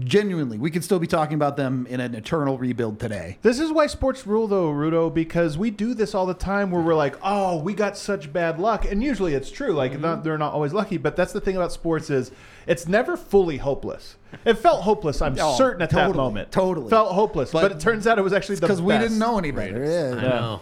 genuinely, 0.00 0.58
we 0.58 0.70
could 0.70 0.84
still 0.84 0.98
be 0.98 1.06
talking 1.06 1.34
about 1.34 1.56
them 1.56 1.86
in 1.88 2.00
an 2.00 2.14
eternal 2.14 2.58
rebuild 2.58 3.00
today. 3.00 3.38
This 3.42 3.58
is 3.60 3.72
why 3.72 3.86
sports 3.86 4.26
rule, 4.26 4.46
though, 4.46 4.70
Rudo, 4.70 5.12
because 5.12 5.56
we 5.58 5.70
do 5.70 5.94
this 5.94 6.14
all 6.14 6.26
the 6.26 6.34
time 6.34 6.70
where 6.70 6.82
we're 6.82 6.94
like, 6.94 7.16
oh, 7.22 7.58
we 7.58 7.74
got 7.74 7.96
such 7.96 8.32
bad 8.32 8.58
luck. 8.58 8.84
And 8.84 9.02
usually 9.02 9.34
it's 9.34 9.50
true. 9.50 9.72
Like, 9.72 9.98
not, 9.98 10.24
they're 10.24 10.38
not 10.38 10.52
always 10.52 10.72
lucky. 10.72 10.96
But 10.96 11.16
that's 11.16 11.32
the 11.32 11.40
thing 11.40 11.56
about 11.56 11.72
sports 11.72 12.10
is 12.10 12.30
it's 12.66 12.86
never 12.86 13.16
fully 13.16 13.56
hopeless. 13.58 14.16
It 14.44 14.54
felt 14.58 14.82
hopeless, 14.82 15.20
I'm 15.22 15.36
Oh, 15.40 15.56
certain, 15.56 15.82
at 15.82 15.90
that 15.90 16.14
moment. 16.14 16.50
totally. 16.52 16.90
Felt 16.90 17.12
hopeless. 17.12 17.50
But, 17.52 17.62
But- 17.62 17.72
it 17.72 17.80
turns 17.80 18.06
out 18.06 18.18
it 18.18 18.22
was 18.22 18.32
actually 18.32 18.56
the 18.56 18.62
Because 18.62 18.82
we 18.82 18.96
didn't 18.98 19.18
know 19.18 19.38
any 19.38 19.50
better. 19.50 19.82
I 19.84 19.88
Yeah. 19.88 20.20
know. 20.20 20.60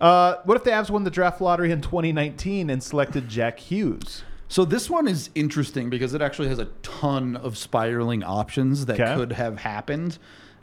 Uh, 0.00 0.36
what 0.44 0.56
if 0.56 0.64
the 0.64 0.70
Avs 0.70 0.90
won 0.90 1.04
the 1.04 1.10
draft 1.10 1.40
lottery 1.40 1.70
in 1.70 1.80
2019 1.80 2.68
and 2.68 2.82
selected 2.82 3.28
Jack 3.28 3.58
Hughes? 3.58 4.22
So 4.48 4.64
this 4.64 4.88
one 4.90 5.08
is 5.08 5.30
interesting 5.34 5.90
because 5.90 6.14
it 6.14 6.22
actually 6.22 6.48
has 6.48 6.58
a 6.58 6.66
ton 6.82 7.36
of 7.36 7.56
spiraling 7.56 8.22
options 8.22 8.86
that 8.86 9.00
Okay. 9.00 9.14
could 9.16 9.32
have 9.32 9.58
happened. 9.58 10.18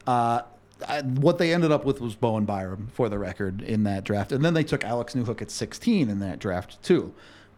Uh, 0.08 0.42
I- 0.88 1.02
what 1.02 1.38
they 1.38 1.54
ended 1.54 1.72
up 1.72 1.86
with 1.86 2.02
was 2.02 2.16
Bowen 2.16 2.46
Byram, 2.46 2.88
for 2.94 3.08
the 3.10 3.20
record, 3.20 3.62
in 3.62 3.84
that 3.84 4.04
draft, 4.04 4.32
and 4.32 4.44
then 4.44 4.54
they 4.54 4.64
took 4.64 4.84
Alex 4.84 5.14
Newhook 5.14 5.42
at 5.42 5.52
16 5.52 6.10
in 6.10 6.20
that 6.20 6.40
draft 6.40 6.82
too. 6.82 7.14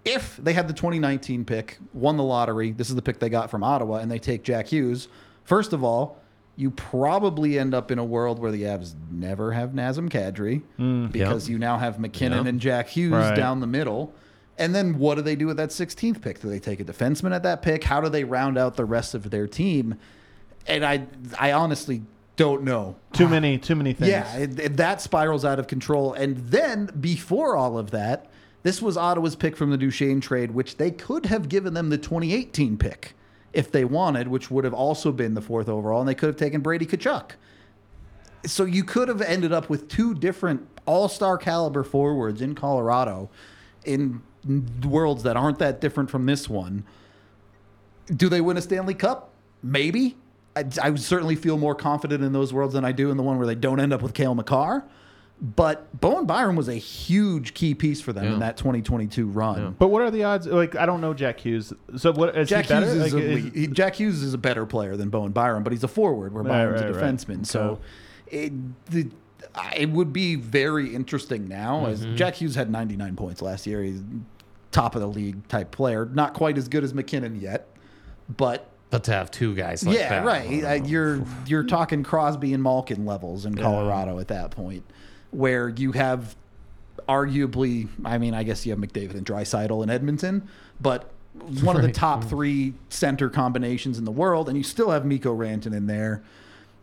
If 0.05 0.35
they 0.41 0.51
had 0.53 0.67
the 0.67 0.73
2019 0.73 1.45
pick, 1.45 1.77
won 1.93 2.17
the 2.17 2.23
lottery, 2.23 2.71
this 2.71 2.89
is 2.89 2.95
the 2.95 3.01
pick 3.01 3.19
they 3.19 3.29
got 3.29 3.49
from 3.49 3.63
Ottawa, 3.63 3.97
and 3.97 4.11
they 4.11 4.19
take 4.19 4.43
Jack 4.43 4.67
Hughes. 4.67 5.07
First 5.45 5.71
of 5.71 5.83
all, 5.83 6.17
you 6.57 6.69
probably 6.71 7.57
end 7.57 7.73
up 7.73 7.89
in 7.91 7.97
a 7.97 8.03
world 8.03 8.39
where 8.39 8.51
the 8.51 8.63
Avs 8.63 8.93
never 9.09 9.53
have 9.53 9.71
Nazem 9.71 10.09
Kadri 10.09 10.61
because 11.11 11.49
you 11.49 11.57
now 11.57 11.77
have 11.77 11.99
MacKinnon 11.99 12.43
Yeah. 12.43 12.49
and 12.49 12.59
Jack 12.59 12.89
Hughes 12.89 13.11
Right. 13.13 13.35
down 13.35 13.59
the 13.61 13.67
middle. 13.67 14.13
And 14.57 14.73
then 14.75 14.99
what 14.99 15.15
do 15.15 15.21
they 15.21 15.35
do 15.35 15.47
with 15.47 15.57
that 15.57 15.69
16th 15.69 16.21
pick? 16.21 16.39
Do 16.41 16.49
they 16.49 16.59
take 16.59 16.79
a 16.79 16.83
defenseman 16.83 17.33
at 17.33 17.43
that 17.43 17.61
pick? 17.61 17.83
How 17.83 17.99
do 18.01 18.09
they 18.09 18.23
round 18.23 18.57
out 18.57 18.75
the 18.75 18.85
rest 18.85 19.15
of 19.15 19.29
their 19.31 19.47
team? 19.47 19.95
And 20.67 20.85
I, 20.85 21.07
I 21.39 21.51
honestly 21.53 22.03
don't 22.35 22.63
know. 22.63 22.95
Too 23.13 23.27
many, 23.27 23.57
too 23.57 23.75
many 23.75 23.93
things. 23.93 24.09
Yeah, 24.11 24.37
it, 24.37 24.59
it- 24.59 24.77
that 24.77 25.01
spirals 25.01 25.43
out 25.43 25.59
of 25.59 25.67
control. 25.67 26.13
And 26.13 26.37
then 26.37 26.89
before 26.99 27.55
all 27.57 27.77
of 27.77 27.91
that, 27.91 28.27
this 28.61 28.81
was 28.81 28.95
Ottawa's 28.95 29.35
pick 29.35 29.57
from 29.57 29.71
the 29.71 29.77
Duchene 29.77 30.21
trade, 30.21 30.51
which 30.51 30.77
they 30.77 30.89
could 30.91 31.25
have 31.25 31.49
given 31.49 31.73
them 31.73 31.89
the 31.89 31.97
2018 31.97 32.77
pick 32.77 33.13
if 33.51 33.71
they 33.71 33.83
wanted, 33.85 34.27
which 34.27 34.49
would 34.49 34.63
have 34.63 34.73
also 34.73 35.11
been 35.11 35.33
the 35.33 35.41
fourth 35.41 35.67
overall, 35.67 35.99
and 35.99 36.07
they 36.07 36.15
could 36.15 36.27
have 36.27 36.37
taken 36.37 36.61
Brady 36.61 36.85
Tkachuk. 36.85 37.31
So 38.45 38.63
you 38.65 38.83
could 38.83 39.07
have 39.09 39.21
ended 39.21 39.51
up 39.51 39.69
with 39.69 39.87
two 39.89 40.13
different 40.13 40.67
all-star 40.85 41.37
caliber 41.37 41.83
forwards 41.83 42.41
in 42.41 42.55
Colorado 42.55 43.29
in 43.85 44.21
worlds 44.85 45.23
that 45.23 45.37
aren't 45.37 45.59
that 45.59 45.79
different 45.81 46.09
from 46.09 46.25
this 46.25 46.49
one. 46.49 46.83
Do 48.13 48.29
they 48.29 48.41
win 48.41 48.57
a 48.57 48.61
Stanley 48.61 48.93
Cup? 48.93 49.29
Maybe. 49.61 50.17
I, 50.55 50.65
I 50.81 50.89
would 50.89 51.01
certainly 51.01 51.35
feel 51.35 51.57
more 51.57 51.73
confident 51.75 52.23
in 52.23 52.33
those 52.33 52.53
worlds 52.53 52.73
than 52.73 52.85
I 52.85 52.91
do 52.91 53.09
in 53.11 53.17
the 53.17 53.23
one 53.23 53.37
where 53.37 53.47
they 53.47 53.55
don't 53.55 53.79
end 53.79 53.93
up 53.93 54.01
with 54.01 54.13
Cale 54.13 54.35
Makar. 54.35 54.83
But 55.41 55.99
Bowen 55.99 56.25
Byram 56.25 56.55
was 56.55 56.69
a 56.69 56.75
huge 56.75 57.53
key 57.53 57.73
piece 57.73 57.99
for 57.99 58.13
them 58.13 58.25
in 58.25 58.39
that 58.39 58.55
2022 58.55 59.25
run. 59.25 59.75
But 59.77 59.87
what 59.87 60.01
are 60.01 60.11
the 60.11 60.23
odds? 60.23 60.45
Like, 60.47 60.75
I 60.75 60.85
don't 60.85 61.01
know 61.01 61.13
Jack 61.13 61.39
Hughes. 61.41 61.73
So 61.97 62.11
what 62.13 62.37
is 62.37 62.47
Jack 62.47 62.65
he 62.65 62.69
better? 62.69 62.85
Hughes, 62.85 62.95
is 63.07 63.13
Like, 63.13 63.23
a 63.23 63.29
is- 63.31 63.53
he- 63.53 63.67
Jack 63.67 63.95
Hughes 63.95 64.21
is 64.21 64.33
a 64.33 64.37
better 64.37 64.65
player 64.65 64.95
than 64.95 65.09
Bowen 65.09 65.31
Byram, 65.31 65.63
but 65.63 65.73
he's 65.73 65.83
a 65.83 65.87
forward 65.89 66.33
where 66.33 66.43
Right, 66.43 66.49
Byram's 66.65 66.81
a 66.81 66.85
right, 66.85 66.95
right. 66.95 67.15
defenseman. 67.15 67.45
So 67.45 67.79
it, 68.27 68.53
the, 68.91 69.09
it 69.75 69.89
would 69.89 70.13
be 70.13 70.35
very 70.35 70.93
interesting 70.95 71.47
now. 71.49 71.87
As 71.87 72.05
Mm-hmm. 72.05 72.15
Jack 72.15 72.35
Hughes 72.35 72.55
had 72.55 72.69
99 72.69 73.15
points 73.17 73.41
last 73.41 73.67
year. 73.67 73.83
He's 73.83 74.01
top 74.73 74.95
of 74.95 75.01
the 75.01 75.07
league 75.07 75.47
type 75.47 75.71
player. 75.71 76.05
Not 76.11 76.33
quite 76.33 76.57
as 76.57 76.67
good 76.67 76.83
as 76.83 76.93
MacKinnon 76.93 77.39
yet, 77.39 77.67
but 78.35 78.69
But 78.89 79.05
to 79.05 79.11
have 79.13 79.31
two 79.31 79.55
guys 79.55 79.85
like 79.85 79.97
yeah, 79.97 80.09
that. 80.09 80.25
right. 80.25 80.63
Uh, 80.63 80.83
you're 80.85 81.23
you're 81.47 81.63
talking 81.63 82.03
Crosby 82.03 82.53
and 82.53 82.61
Malkin 82.61 83.05
levels 83.05 83.45
in 83.45 83.55
Colorado 83.55 84.19
at 84.19 84.27
that 84.27 84.51
point, 84.51 84.83
where 85.31 85.69
you 85.69 85.93
have 85.93 86.35
arguably, 87.07 87.87
I 88.05 88.17
mean, 88.17 88.33
I 88.33 88.43
guess 88.43 88.65
you 88.65 88.71
have 88.71 88.79
McDavid 88.79 89.15
and 89.15 89.25
Draisaitl 89.25 89.83
in 89.83 89.89
Edmonton, 89.89 90.47
but 90.81 91.09
one 91.63 91.75
of 91.75 91.81
the 91.81 91.91
top 91.91 92.23
three 92.23 92.73
center 92.89 93.29
combinations 93.29 93.97
in 93.97 94.05
the 94.05 94.11
world, 94.11 94.47
and 94.49 94.57
you 94.57 94.63
still 94.63 94.91
have 94.91 95.05
Mikko 95.05 95.35
Rantanen 95.35 95.73
in 95.75 95.87
there. 95.87 96.23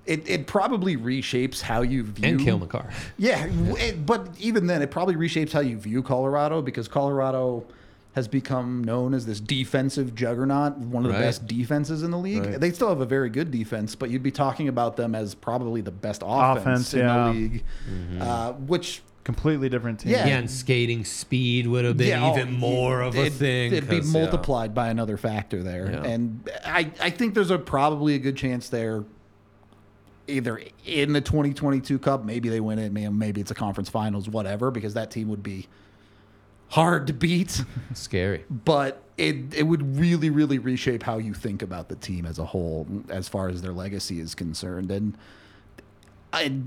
It, 0.06 0.28
it 0.28 0.46
probably 0.48 0.96
reshapes 0.96 1.60
how 1.60 1.82
you 1.82 2.02
view 2.02 2.26
And 2.28 2.40
Cale 2.40 2.58
Makar. 2.58 2.88
yeah, 3.16 3.46
w- 3.46 3.76
it, 3.76 4.04
but 4.06 4.28
even 4.40 4.66
then, 4.66 4.82
it 4.82 4.90
probably 4.90 5.14
reshapes 5.14 5.52
how 5.52 5.60
you 5.60 5.76
view 5.78 6.02
Colorado 6.02 6.62
because 6.62 6.88
Colorado 6.88 7.64
has 8.14 8.26
become 8.26 8.82
known 8.82 9.14
as 9.14 9.24
this 9.26 9.38
defensive 9.38 10.14
juggernaut, 10.16 10.76
one 10.78 11.04
of 11.04 11.12
the 11.12 11.16
Right. 11.18 11.24
best 11.26 11.46
defenses 11.46 12.02
in 12.02 12.10
the 12.10 12.18
league. 12.18 12.44
Right. 12.44 12.60
They 12.60 12.72
still 12.72 12.88
have 12.88 13.00
a 13.00 13.06
very 13.06 13.30
good 13.30 13.50
defense, 13.52 13.94
but 13.94 14.10
you'd 14.10 14.22
be 14.22 14.32
talking 14.32 14.66
about 14.66 14.96
them 14.96 15.14
as 15.14 15.34
probably 15.36 15.80
the 15.80 15.92
best 15.92 16.22
offense, 16.24 16.60
Offense, 16.92 16.94
in 16.94 17.00
yeah. 17.00 17.24
the 17.26 17.32
league, 17.32 17.64
uh, 18.20 18.52
which 18.54 19.02
completely 19.22 19.68
different 19.68 20.00
team. 20.00 20.10
Yeah. 20.10 20.26
Yeah, 20.26 20.38
and 20.38 20.50
skating 20.50 21.04
speed 21.04 21.68
would 21.68 21.84
have 21.84 21.96
been 21.98 22.08
yeah, 22.08 22.32
even 22.32 22.48
oh, 22.48 22.58
more 22.58 23.00
of 23.02 23.14
a 23.14 23.26
it- 23.26 23.32
thing. 23.34 23.72
It'd 23.72 23.88
be 23.88 23.98
'cause, 24.00 24.12
yeah. 24.12 24.20
multiplied 24.22 24.74
by 24.74 24.88
another 24.88 25.16
factor 25.16 25.62
there, 25.62 25.90
Yeah. 25.92 26.02
and 26.10 26.50
I, 26.64 26.90
I 27.00 27.10
think 27.10 27.34
there's 27.34 27.50
a 27.52 27.58
probably 27.58 28.14
a 28.14 28.18
good 28.18 28.36
chance 28.36 28.68
there. 28.68 29.04
Either 30.26 30.60
in 30.86 31.12
the 31.12 31.20
2022 31.20 31.98
Cup, 31.98 32.24
maybe 32.24 32.48
they 32.48 32.60
win 32.60 32.78
it, 32.78 32.92
maybe 32.92 33.40
it's 33.40 33.50
a 33.50 33.54
conference 33.54 33.88
finals, 33.88 34.28
whatever, 34.28 34.70
because 34.70 34.94
that 34.94 35.10
team 35.10 35.28
would 35.28 35.42
be 35.42 35.66
hard 36.70 37.06
to 37.08 37.12
beat. 37.12 37.64
Scary. 37.94 38.44
but 38.50 39.02
it 39.20 39.54
it 39.54 39.64
would 39.64 39.98
really 39.98 40.30
really 40.30 40.58
reshape 40.58 41.02
how 41.02 41.18
you 41.18 41.34
think 41.34 41.60
about 41.60 41.88
the 41.88 41.96
team 41.96 42.24
as 42.24 42.38
a 42.38 42.44
whole 42.46 42.86
as 43.10 43.28
far 43.28 43.48
as 43.48 43.60
their 43.60 43.72
legacy 43.72 44.18
is 44.18 44.34
concerned 44.34 44.90
and 44.90 45.16
I 46.32 46.62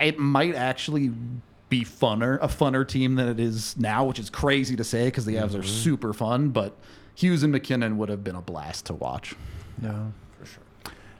it 0.00 0.18
might 0.18 0.56
actually 0.56 1.12
be 1.68 1.84
funner 1.84 2.38
a 2.42 2.48
funner 2.48 2.86
team 2.86 3.14
than 3.14 3.28
it 3.28 3.38
is 3.38 3.76
now 3.78 4.04
which 4.04 4.18
is 4.18 4.30
crazy 4.30 4.74
to 4.74 4.84
say 4.84 5.06
because 5.06 5.26
the 5.26 5.36
Avs 5.36 5.54
are 5.54 5.58
mm-hmm. 5.58 5.62
super 5.62 6.12
fun 6.12 6.48
but 6.48 6.76
Hughes 7.14 7.44
and 7.44 7.52
MacKinnon 7.52 7.96
would 7.98 8.08
have 8.08 8.24
been 8.24 8.34
a 8.34 8.42
blast 8.42 8.86
to 8.86 8.94
watch 8.94 9.36
No, 9.80 9.90
for 9.92 9.92
sure. 10.00 10.23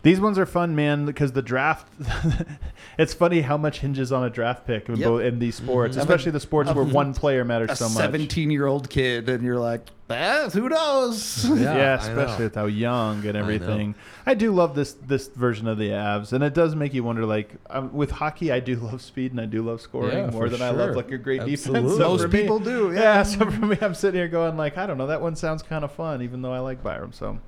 These 0.04 0.20
ones 0.20 0.38
are 0.38 0.46
fun, 0.46 0.76
man, 0.76 1.04
because 1.06 1.32
the 1.32 1.42
draft. 1.42 1.88
it's 2.98 3.12
funny 3.14 3.40
how 3.40 3.56
much 3.56 3.80
hinges 3.80 4.12
on 4.12 4.22
a 4.24 4.30
draft 4.30 4.66
pick 4.66 4.88
in, 4.88 4.96
Yep. 4.96 5.08
both, 5.08 5.22
in 5.22 5.38
these 5.38 5.56
sports, 5.56 5.96
Mhm. 5.96 6.00
especially 6.00 6.30
the 6.32 6.40
sports 6.40 6.72
where 6.72 6.84
one 6.84 7.14
player 7.14 7.44
matters 7.44 7.70
a 7.70 7.76
so 7.76 7.88
much. 7.88 7.96
17 7.98 8.50
year 8.50 8.66
old 8.66 8.88
kid 8.90 9.28
and 9.28 9.42
you're 9.42 9.58
like 9.58 9.88
eh, 10.10 10.50
who 10.50 10.68
knows 10.68 11.46
Yeah, 11.48 11.74
Yeah, 11.76 11.94
especially 11.94 12.38
know. 12.40 12.44
with 12.44 12.54
how 12.54 12.66
young 12.66 13.26
and 13.26 13.36
everything. 13.36 13.94
I, 14.26 14.34
do 14.34 14.52
love 14.52 14.74
this 14.74 14.92
this 14.92 15.28
version 15.28 15.66
of 15.66 15.78
the 15.78 15.88
Avs, 15.88 16.32
and 16.34 16.44
it 16.44 16.52
does 16.52 16.74
make 16.76 16.92
you 16.92 17.02
wonder. 17.02 17.24
Like 17.24 17.54
um, 17.70 17.90
with 17.94 18.10
hockey, 18.10 18.52
I 18.52 18.60
do 18.60 18.76
love 18.90 19.00
speed 19.00 19.32
and 19.32 19.40
I 19.40 19.46
do 19.46 19.62
love 19.62 19.80
scoring 19.80 20.16
Yeah, 20.18 20.30
more 20.30 20.42
for 20.44 20.50
than 20.50 20.60
I 20.62 20.70
love 20.70 20.94
like 20.94 21.10
a 21.10 21.16
great 21.18 21.40
Absolutely. 21.40 21.80
defense. 21.88 21.98
So 21.98 22.08
Most 22.10 22.22
for 22.22 22.28
me- 22.28 22.40
people 22.42 22.58
do, 22.58 22.92
Yeah. 22.94 23.00
yeah. 23.00 23.22
So 23.24 23.50
for 23.50 23.64
me, 23.66 23.78
I'm 23.80 23.94
sitting 23.94 24.18
here 24.20 24.28
going 24.28 24.56
like, 24.58 24.76
I 24.76 24.86
don't 24.86 24.98
know. 24.98 25.06
That 25.06 25.22
one 25.22 25.34
sounds 25.36 25.62
kind 25.62 25.82
of 25.84 25.90
fun, 25.92 26.20
even 26.20 26.42
though 26.42 26.52
I 26.52 26.58
like 26.58 26.82
Byram. 26.82 27.12
So 27.12 27.38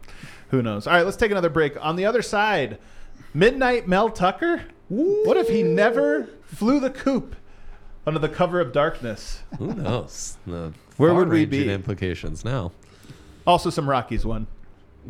who 0.51 0.63
knows? 0.63 0.87
All 0.87 0.95
right, 0.95 1.05
let's 1.05 1.17
take 1.17 1.31
another 1.31 1.51
break. 1.51 1.83
On 1.85 1.97
the 1.97 2.05
other 2.05 2.23
side, 2.23 2.79
Midnight 3.35 3.89
Mel 3.89 4.11
Tucker. 4.11 4.63
What 4.89 5.37
if 5.37 5.49
he 5.49 5.63
never 5.63 6.29
flew 6.45 6.79
the 6.79 6.91
coop 6.91 7.35
under 8.07 8.21
the 8.21 8.29
cover 8.29 8.61
of 8.61 8.73
darkness? 8.73 9.43
Who 9.59 9.75
knows? 9.75 10.37
The 10.47 10.73
Where 10.97 11.13
would 11.13 11.29
we 11.29 11.45
far-ranging 11.45 11.69
be? 11.69 11.73
Implications 11.73 12.45
now. 12.45 12.73
Also, 13.47 13.71
some 13.71 13.89
Rockies 13.89 14.25
one. 14.25 14.47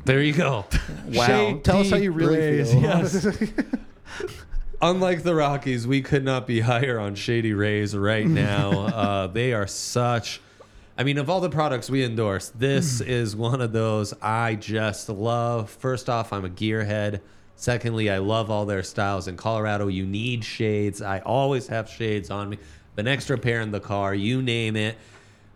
There 0.05 0.23
you 0.23 0.33
go. 0.33 0.67
wow 1.07 1.27
Shady 1.27 1.61
tell 1.61 1.79
us 1.79 1.91
how 1.91 1.97
you 1.97 2.13
really 2.13 2.37
Rays, 2.37 2.73
feel 2.73 2.83
Yes. 2.83 3.27
Unlike 4.83 5.23
the 5.23 5.35
Rockies, 5.35 5.87
we 5.87 6.03
could 6.03 6.23
not 6.23 6.47
be 6.47 6.61
higher 6.61 6.99
on 6.99 7.15
Shady 7.15 7.55
Rays 7.55 7.97
right 7.97 8.27
now. 8.27 8.71
uh, 8.87 9.27
they 9.27 9.55
are 9.55 9.67
such. 9.67 10.41
I 10.99 11.05
mean, 11.05 11.19
of 11.19 11.29
all 11.29 11.41
the 11.41 11.51
products 11.51 11.91
we 11.91 12.05
endorse, 12.05 12.49
this 12.51 13.03
mm. 13.03 13.07
is 13.07 13.37
one 13.37 13.61
of 13.61 13.73
those 13.73 14.15
I 14.23 14.55
just 14.55 15.09
love. 15.09 15.71
First 15.71 16.09
off, 16.09 16.33
I'm 16.33 16.45
a 16.45 16.49
gearhead. 16.49 17.21
Secondly, 17.55 18.11
I 18.11 18.19
love 18.19 18.51
all 18.51 18.67
their 18.67 18.83
styles. 18.83 19.29
In 19.29 19.37
Colorado, 19.37 19.89
you 19.89 20.07
need 20.07 20.45
shades. 20.45 21.03
I 21.03 21.21
always 21.21 21.69
have 21.69 21.89
shades 21.89 22.31
on 22.31 22.51
me. 22.51 22.59
An 22.97 23.07
extra 23.07 23.37
pair 23.37 23.61
in 23.61 23.71
the 23.71 23.81
car, 23.81 24.15
you 24.15 24.41
name 24.41 24.77
it. 24.77 24.97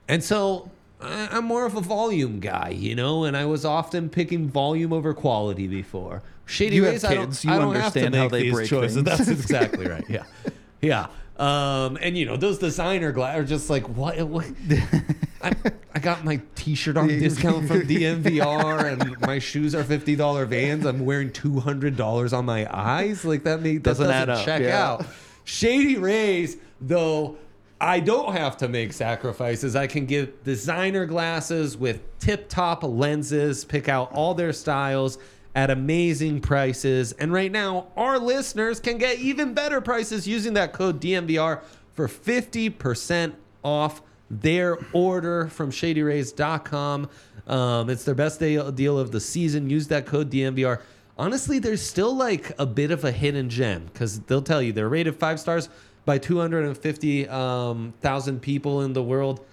And 0.08 0.22
so 0.22 0.70
I'm 1.00 1.44
more 1.44 1.64
of 1.64 1.76
a 1.76 1.80
volume 1.80 2.40
guy, 2.40 2.70
you 2.70 2.94
know, 2.94 3.24
and 3.24 3.36
I 3.36 3.46
was 3.46 3.64
often 3.64 4.10
picking 4.10 4.48
volume 4.48 4.92
over 4.92 5.14
quality 5.14 5.66
before. 5.66 6.22
Shady 6.44 6.76
You 6.76 6.84
have 6.84 6.92
Rays, 6.94 7.04
I 7.04 7.14
don't. 7.14 7.44
You 7.44 7.52
I 7.52 7.58
don't 7.58 7.74
have 7.74 7.92
to 7.92 8.00
understand 8.00 8.14
how 8.14 8.22
make 8.22 8.30
they 8.32 8.42
these 8.42 8.52
break 8.52 8.68
choices. 8.68 8.94
things. 8.96 9.06
That's 9.06 9.28
exactly 9.28 9.86
right. 9.86 10.04
Yeah, 10.08 10.24
yeah. 10.80 11.06
Um, 11.40 11.96
and 12.02 12.18
you 12.18 12.26
know 12.26 12.36
those 12.36 12.58
designer 12.58 13.12
glass 13.12 13.38
are 13.38 13.44
just 13.44 13.70
like 13.70 13.88
what? 13.88 14.20
what? 14.24 14.44
I, 15.42 15.54
I 15.94 15.98
got 15.98 16.22
my 16.22 16.38
T-shirt 16.54 16.98
on 16.98 17.08
discount 17.08 17.66
from 17.66 17.80
DNVR, 17.88 18.92
and 18.92 19.18
my 19.22 19.38
shoes 19.38 19.74
are 19.74 19.82
fifty 19.82 20.14
dollar 20.14 20.44
Vans. 20.44 20.84
I'm 20.84 21.06
wearing 21.06 21.32
two 21.32 21.58
hundred 21.58 21.96
dollars 21.96 22.34
on 22.34 22.44
my 22.44 22.68
eyes. 22.70 23.24
Like 23.24 23.44
that, 23.44 23.62
make, 23.62 23.76
that 23.76 23.84
Doesn't 23.84 24.08
doesn't, 24.08 24.22
add 24.22 24.28
up, 24.28 24.44
check 24.44 24.60
yeah. 24.60 24.86
out. 24.86 25.06
Shady 25.44 25.96
Rays, 25.96 26.58
though, 26.78 27.38
I 27.80 28.00
don't 28.00 28.34
have 28.34 28.58
to 28.58 28.68
make 28.68 28.92
sacrifices. 28.92 29.74
I 29.74 29.86
can 29.86 30.04
get 30.04 30.44
designer 30.44 31.06
glasses 31.06 31.74
with 31.74 32.02
tip 32.18 32.50
top 32.50 32.82
lenses, 32.82 33.64
pick 33.64 33.88
out 33.88 34.12
all 34.12 34.34
their 34.34 34.52
styles 34.52 35.16
at 35.54 35.70
amazing 35.70 36.40
prices. 36.40 37.12
And 37.12 37.32
right 37.32 37.50
now, 37.50 37.86
our 37.96 38.18
listeners 38.18 38.78
can 38.80 38.98
get 38.98 39.18
even 39.18 39.54
better 39.54 39.80
prices 39.80 40.28
using 40.28 40.52
that 40.54 40.72
code 40.72 41.00
DNVR 41.00 41.62
for 41.92 42.08
50% 42.08 43.34
off 43.62 44.02
their 44.30 44.78
order 44.92 45.46
from 45.48 45.70
shadyrays.com. 45.70 47.08
Um, 47.46 47.90
it's 47.90 48.04
their 48.04 48.14
best 48.14 48.38
day, 48.38 48.70
deal 48.72 48.98
of 48.98 49.10
the 49.10 49.20
season. 49.20 49.68
Use 49.68 49.88
that 49.88 50.06
code 50.06 50.30
DNVR. 50.30 50.80
Honestly, 51.18 51.58
there's 51.58 51.82
still 51.82 52.14
like 52.14 52.52
a 52.58 52.66
bit 52.66 52.92
of 52.92 53.04
a 53.04 53.12
hidden 53.12 53.50
gem 53.50 53.90
because 53.92 54.20
they'll 54.20 54.40
tell 54.40 54.62
you 54.62 54.72
they're 54.72 54.88
rated 54.88 55.16
five 55.16 55.38
stars 55.40 55.68
by 56.04 56.16
250,000 56.16 58.40
people 58.40 58.82
in 58.82 58.92
the 58.92 59.02
world. 59.02 59.44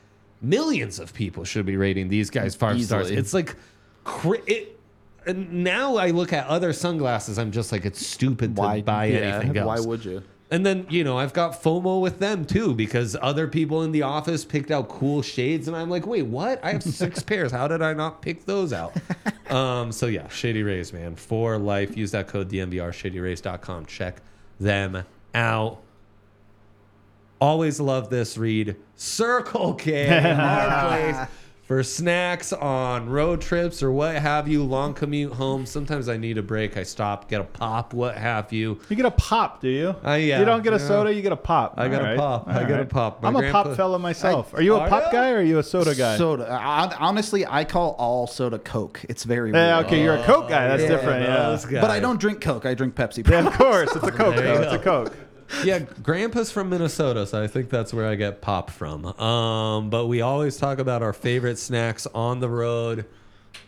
Millions 0.41 0.99
of 0.99 1.11
people 1.13 1.43
should 1.43 1.65
be 1.65 1.75
rating 1.75 2.07
these 2.07 2.29
guys 2.29 2.53
five 2.55 2.81
stars. 2.83 3.09
It's 3.09 3.33
like, 3.33 3.55
it, 4.45 4.76
now 5.35 5.97
I 5.97 6.11
look 6.11 6.33
at 6.33 6.47
other 6.47 6.73
sunglasses. 6.73 7.37
I'm 7.37 7.51
just 7.51 7.71
like, 7.71 7.85
it's 7.85 8.05
stupid 8.05 8.55
to 8.55 8.81
buy 8.83 9.05
yeah, 9.05 9.17
anything 9.19 9.57
else. 9.57 9.67
why 9.67 9.87
would 9.87 10.05
you 10.05 10.23
And 10.51 10.65
then, 10.65 10.85
you 10.89 11.03
know, 11.03 11.17
I've 11.17 11.33
got 11.33 11.61
FOMO 11.61 12.01
with 12.01 12.19
them 12.19 12.45
too 12.45 12.73
because 12.73 13.15
other 13.21 13.47
people 13.47 13.83
in 13.83 13.91
the 13.91 14.03
office 14.03 14.45
picked 14.45 14.71
out 14.71 14.87
cool 14.89 15.21
shades. 15.21 15.67
And 15.67 15.75
I'm 15.75 15.89
like, 15.89 16.05
wait, 16.07 16.23
what? 16.23 16.63
I 16.63 16.73
have 16.73 16.83
six 17.01 17.21
pairs. 17.21 17.51
How 17.51 17.67
did 17.67 17.81
I 17.81 17.93
not 17.93 18.21
pick 18.21 18.45
those 18.45 18.73
out? 18.73 18.95
Um, 19.49 19.93
so, 19.93 20.07
yeah, 20.07 20.27
Shady 20.27 20.61
Rays, 20.61 20.91
man, 20.91 21.15
for 21.15 21.57
life. 21.57 21.95
Use 21.95 22.11
that 22.11 22.27
code 22.27 22.51
DNVR, 22.51 22.89
shadyrays.com. 22.89 23.85
Check 23.85 24.17
them 24.59 25.05
out. 25.33 25.79
Always 27.39 27.79
love 27.79 28.09
this 28.09 28.37
read. 28.37 28.75
Circle 28.95 29.75
K, 29.75 30.33
our 30.35 30.89
place. 30.89 31.27
For 31.67 31.83
snacks 31.83 32.53
on 32.53 33.09
road 33.09 33.41
trips 33.41 33.83
or 33.83 33.91
what 33.91 34.15
have 34.15 34.47
you, 34.47 34.63
long 34.63 34.93
commute 34.93 35.33
home. 35.33 35.65
Sometimes 35.65 36.07
I 36.07 36.15
need 36.15 36.37
a 36.37 36.41
break. 36.41 36.77
I 36.77 36.83
stop, 36.83 37.29
get 37.29 37.41
a 37.41 37.43
pop, 37.43 37.93
what 37.93 38.15
have 38.15 38.53
you. 38.53 38.79
You 38.87 38.95
get 38.95 39.05
a 39.05 39.11
pop, 39.11 39.59
do 39.59 39.67
you? 39.67 39.89
Uh, 40.05 40.13
yeah, 40.13 40.39
You 40.39 40.45
don't 40.45 40.63
get 40.63 40.71
a 40.71 40.77
yeah. 40.77 40.87
soda, 40.87 41.13
you 41.13 41.21
get 41.21 41.33
a 41.33 41.35
pop. 41.37 41.73
I 41.75 41.89
got 41.89 41.99
All 41.99 42.05
a 42.05 42.09
right. 42.11 42.17
pop. 42.17 42.47
I 42.47 42.61
All 42.61 42.67
got 42.69 42.79
a 42.79 42.85
pop. 42.85 43.21
My 43.21 43.27
I'm 43.27 43.35
a 43.35 43.51
pop 43.51 43.75
fella 43.75 43.99
myself. 43.99 44.53
are 44.53 44.61
you 44.61 44.75
a 44.75 44.79
Are 44.79 44.87
pop 44.87 45.03
ya? 45.07 45.11
guy 45.11 45.31
or 45.31 45.39
are 45.39 45.41
you 45.41 45.59
a 45.59 45.63
soda 45.63 45.93
guy? 45.93 46.17
Soda. 46.17 46.47
I, 46.49 46.95
honestly, 46.99 47.45
I 47.45 47.65
call 47.65 47.97
all 47.99 48.27
soda 48.27 48.59
Coke. 48.59 49.01
It's 49.09 49.25
very 49.25 49.51
Yeah, 49.51 49.79
okay, 49.79 50.01
you're 50.01 50.15
a 50.15 50.23
Coke 50.23 50.47
guy. 50.47 50.69
That's 50.69 50.83
Yeah, 50.83 50.87
different. 50.87 51.23
Yeah. 51.23 51.81
But 51.81 51.91
I 51.91 51.99
don't 51.99 52.19
drink 52.19 52.39
Coke. 52.39 52.65
I 52.65 52.75
drink 52.75 52.95
Pepsi. 52.95 53.27
Yeah, 53.29 53.45
of 53.45 53.53
course. 53.53 53.93
It's 53.93 54.07
a 54.07 54.11
Coke, 54.13 54.37
though. 54.37 54.61
It's 54.61 54.73
a. 54.73 54.79
Coke. 54.79 55.13
Yeah, 55.63 55.79
Grandpa's 55.79 56.51
from 56.51 56.69
Minnesota, 56.69 57.25
so 57.25 57.41
I 57.41 57.47
think 57.47 57.69
that's 57.69 57.93
where 57.93 58.07
I 58.07 58.15
get 58.15 58.41
pop 58.41 58.69
from. 58.69 59.05
Um, 59.19 59.89
but 59.89 60.07
we 60.07 60.21
always 60.21 60.57
talk 60.57 60.79
about 60.79 61.01
our 61.01 61.13
favorite 61.13 61.57
snacks 61.57 62.05
on 62.13 62.39
the 62.39 62.49
road. 62.49 63.05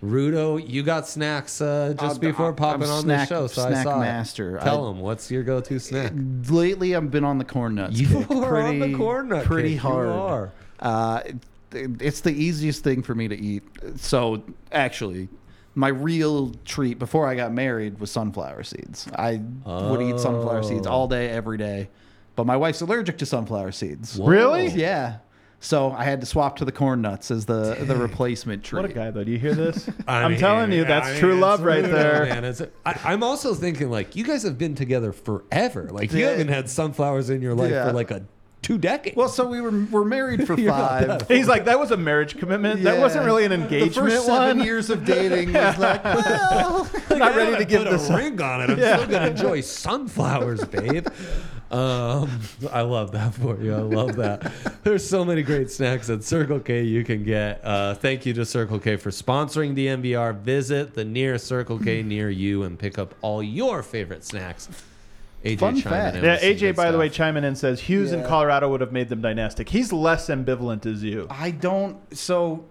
Rudo, 0.03 0.57
you 0.65 0.84
got 0.84 1.07
snacks 1.07 1.59
uh, 1.61 1.93
just 1.99 2.03
I'm- 2.03 2.19
before 2.19 2.49
I'm 2.49 2.55
popping 2.55 2.88
on 2.89 3.03
snack- 3.03 3.27
the 3.30 3.36
show, 3.36 3.47
so 3.47 3.63
I 3.63 3.69
snack 3.71 3.84
saw 3.84 3.97
it. 3.97 4.05
master. 4.05 4.59
Tell 4.61 4.86
I- 4.86 4.89
them 4.91 4.99
what's 5.01 5.30
your 5.32 5.43
go-to 5.43 5.80
snack. 5.80 6.13
Lately, 6.49 6.95
I've 6.95 7.11
been 7.11 7.23
on 7.25 7.38
the 7.38 7.43
corn 7.45 7.75
nuts. 7.75 7.99
You 7.99 8.07
kick. 8.07 8.32
are 8.32 8.61
on 8.61 8.80
the 8.80 8.93
corn 8.95 9.30
nut 9.30 9.45
Pretty 9.45 9.69
kick. 9.75 9.84
You 9.84 9.89
hard. 9.89 10.07
are. 10.07 10.51
Uh, 10.80 11.21
it- 11.25 12.01
it's 12.01 12.21
the 12.21 12.32
easiest 12.32 12.84
thing 12.84 13.01
for 13.03 13.13
me 13.13 13.27
to 13.27 13.36
eat. 13.38 13.63
So 13.97 14.43
actually, 14.71 15.27
my 15.76 15.88
real 15.89 16.53
treat 16.65 16.99
before 16.99 17.28
I 17.28 17.36
got 17.36 17.53
married 17.53 17.99
was 17.99 18.11
sunflower 18.11 18.63
seeds. 18.63 19.07
I 19.15 19.41
would 19.65 20.01
eat 20.01 20.20
sunflower 20.20 20.63
seeds 20.63 20.88
Oh. 20.88 20.91
all 20.91 21.07
day, 21.07 21.30
every 21.30 21.57
day. 21.57 21.89
But 22.36 22.45
my 22.45 22.57
wife's 22.57 22.82
allergic 22.82 23.17
to 23.20 23.26
sunflower 23.26 23.72
seeds. 23.74 24.17
Whoa. 24.17 24.28
Really? 24.28 24.67
Yeah. 24.67 25.17
So 25.61 25.91
I 25.91 26.05
had 26.05 26.22
to 26.22 26.26
swap 26.26 26.55
to 26.57 26.65
the 26.65 26.72
corn 26.72 27.01
nuts 27.01 27.32
as 27.32 27.45
the 27.45 27.76
the 27.82 27.95
replacement 27.97 28.63
treat. 28.63 28.82
What 28.82 28.89
a 28.89 28.93
guy, 28.93 29.11
though. 29.11 29.26
Do 29.26 29.32
you 29.32 29.38
hear 29.38 29.53
this? 29.53 29.89
I 30.07 30.24
I'm 30.24 30.32
mean, 30.32 30.39
telling 30.39 30.72
you, 30.72 30.86
that's 30.86 31.07
I 31.09 31.20
true 31.20 31.34
it's 31.34 31.41
love 31.41 31.63
right 31.63 31.84
there. 31.84 32.26
Man. 32.28 32.45
It's, 32.45 32.61
I, 32.86 32.97
I'm 33.03 33.24
also 33.24 33.53
thinking 33.53 33.89
like 33.91 34.15
you 34.15 34.24
guys 34.24 34.43
have 34.43 34.57
been 34.57 34.74
together 34.74 35.11
forever. 35.11 35.89
Like 35.91 36.13
you 36.13 36.24
haven't 36.24 36.47
had 36.47 36.70
sunflowers 36.70 37.30
in 37.30 37.41
your 37.41 37.55
life 37.55 37.72
Yeah. 37.72 37.88
for 37.88 37.91
like 37.93 38.09
a 38.09 38.24
two 38.62 38.78
decades. 38.78 39.16
Well, 39.16 39.30
so 39.30 39.47
we 39.47 39.62
were 39.62 39.72
we're 39.86 40.03
married 40.05 40.45
for 40.45 40.55
five. 40.68 41.28
He's 41.28 41.47
like, 41.47 41.66
that 41.66 41.80
was 41.80 41.91
a 41.91 41.97
marriage 41.97 42.38
commitment. 42.38 42.84
That 42.84 42.99
wasn't 42.99 43.26
really 43.26 43.45
an 43.45 43.51
engagement 43.51 43.95
The 43.95 44.01
first 44.01 44.26
seven 44.26 44.57
one. 44.60 44.66
years 44.66 44.89
of 44.89 45.05
dating 45.05 45.53
was 45.53 45.78
like, 45.80 46.03
well, 46.03 46.89
not 47.12 47.36
ready 47.36 47.57
to 47.57 47.66
give 47.66 47.84
put 47.84 47.91
this 47.91 48.10
a 48.10 48.18
ring 48.18 48.41
on 48.41 48.62
it. 48.62 48.70
I'm 48.72 48.78
still 48.78 49.07
gonna 49.07 49.28
enjoy 49.32 49.62
sunflowers, 49.62 50.64
babe. 50.66 51.07
Um, 51.72 52.41
I 52.72 52.82
love 52.82 53.12
that 53.12 53.36
for 53.36 53.55
you. 53.62 53.76
I 53.76 53.82
love 53.82 54.16
that. 54.16 54.51
There's 54.84 55.07
so 55.07 55.24
many 55.24 55.43
great 55.43 55.70
snacks 55.70 56.10
at 56.10 56.24
Circle 56.24 56.62
K 56.62 56.82
you 56.82 57.03
can 57.03 57.24
get. 57.24 57.62
Uh, 57.64 57.93
thank 57.93 58.26
you 58.26 58.34
to 58.34 58.45
Circle 58.45 58.80
K 58.80 58.95
for 58.95 59.12
sponsoring 59.12 59.76
the 59.76 59.86
MVR. 59.86 60.36
Visit 60.39 60.95
the 60.95 61.05
nearest 61.05 61.45
Circle 61.45 61.78
K 61.78 62.01
near 62.01 62.32
you 62.32 62.64
and 62.64 62.80
pick 62.80 62.97
up 62.97 63.14
all 63.22 63.43
your 63.43 63.84
favorite 63.84 64.24
snacks. 64.26 64.68
AJ 65.45 65.59
Fun 65.59 65.75
fact. 65.81 66.17
in 66.17 66.23
Yeah, 66.23 66.37
AJ, 66.39 66.59
good 66.59 66.75
by 66.75 66.91
the 66.91 66.97
way, 66.97 67.07
stuff. 67.07 67.15
chiming 67.17 67.43
in 67.45 67.55
says 67.55 67.79
Hughes 67.79 68.11
in 68.11 68.19
Yeah. 68.19 68.27
Colorado 68.27 68.69
would 68.69 68.81
have 68.81 68.91
made 68.91 69.09
them 69.09 69.21
dynastic. 69.21 69.69
He's 69.69 69.93
less 69.93 70.27
ambivalent 70.27 70.85
as 70.85 71.03
you. 71.03 71.27
I 71.29 71.51
don't. 71.51 71.97
So, 72.15 72.65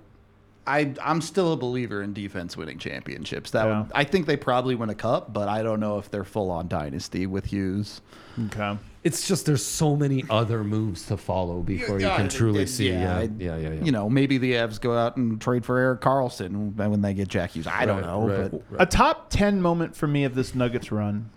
I 0.67 0.93
I'm 1.03 1.23
still 1.23 1.55
a 1.55 1.57
believer 1.57 2.03
in 2.03 2.13
defense 2.13 2.55
winning 2.57 2.77
championships. 2.79 3.53
That 3.53 3.67
Yeah. 3.67 3.79
would, 3.83 3.93
I 3.95 4.05
think 4.05 4.27
they 4.27 4.37
probably 4.37 4.75
win 4.75 4.91
a 4.91 4.95
cup, 4.95 5.33
but 5.33 5.49
I 5.49 5.63
don't 5.63 5.81
know 5.81 5.99
if 5.99 6.11
they're 6.11 6.25
full 6.25 6.51
on 6.51 6.69
dynasty 6.69 7.27
with 7.27 7.47
Hughes. 7.47 8.03
Okay. 8.49 8.77
It's 9.03 9.27
just 9.27 9.47
there's 9.47 9.65
so 9.65 9.97
many 9.97 10.25
other 10.29 10.63
moves 10.63 11.07
to 11.07 11.17
follow 11.17 11.63
before 11.63 11.99
you 12.01 12.07
can 12.09 12.29
truly 12.29 12.65
it- 12.65 12.69
see. 12.69 12.91
Yeah, 12.91 13.15
uh, 13.17 13.19
I- 13.21 13.31
yeah, 13.39 13.57
yeah, 13.57 13.71
yeah. 13.71 13.83
You 13.85 13.93
know, 13.93 14.11
maybe 14.11 14.37
the 14.37 14.53
Avs 14.55 14.79
go 14.79 14.95
out 14.95 15.17
and 15.17 15.41
trade 15.41 15.65
for 15.65 15.79
Erik 15.79 16.03
Karlsson 16.03 16.75
when 16.75 17.01
they 17.01 17.15
get 17.15 17.29
Jack 17.29 17.53
Hughes. 17.53 17.67
I 17.67 17.87
don't 17.87 18.03
know, 18.03 18.29
right, 18.29 18.51
but 18.51 18.63
right. 18.71 18.83
A 18.83 18.85
top 18.87 19.31
10 19.31 19.63
moment 19.63 19.97
for 19.97 20.07
me 20.07 20.25
of 20.25 20.35
this 20.35 20.55
Nuggets 20.55 20.93
run 20.93 21.31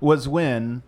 was 0.00 0.28
when, 0.28 0.82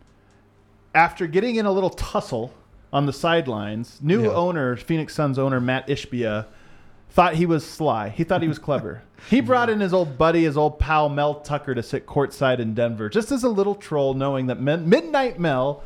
after 0.95 1.27
getting 1.27 1.57
in 1.57 1.67
a 1.67 1.73
little 1.73 1.91
tussle 1.91 2.53
on 2.93 3.07
the 3.07 3.13
sidelines, 3.13 3.99
new 4.03 4.25
Yeah. 4.25 4.31
owner, 4.31 4.77
Phoenix 4.77 5.15
Suns 5.15 5.39
owner 5.39 5.61
Mat 5.61 5.87
Ishbia, 5.89 6.47
thought 7.11 7.35
he 7.35 7.47
was 7.47 7.67
sly. 7.67 8.09
He 8.09 8.25
thought 8.25 8.43
he 8.43 8.49
was 8.49 8.59
clever. 8.59 9.03
He 9.29 9.41
brought 9.41 9.69
in 9.69 9.81
his 9.81 9.93
old 9.93 10.17
buddy, 10.17 10.45
his 10.45 10.57
old 10.57 10.79
pal 10.79 11.09
Mel 11.09 11.35
Tucker 11.41 11.75
to 11.75 11.83
sit 11.83 12.07
courtside 12.07 12.59
in 12.59 12.75
Denver, 12.75 13.09
just 13.09 13.33
as 13.33 13.43
a 13.45 13.49
little 13.49 13.75
troll, 13.75 14.15
knowing 14.15 14.47
that 14.47 14.61
Men- 14.61 14.89
Midnight 14.89 15.39
Mel 15.39 15.83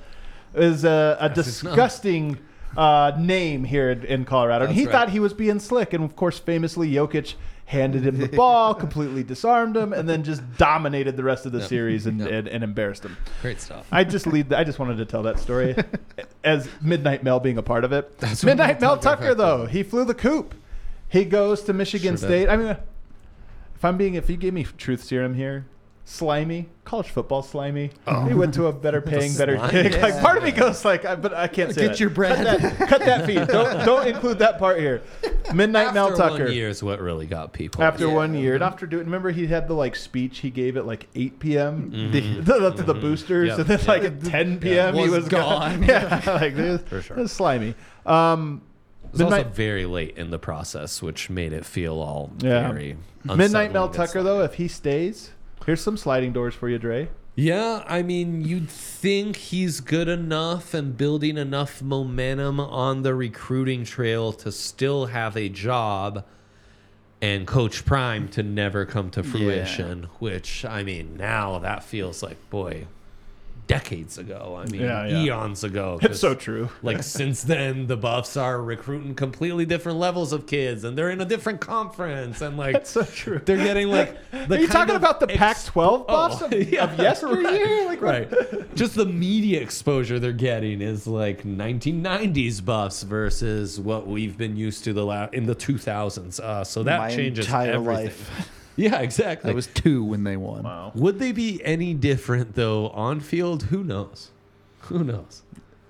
is 0.54 0.84
a, 0.84 1.16
a 1.20 1.28
disgusting 1.28 2.38
uh, 2.76 3.12
name 3.18 3.64
here 3.64 3.90
in, 3.90 4.04
in 4.04 4.24
Colorado. 4.24 4.66
and 4.66 4.74
he 4.74 4.84
right. 4.84 4.92
thought 4.92 5.10
he 5.10 5.20
was 5.20 5.32
being 5.32 5.58
slick. 5.60 5.92
And 5.92 6.04
of 6.04 6.14
course, 6.14 6.38
famously, 6.38 6.90
Jokic 6.92 7.34
handed 7.66 8.06
him 8.06 8.18
the 8.18 8.28
ball, 8.28 8.74
completely 8.74 9.22
disarmed 9.22 9.76
him, 9.76 9.92
and 9.92 10.08
then 10.08 10.22
just 10.22 10.42
dominated 10.58 11.16
the 11.16 11.24
rest 11.24 11.46
of 11.46 11.52
the 11.52 11.60
Yep. 11.60 11.68
series 11.68 12.06
and, 12.06 12.20
Yep. 12.20 12.30
and, 12.30 12.48
and 12.48 12.64
embarrassed 12.64 13.04
him. 13.04 13.16
Great 13.42 13.60
stuff. 13.60 13.86
I 13.90 14.04
just 14.04 14.26
lead. 14.26 14.52
I 14.52 14.64
just 14.64 14.78
wanted 14.78 14.98
to 14.98 15.06
tell 15.06 15.22
that 15.22 15.38
story 15.38 15.74
as 16.44 16.68
Midnight 16.82 17.22
Mel 17.24 17.40
being 17.40 17.56
a 17.58 17.62
part 17.62 17.84
of 17.84 17.92
it. 17.92 18.18
That's 18.18 18.44
Midnight 18.44 18.80
Mel 18.80 18.98
Tucker 18.98 19.22
Tucker, 19.22 19.34
though, 19.34 19.66
he 19.66 19.82
flew 19.82 20.04
the 20.04 20.14
coop. 20.14 20.54
He 21.08 21.24
goes 21.24 21.62
to 21.62 21.72
Michigan 21.72 22.16
Sure 22.16 22.28
did. 22.28 22.44
State. 22.44 22.48
I 22.48 22.56
mean, 22.56 22.76
if 23.76 23.84
I'm 23.84 23.96
being, 23.96 24.14
if 24.14 24.28
you 24.28 24.36
gave 24.36 24.52
me 24.52 24.64
truth 24.64 25.02
serum 25.02 25.34
here, 25.34 25.64
slimy 26.04 26.68
college 26.84 27.08
football 27.08 27.42
slimy. 27.42 27.90
Oh. 28.06 28.26
He 28.26 28.34
went 28.34 28.52
to 28.54 28.66
a 28.66 28.72
better 28.72 29.00
paying, 29.12 29.34
better 29.36 29.56
gig. 29.70 29.94
Like 30.02 30.20
part 30.20 30.36
of 30.36 30.44
me 30.44 30.50
goes 30.50 30.84
like, 30.84 31.04
I, 31.06 31.14
but 31.16 31.32
I 31.32 31.48
can't 31.48 31.72
say 31.74 31.82
Get 31.82 31.88
that. 31.92 32.00
your 32.00 32.10
bread. 32.10 32.36
Cut 32.44 32.60
that, 32.60 32.88
cut 32.88 33.00
that 33.06 33.26
feed. 33.26 33.46
Don't 33.48 33.84
don't 33.86 34.06
include 34.06 34.38
that 34.40 34.58
part 34.58 34.78
here. 34.78 35.02
Midnight 35.54 35.92
Mel 35.94 36.06
After 36.10 36.16
Tucker. 36.16 36.44
one 36.44 36.52
year 36.52 36.68
is 36.68 36.82
what 36.82 37.00
really 37.00 37.26
got 37.26 37.52
people. 37.52 37.82
After 37.82 38.06
Yeah. 38.06 38.14
one 38.14 38.34
year, 38.34 38.54
and 38.54 38.62
after 38.62 38.86
doing, 38.86 39.04
remember 39.04 39.30
he 39.30 39.46
had 39.46 39.68
the 39.68 39.74
like 39.74 39.94
speech 39.96 40.38
he 40.38 40.50
gave 40.50 40.76
at 40.76 40.86
like 40.86 41.08
8 41.14 41.38
p.m. 41.38 41.90
The, 42.12 42.20
the, 42.40 42.70
to 42.70 42.82
the 42.82 42.94
boosters, 42.94 43.48
Yep. 43.48 43.58
and 43.58 43.66
then 43.68 43.86
like 43.86 44.04
at 44.04 44.24
10 44.24 44.60
p.m. 44.60 44.94
he 44.94 45.02
Was 45.02 45.10
was 45.12 45.28
gone. 45.28 45.80
gone. 45.80 45.82
yeah, 45.88 46.22
like 46.40 46.54
this, 46.56 46.80
For 46.82 47.02
sure. 47.02 47.18
it 47.18 47.20
was 47.22 47.32
slimy. 47.32 47.74
Um, 48.06 48.62
It 49.06 49.12
was 49.12 49.20
also 49.20 49.36
Midnight, 49.36 49.54
very 49.54 49.86
late 49.86 50.16
in 50.16 50.30
the 50.30 50.38
process, 50.38 51.02
which 51.02 51.28
made 51.30 51.52
it 51.52 51.64
feel 51.64 51.94
all 52.00 52.30
Yeah. 52.38 52.68
very 52.70 52.96
Midnight 53.24 53.72
Mel 53.72 53.86
unsettling 53.86 53.92
Tucker, 54.08 54.22
though, 54.22 54.42
if 54.42 54.54
he 54.54 54.68
stays, 54.68 55.30
here's 55.66 55.80
some 55.82 55.96
sliding 55.96 56.32
doors 56.32 56.54
for 56.54 56.68
you, 56.68 56.78
Dre. 56.78 57.08
Yeah, 57.36 57.82
I 57.86 58.02
mean, 58.02 58.44
you'd 58.44 58.70
think 58.70 59.34
he's 59.36 59.80
good 59.80 60.06
enough 60.06 60.72
and 60.72 60.96
building 60.96 61.36
enough 61.36 61.82
momentum 61.82 62.60
on 62.60 63.02
the 63.02 63.12
recruiting 63.14 63.84
trail 63.84 64.32
to 64.34 64.52
still 64.52 65.06
have 65.06 65.36
a 65.36 65.48
job 65.48 66.24
and 67.20 67.46
Coach 67.46 67.84
Prime 67.84 68.28
to 68.28 68.42
never 68.42 68.84
come 68.84 69.10
to 69.10 69.22
fruition, 69.22 70.04
which, 70.18 70.64
I 70.64 70.82
mean, 70.84 71.16
now 71.16 71.58
that 71.58 71.82
feels 71.82 72.22
like, 72.22 72.36
boy, 72.50 72.86
decades 73.66 74.18
ago. 74.18 74.60
I 74.62 74.70
mean, 74.70 74.82
Yeah, 74.82 75.06
yeah. 75.06 75.22
eons 75.22 75.64
ago. 75.64 75.98
It's 76.02 76.06
'cause, 76.08 76.20
so 76.20 76.34
true. 76.34 76.68
Like, 76.82 77.02
since 77.02 77.42
then, 77.42 77.86
the 77.86 77.96
Buffs 77.96 78.36
are 78.36 78.60
recruiting 78.62 79.14
completely 79.14 79.64
different 79.64 79.98
levels 79.98 80.32
of 80.32 80.46
kids 80.46 80.84
and 80.84 80.98
they're 80.98 81.10
in 81.10 81.20
a 81.20 81.24
different 81.24 81.60
conference 81.60 82.40
and, 82.42 82.56
like, 82.58 82.74
That's 82.74 82.90
so 82.90 83.04
true. 83.04 83.40
they're 83.44 83.56
getting 83.56 83.88
like. 83.88 84.16
The 84.48 84.56
Are 84.56 84.58
you 84.60 84.66
talking 84.68 84.96
about 84.96 85.20
the 85.20 85.30
ex- 85.30 85.38
Pac-12 85.70 86.06
buffs 86.06 86.42
Oh, 86.42 86.46
of, 86.46 86.52
yeah, 86.70 86.84
of 86.92 86.98
yesteryear? 86.98 87.86
Like, 87.86 88.02
right. 88.02 88.74
Just 88.74 88.94
the 88.96 89.06
media 89.06 89.60
exposure 89.62 90.18
they're 90.18 90.32
getting 90.32 90.82
is 90.82 91.06
like 91.06 91.44
1990s 91.44 92.62
buffs 92.64 93.02
versus 93.04 93.78
what 93.80 94.06
we've 94.06 94.36
been 94.36 94.56
used 94.56 94.84
to 94.84 94.92
the 94.92 95.04
la- 95.06 95.28
in 95.32 95.46
the 95.46 95.54
2000s. 95.54 96.40
Uh, 96.40 96.64
so 96.64 96.82
that 96.82 96.98
My 96.98 97.10
changes 97.14 97.46
entire 97.46 97.72
everything. 97.72 98.04
life. 98.06 98.50
Yeah, 98.76 99.00
exactly. 99.00 99.50
I 99.50 99.54
was 99.54 99.66
two 99.68 100.02
when 100.04 100.24
they 100.24 100.36
won. 100.36 100.62
Wow. 100.64 100.92
Would 100.94 101.18
they 101.18 101.32
be 101.32 101.62
any 101.64 101.94
different 101.94 102.54
though 102.54 102.88
on 102.90 103.20
field? 103.20 103.64
Who 103.64 103.84
knows? 103.84 104.30
Who 104.82 105.04
knows? 105.04 105.42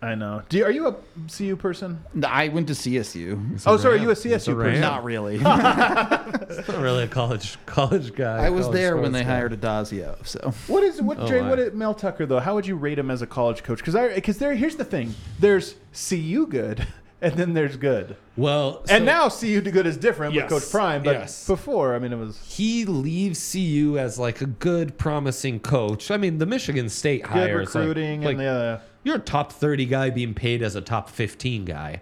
I 0.03 0.15
know. 0.15 0.43
Do 0.51 0.59
you, 0.59 0.65
are 0.67 0.71
you 0.71 0.87
a 0.89 0.97
CU 1.35 1.57
person? 1.57 1.99
I 2.29 2.49
went 2.49 2.67
to 2.67 2.75
CSU. 2.75 3.63
Oh, 3.67 3.79
sorry, 3.79 3.95
are 3.95 4.03
you 4.03 4.03
a 4.03 4.07
Ram. 4.09 4.11
It's 4.13 4.25
a 4.27 4.29
CSU 4.51 4.55
person? 4.55 4.81
Not 4.83 5.03
really. 5.03 5.39
Not 5.39 6.69
really 6.69 7.05
a 7.05 7.09
college 7.09 7.57
college 7.65 8.15
guy. 8.15 8.45
I 8.45 8.51
was 8.51 8.67
college 8.67 8.77
there 8.81 8.97
when 8.99 9.13
they 9.13 9.23
guy. 9.23 9.31
hired 9.31 9.59
Addazio. 9.59 10.25
So 10.27 10.53
What 10.67 10.83
is 10.83 11.01
what 11.01 11.19
Oh, 11.21 11.27
Dre? 11.27 11.41
my. 11.41 11.49
What 11.49 11.59
is 11.59 11.73
Mel 11.73 11.95
Tucker 11.95 12.27
though? 12.27 12.39
How 12.41 12.55
would 12.55 12.67
you 12.67 12.77
rate 12.77 12.99
him 12.99 13.11
as 13.11 13.23
a 13.23 13.27
college 13.27 13.63
coach? 13.63 13.79
Because 13.79 13.95
I 13.97 14.15
because 14.15 14.37
there 14.37 14.55
here's 14.55 14.77
the 14.77 14.85
thing. 14.85 15.15
There's 15.39 15.75
CU 16.09 16.47
good, 16.49 16.87
and 17.25 17.35
then 17.35 17.55
there's 17.55 17.77
good, 17.77 18.17
Well, 18.37 18.81
and 18.89 19.01
so- 19.01 19.05
now 19.05 19.29
CU 19.29 19.61
to 19.61 19.71
good 19.71 19.87
is 19.87 19.97
different 19.97 20.35
Yes, 20.35 20.51
with 20.51 20.63
Coach 20.63 20.71
Prime. 20.71 21.03
But 21.03 21.17
yes. 21.17 21.47
before, 21.47 21.95
I 21.95 21.99
mean, 21.99 22.13
it 22.13 22.19
was 22.19 22.39
he 22.47 22.85
leaves 22.85 23.53
CU 23.53 23.99
as 23.99 24.19
like 24.19 24.41
a 24.41 24.47
good, 24.47 24.99
promising 24.99 25.61
coach. 25.61 26.11
I 26.11 26.17
mean, 26.17 26.39
the 26.39 26.47
Michigan 26.47 26.89
State 26.89 27.23
good 27.25 27.31
hire 27.31 27.61
is 27.63 27.75
like- 27.75 27.83
recruiting 27.87 28.23
like, 28.23 28.37
the. 28.37 28.47
Uh, 28.47 28.81
you're 29.03 29.17
a 29.17 29.21
top 29.21 29.53
30 29.53 29.87
guy 29.87 30.11
being 30.11 30.35
paid 30.35 30.63
as 30.63 30.75
a 30.77 30.81
top 30.81 31.11
15 31.11 31.65
guy. 31.65 32.01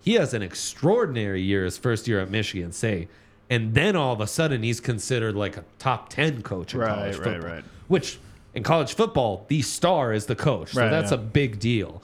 He 0.00 0.14
has 0.14 0.34
an 0.34 0.42
extraordinary 0.42 1.40
year 1.42 1.64
his 1.64 1.78
first 1.78 2.08
year 2.08 2.20
at 2.20 2.30
Michigan 2.30 2.72
State. 2.72 3.08
And 3.48 3.74
then 3.74 3.96
all 3.96 4.12
of 4.14 4.20
a 4.20 4.26
sudden 4.26 4.62
he's 4.62 4.80
considered 4.80 5.34
like 5.36 5.56
a 5.56 5.64
top 5.78 6.08
10 6.08 6.42
coach 6.42 6.74
in 6.74 6.80
Right, 6.80 6.88
college 6.88 7.16
right, 7.18 7.24
football. 7.24 7.50
right. 7.50 7.64
Which 7.88 8.18
in 8.54 8.62
college 8.62 8.94
football, 8.94 9.44
the 9.48 9.62
star 9.62 10.12
is 10.12 10.26
the 10.26 10.34
coach. 10.36 10.72
So 10.72 10.80
Right, 10.82 10.90
that's 10.90 11.10
yeah. 11.12 11.18
a 11.18 11.20
big 11.20 11.58
deal. 11.58 12.02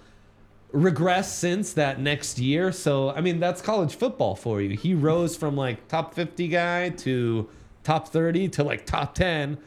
Regress 0.73 1.35
since 1.35 1.73
that 1.75 2.01
next 2.01 2.39
year. 2.39 2.73
So 2.73 3.11
I 3.11 3.21
mean, 3.21 3.41
that's 3.41 3.61
college 3.63 3.95
football 3.97 4.35
for 4.35 4.61
you. 4.61 4.77
He 4.77 4.95
rose 4.95 5.37
from 5.37 5.57
like 5.57 5.89
top 5.89 6.15
50 6.15 6.49
guy 6.49 6.91
to 6.91 7.49
top 7.85 8.09
30 8.09 8.49
to 8.51 8.65
like 8.65 8.85
top 8.87 9.15
10 9.15 9.59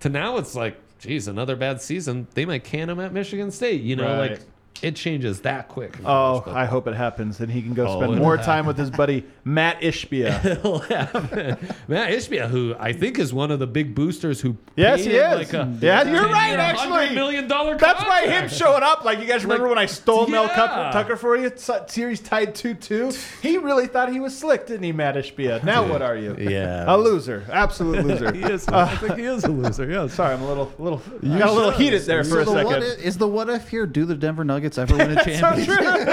to 0.00 0.08
now 0.08 0.36
it's 0.38 0.54
like, 0.54 0.76
geez, 0.98 1.28
another 1.28 1.56
bad 1.56 1.80
season. 1.80 2.26
They 2.34 2.44
might 2.44 2.64
can 2.64 2.90
him 2.90 3.00
at 3.00 3.12
Michigan 3.12 3.50
State. 3.50 3.80
You 3.82 3.96
know, 3.96 4.04
Right. 4.18 4.30
like 4.32 4.40
it 4.82 4.96
changes 4.96 5.42
that 5.42 5.68
quick. 5.68 5.94
Oh, 6.06 6.36
football. 6.36 6.54
I 6.56 6.64
hope 6.64 6.86
it 6.86 6.94
happens, 6.94 7.38
and 7.40 7.52
he 7.52 7.60
can 7.60 7.74
go 7.74 7.86
Oh, 7.86 7.98
spend 7.98 8.12
it'll 8.12 8.24
more 8.24 8.38
time 8.38 8.64
with 8.64 8.78
his 8.78 8.90
buddy 8.90 9.26
Mat 9.44 9.80
Ishbia. 9.82 10.42
It'll 10.42 10.78
happen. 10.78 11.58
Mat 11.86 12.10
Ishbia, 12.10 12.48
who 12.48 12.74
I 12.78 12.94
think 12.94 13.18
is 13.18 13.34
one 13.34 13.50
of 13.50 13.58
the 13.58 13.66
big 13.66 13.94
boosters 13.94 14.40
who 14.40 14.56
Yes, 14.76 15.00
paid 15.02 15.10
he 15.10 15.16
is. 15.16 15.34
like 15.34 15.52
a 15.52 15.76
Yeah, 15.82 16.04
you're 16.04 16.22
10-year, 16.22 16.32
right, 16.32 16.58
actually. 16.58 17.14
million 17.14 17.46
dollar. 17.46 17.76
That's 17.76 18.02
why 18.04 18.26
him 18.26 18.48
showing 18.48 18.82
up. 18.82 19.04
Like 19.04 19.18
you 19.20 19.26
guys 19.26 19.42
remember 19.42 19.64
Like, 19.64 19.76
when 19.76 19.82
I 19.82 19.86
stole 19.86 20.26
Mel 20.28 20.44
yeah. 20.46 20.54
Tucker, 20.56 20.92
Tucker 20.92 21.16
for 21.16 21.36
you? 21.36 21.52
Uh, 21.68 21.86
series 21.86 22.20
tied 22.20 22.54
two 22.54 22.72
two. 22.72 23.12
He 23.42 23.58
really 23.58 23.86
thought 23.86 24.10
he 24.10 24.20
was 24.20 24.36
slick, 24.38 24.66
didn't 24.66 24.84
he, 24.84 24.92
Mat 24.92 25.14
Ishbia? 25.16 25.62
Now 25.62 25.86
what 25.86 26.00
are 26.00 26.16
you? 26.16 26.36
Yeah. 26.38 26.84
a 26.86 26.96
loser, 26.96 27.44
absolute 27.52 28.06
loser. 28.06 28.32
He 28.32 28.44
is. 28.44 28.66
I 28.68 28.82
uh, 28.82 28.96
think 28.98 29.16
he 29.18 29.24
is 29.24 29.44
a 29.44 29.48
loser. 29.48 29.90
Yeah. 29.90 30.06
Sorry, 30.20 30.32
I'm 30.34 30.40
a 30.42 30.48
little, 30.48 30.72
little, 30.78 31.02
I 31.22 31.38
got 31.38 31.48
a 31.48 31.52
little 31.52 31.70
heated 31.70 32.02
there 32.02 32.24
for 32.24 32.40
a 32.40 32.44
the 32.46 32.52
what 32.52 32.66
second. 32.68 32.82
if, 32.84 33.04
is 33.04 33.18
the 33.18 33.28
what 33.28 33.50
if 33.50 33.68
here? 33.68 33.84
Do 33.84 34.06
the 34.06 34.14
Denver 34.14 34.42
Nuggets 34.44 34.59
ever 34.64 34.96
win 34.96 35.10
a 35.16 35.24
so 35.24 35.30
championship? 35.30 35.76
true. 35.78 35.86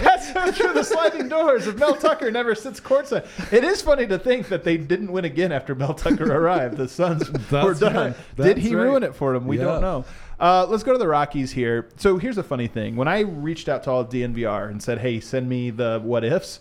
That's 0.00 0.32
so 0.32 0.50
true. 0.52 0.72
The 0.72 0.82
sliding 0.84 1.28
doors 1.28 1.66
of 1.66 1.78
Mel 1.78 1.94
Tucker 1.96 2.30
never 2.30 2.54
sits 2.54 2.80
courtside. 2.80 3.26
It 3.52 3.64
is 3.64 3.82
funny 3.82 4.06
to 4.06 4.18
think 4.18 4.48
that 4.48 4.64
they 4.64 4.76
didn't 4.76 5.12
win 5.12 5.24
again 5.24 5.52
after 5.52 5.74
Mel 5.74 5.94
Tucker 5.94 6.24
arrived. 6.36 6.76
The 6.76 6.88
Suns 6.88 7.30
were 7.50 7.74
done. 7.74 7.94
right. 7.94 8.16
Did 8.36 8.58
he 8.58 8.74
right. 8.74 8.82
ruin 8.84 9.02
it 9.02 9.14
for 9.14 9.32
them? 9.32 9.46
We 9.46 9.58
Yeah. 9.58 9.64
don't 9.64 9.80
know. 9.80 10.04
Uh, 10.40 10.66
let's 10.68 10.82
go 10.82 10.92
to 10.92 10.98
the 10.98 11.06
Rockies 11.06 11.52
here. 11.52 11.88
So 11.98 12.18
here's 12.18 12.36
a 12.38 12.42
funny 12.42 12.66
thing. 12.66 12.96
When 12.96 13.06
I 13.06 13.20
reached 13.20 13.68
out 13.68 13.84
to 13.84 13.90
all 13.92 14.00
of 14.00 14.08
DNVR 14.08 14.68
and 14.70 14.82
said, 14.82 14.98
"Hey, 14.98 15.20
send 15.20 15.48
me 15.48 15.70
the 15.70 16.00
what 16.02 16.24
ifs," 16.24 16.58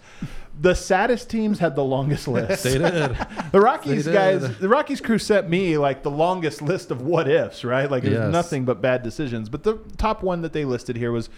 the 0.59 0.73
saddest 0.75 1.29
teams 1.29 1.59
had 1.59 1.75
the 1.75 1.83
longest 1.83 2.27
list. 2.27 2.63
They 2.63 2.77
did. 2.77 3.17
The 3.51 3.59
Rockies 3.59 4.05
They 4.05 4.13
guys, 4.13 4.57
the 4.59 4.69
Rockies 4.69 5.01
crew 5.01 5.17
sent 5.17 5.49
me 5.49 5.77
like 5.77 6.03
the 6.03 6.11
longest 6.11 6.61
list 6.61 6.91
of 6.91 7.01
what 7.01 7.27
ifs, 7.29 7.63
right? 7.63 7.89
Like 7.89 8.03
it 8.03 8.09
was 8.11 8.19
Yes. 8.19 8.31
nothing 8.31 8.63
but 8.65 8.81
bad 8.81 9.03
decisions. 9.03 9.49
But 9.49 9.63
the 9.63 9.77
top 9.97 10.23
one 10.23 10.41
that 10.41 10.53
they 10.53 10.63
listed 10.65 10.95
here 10.97 11.11
was 11.11 11.29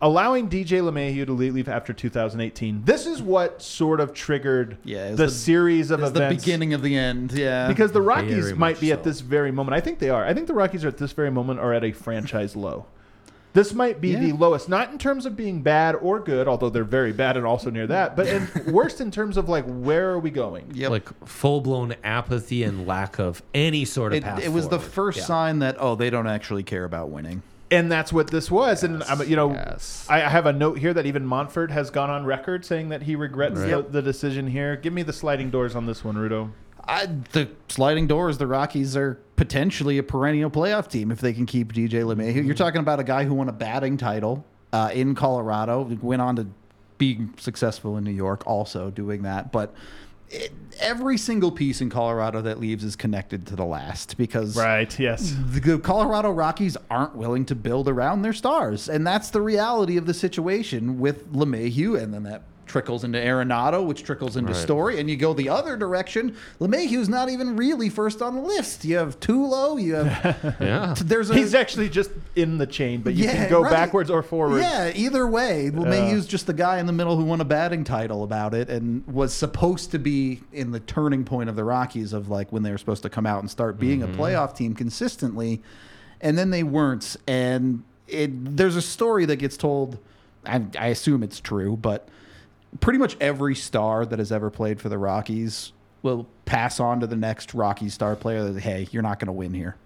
allowing 0.00 0.48
DJ 0.48 0.80
LeMahieu 0.80 1.26
to 1.26 1.32
leave 1.32 1.68
after 1.68 1.92
2018. 1.92 2.84
This 2.84 3.06
is 3.06 3.20
what 3.22 3.62
sort 3.62 4.00
of 4.00 4.12
triggered 4.12 4.76
Yeah, 4.84 5.10
the, 5.10 5.16
the- 5.26 5.30
series 5.30 5.90
of 5.90 6.00
It's 6.02 6.12
the 6.12 6.28
beginning 6.28 6.74
of 6.74 6.82
the 6.82 6.96
end. 6.96 7.32
Yeah. 7.32 7.68
because 7.68 7.92
the 7.92 8.02
Rockies 8.02 8.46
Very 8.46 8.52
might 8.56 8.72
much 8.74 8.80
be 8.80 8.92
at 8.92 9.04
this 9.04 9.20
very 9.20 9.52
moment. 9.52 9.74
I 9.74 9.80
think 9.80 9.98
they 9.98 10.10
are. 10.10 10.24
I 10.24 10.34
think 10.34 10.46
the 10.46 10.54
Rockies 10.54 10.84
are 10.84 10.88
at 10.88 10.98
this 10.98 11.12
very 11.12 11.30
moment 11.30 11.60
are 11.60 11.72
at 11.72 11.84
a 11.84 11.92
franchise 11.92 12.56
low. 12.56 12.86
This 13.54 13.74
might 13.74 14.00
be 14.00 14.14
the 14.14 14.32
lowest, 14.32 14.68
not 14.70 14.90
in 14.92 14.98
terms 14.98 15.26
of 15.26 15.36
being 15.36 15.60
bad 15.60 15.94
or 15.96 16.18
good, 16.20 16.48
although 16.48 16.70
they're 16.70 16.84
very 16.84 17.12
bad 17.12 17.36
and 17.36 17.44
also 17.44 17.68
near 17.68 17.86
that, 17.86 18.16
but 18.16 18.26
in, 18.26 18.48
worst 18.72 19.00
in 19.00 19.10
terms 19.10 19.36
of 19.36 19.48
like 19.48 19.64
where 19.66 20.10
are 20.10 20.18
we 20.18 20.30
going? 20.30 20.70
Yep. 20.72 20.90
Like 20.90 21.26
full 21.28 21.60
blown 21.60 21.94
apathy 22.02 22.62
and 22.62 22.86
lack 22.86 23.18
of 23.18 23.42
any 23.52 23.84
sort 23.84 24.12
of 24.12 24.18
it, 24.18 24.24
path 24.24 24.42
it 24.42 24.48
was 24.52 24.68
the 24.68 24.78
first 24.78 25.18
Yeah. 25.18 25.24
sign 25.24 25.58
that 25.58 25.76
oh 25.78 25.94
they 25.96 26.08
don't 26.08 26.26
actually 26.26 26.62
care 26.62 26.84
about 26.84 27.10
winning. 27.10 27.42
and 27.70 27.92
that's 27.92 28.10
what 28.12 28.30
this 28.30 28.50
was. 28.50 28.82
and 28.84 29.02
I'm, 29.04 29.22
you 29.28 29.36
know, 29.36 29.50
yes. 29.52 30.06
I, 30.08 30.22
I 30.24 30.28
have 30.30 30.46
a 30.46 30.52
note 30.52 30.78
here 30.78 30.94
that 30.94 31.04
even 31.06 31.26
Monfort 31.26 31.70
has 31.70 31.90
gone 31.90 32.08
on 32.10 32.24
record 32.24 32.64
saying 32.64 32.88
that 32.90 33.02
he 33.02 33.16
regrets 33.16 33.60
Right. 33.60 33.70
the, 33.70 33.82
the 33.82 34.02
decision 34.02 34.46
here. 34.46 34.76
Give 34.76 34.92
me 34.94 35.02
the 35.02 35.12
sliding 35.12 35.50
doors 35.50 35.74
on 35.76 35.84
this 35.86 36.02
one, 36.04 36.16
Rudo. 36.16 36.50
I, 36.86 37.06
the 37.06 37.48
sliding 37.68 38.06
doors, 38.06 38.38
the 38.38 38.46
Rockies 38.46 38.96
are 38.96 39.20
potentially 39.36 39.98
a 39.98 40.02
perennial 40.02 40.50
playoff 40.50 40.88
team 40.88 41.10
if 41.10 41.20
they 41.20 41.32
can 41.32 41.46
keep 41.46 41.72
DJ 41.72 42.02
LeMahieu. 42.04 42.44
You're 42.44 42.54
talking 42.54 42.80
about 42.80 43.00
a 43.00 43.04
guy 43.04 43.24
who 43.24 43.34
won 43.34 43.48
a 43.48 43.52
batting 43.52 43.96
title 43.96 44.44
uh, 44.72 44.90
in 44.92 45.14
Colorado, 45.14 45.82
went 46.00 46.22
on 46.22 46.36
to 46.36 46.46
be 46.98 47.26
successful 47.38 47.96
in 47.96 48.04
New 48.04 48.12
York, 48.12 48.46
also 48.46 48.90
doing 48.90 49.22
that. 49.22 49.52
But 49.52 49.74
it, 50.30 50.52
every 50.80 51.18
single 51.18 51.52
piece 51.52 51.80
in 51.80 51.90
Colorado 51.90 52.40
that 52.42 52.58
leaves 52.58 52.84
is 52.84 52.96
connected 52.96 53.46
to 53.48 53.56
the 53.56 53.64
last 53.64 54.16
because 54.16 54.56
Right. 54.56 54.98
Yes. 54.98 55.34
the 55.38 55.78
Colorado 55.78 56.30
Rockies 56.30 56.76
aren't 56.90 57.14
willing 57.14 57.44
to 57.46 57.54
build 57.54 57.88
around 57.88 58.22
their 58.22 58.32
stars, 58.32 58.88
and 58.88 59.06
that's 59.06 59.30
the 59.30 59.40
reality 59.40 59.96
of 59.96 60.06
the 60.06 60.14
situation 60.14 60.98
with 60.98 61.32
LeMahieu, 61.32 62.00
and 62.00 62.14
then 62.14 62.22
that 62.22 62.42
trickles 62.66 63.04
into 63.04 63.18
Arenado, 63.18 63.84
which 63.84 64.02
trickles 64.04 64.36
into 64.36 64.52
Right. 64.52 64.62
Story, 64.62 65.00
and 65.00 65.10
you 65.10 65.16
go 65.16 65.34
the 65.34 65.48
other 65.48 65.76
direction. 65.76 66.36
LeMahieu's 66.60 67.08
not 67.08 67.28
even 67.28 67.56
really 67.56 67.88
first 67.88 68.22
on 68.22 68.34
the 68.36 68.40
list. 68.42 68.84
You 68.84 68.96
have 68.96 69.18
Tulo, 69.20 69.82
you 69.82 69.94
have 69.94 70.56
Yeah. 70.60 70.94
there's 71.04 71.30
a 71.30 71.34
He's 71.34 71.54
actually 71.54 71.88
just 71.88 72.10
in 72.36 72.58
the 72.58 72.66
chain, 72.66 73.00
but 73.02 73.14
you 73.14 73.24
Yeah, 73.24 73.32
can 73.34 73.50
go 73.50 73.62
right. 73.62 73.70
backwards 73.70 74.10
or 74.10 74.22
forwards. 74.22 74.62
Yeah, 74.64 74.92
either 74.94 75.26
way, 75.26 75.70
LeMahieu's 75.72 76.26
just 76.26 76.46
the 76.46 76.54
guy 76.54 76.78
in 76.78 76.86
the 76.86 76.92
middle 76.92 77.16
who 77.16 77.24
won 77.24 77.40
a 77.40 77.44
batting 77.44 77.84
title 77.84 78.22
about 78.24 78.54
it 78.54 78.70
and 78.70 79.06
was 79.06 79.32
supposed 79.32 79.90
to 79.90 79.98
be 79.98 80.40
in 80.52 80.70
the 80.70 80.80
turning 80.80 81.24
point 81.24 81.48
of 81.48 81.56
the 81.56 81.64
Rockies 81.64 82.12
of 82.12 82.28
like 82.28 82.52
when 82.52 82.62
they 82.62 82.70
were 82.70 82.78
supposed 82.78 83.02
to 83.02 83.10
come 83.10 83.26
out 83.26 83.40
and 83.40 83.50
start 83.50 83.78
being 83.78 84.00
Mm-hmm. 84.00 84.14
a 84.14 84.16
playoff 84.16 84.56
team 84.56 84.74
consistently, 84.74 85.60
and 86.20 86.38
then 86.38 86.50
they 86.50 86.62
weren't. 86.62 87.16
And 87.26 87.82
it 88.08 88.56
there's 88.56 88.76
a 88.76 88.82
story 88.82 89.24
that 89.26 89.36
gets 89.36 89.56
told. 89.56 89.98
I, 90.44 90.62
I 90.78 90.86
assume 90.88 91.22
it's 91.22 91.38
true, 91.40 91.76
but 91.76 92.08
pretty 92.80 92.98
much 92.98 93.16
every 93.20 93.54
star 93.54 94.06
that 94.06 94.18
has 94.18 94.32
ever 94.32 94.50
played 94.50 94.80
for 94.80 94.88
the 94.88 94.98
Rockies 94.98 95.72
will 96.02 96.26
pass 96.44 96.80
on 96.80 97.00
to 97.00 97.06
the 97.06 97.16
next 97.16 97.54
Rocky 97.54 97.88
star 97.88 98.16
player 98.16 98.44
that 98.44 98.60
hey, 98.60 98.88
you're 98.90 99.02
not 99.02 99.18
going 99.18 99.26
to 99.26 99.32
win 99.32 99.54
here. 99.54 99.76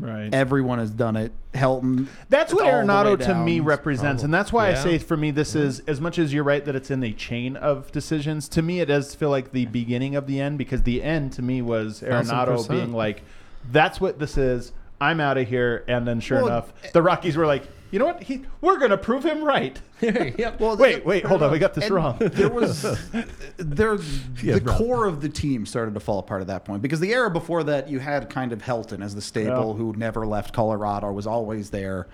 Right. 0.00 0.32
Everyone 0.32 0.78
has 0.78 0.90
done 0.90 1.16
it. 1.16 1.32
Helton. 1.54 2.06
That's 2.28 2.54
what 2.54 2.64
all 2.64 2.70
Arenado 2.70 3.18
to 3.26 3.34
me 3.34 3.58
represents, 3.58 4.22
and 4.22 4.32
that's 4.32 4.52
why 4.52 4.68
I 4.68 4.74
say 4.74 4.98
for 4.98 5.16
me 5.16 5.32
this 5.32 5.56
is 5.56 5.80
as 5.80 6.00
much 6.00 6.18
as 6.20 6.32
you're 6.32 6.44
right 6.44 6.64
that 6.64 6.76
it's 6.76 6.90
in 6.92 7.02
a 7.02 7.12
chain 7.12 7.56
of 7.56 7.90
decisions. 7.90 8.48
To 8.50 8.62
me, 8.62 8.80
it 8.80 8.86
does 8.86 9.16
feel 9.16 9.30
like 9.30 9.50
the 9.50 9.66
beginning 9.66 10.14
of 10.14 10.28
the 10.28 10.40
end 10.40 10.56
because 10.56 10.84
the 10.84 11.02
end 11.02 11.32
to 11.32 11.42
me 11.42 11.62
was 11.62 11.98
Thousand 12.00 12.36
Arenado 12.36 12.56
percent. 12.58 12.70
being 12.70 12.92
like, 12.92 13.22
"That's 13.72 14.00
what 14.00 14.20
this 14.20 14.38
is. 14.38 14.72
I'm 15.00 15.18
out 15.18 15.36
of 15.36 15.48
here." 15.48 15.84
And 15.88 16.06
then 16.06 16.20
sure 16.20 16.38
Well, 16.38 16.46
enough, 16.46 16.72
eh, 16.84 16.90
the 16.92 17.02
Rockies 17.02 17.36
were 17.36 17.46
like, 17.46 17.64
"You 17.90 17.98
know 17.98 18.06
what? 18.06 18.22
He, 18.22 18.42
we're 18.60 18.78
gonna 18.78 18.96
prove 18.98 19.24
him 19.24 19.42
right." 19.44 19.80
yep. 20.00 20.60
Well, 20.60 20.76
wait, 20.76 21.04
wait, 21.04 21.24
hold 21.24 21.42
on, 21.42 21.50
we 21.50 21.58
got 21.58 21.74
this 21.74 21.84
And 21.86 21.94
wrong. 21.94 22.16
There 22.18 22.48
was 22.50 22.82
there 23.56 23.96
the 23.96 24.60
bro. 24.62 24.74
core 24.76 25.06
of 25.06 25.20
the 25.20 25.28
team 25.28 25.66
started 25.66 25.94
to 25.94 26.00
fall 26.00 26.18
apart 26.20 26.40
at 26.40 26.46
that 26.48 26.64
point 26.64 26.82
because 26.82 27.00
the 27.00 27.12
era 27.12 27.30
before 27.30 27.64
that 27.64 27.88
you 27.88 27.98
had 27.98 28.30
kind 28.30 28.52
of 28.52 28.62
Helton 28.62 29.02
as 29.04 29.14
the 29.14 29.22
staple 29.22 29.72
Yeah. 29.72 29.78
who 29.78 29.94
never 29.96 30.26
left 30.26 30.52
Colorado 30.54 31.10
was 31.12 31.26
always 31.26 31.70
there, 31.70 32.06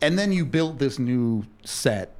and 0.00 0.18
then 0.18 0.32
you 0.32 0.44
built 0.46 0.78
this 0.78 0.98
new 0.98 1.44
set, 1.64 2.14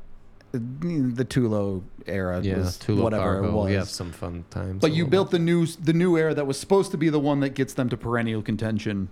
the 0.52 1.24
Tulo 1.24 1.82
era 2.06 2.40
yeah. 2.42 2.58
was 2.58 2.76
Tulo 2.78 3.02
whatever 3.04 3.22
Cargo. 3.24 3.48
it 3.48 3.52
was. 3.52 3.66
We 3.68 3.74
have 3.74 3.88
some 3.88 4.10
fun 4.12 4.44
times. 4.50 4.80
But 4.80 4.90
you 4.92 5.04
little 5.04 5.10
built 5.10 5.30
the 5.30 5.38
new 5.38 5.64
the 5.66 5.92
new 5.94 6.16
era 6.18 6.34
that 6.34 6.46
was 6.46 6.58
supposed 6.60 6.90
to 6.90 6.98
be 6.98 7.08
the 7.08 7.20
one 7.20 7.40
that 7.40 7.50
gets 7.50 7.72
them 7.74 7.88
to 7.88 7.96
perennial 7.96 8.42
contention, 8.42 9.08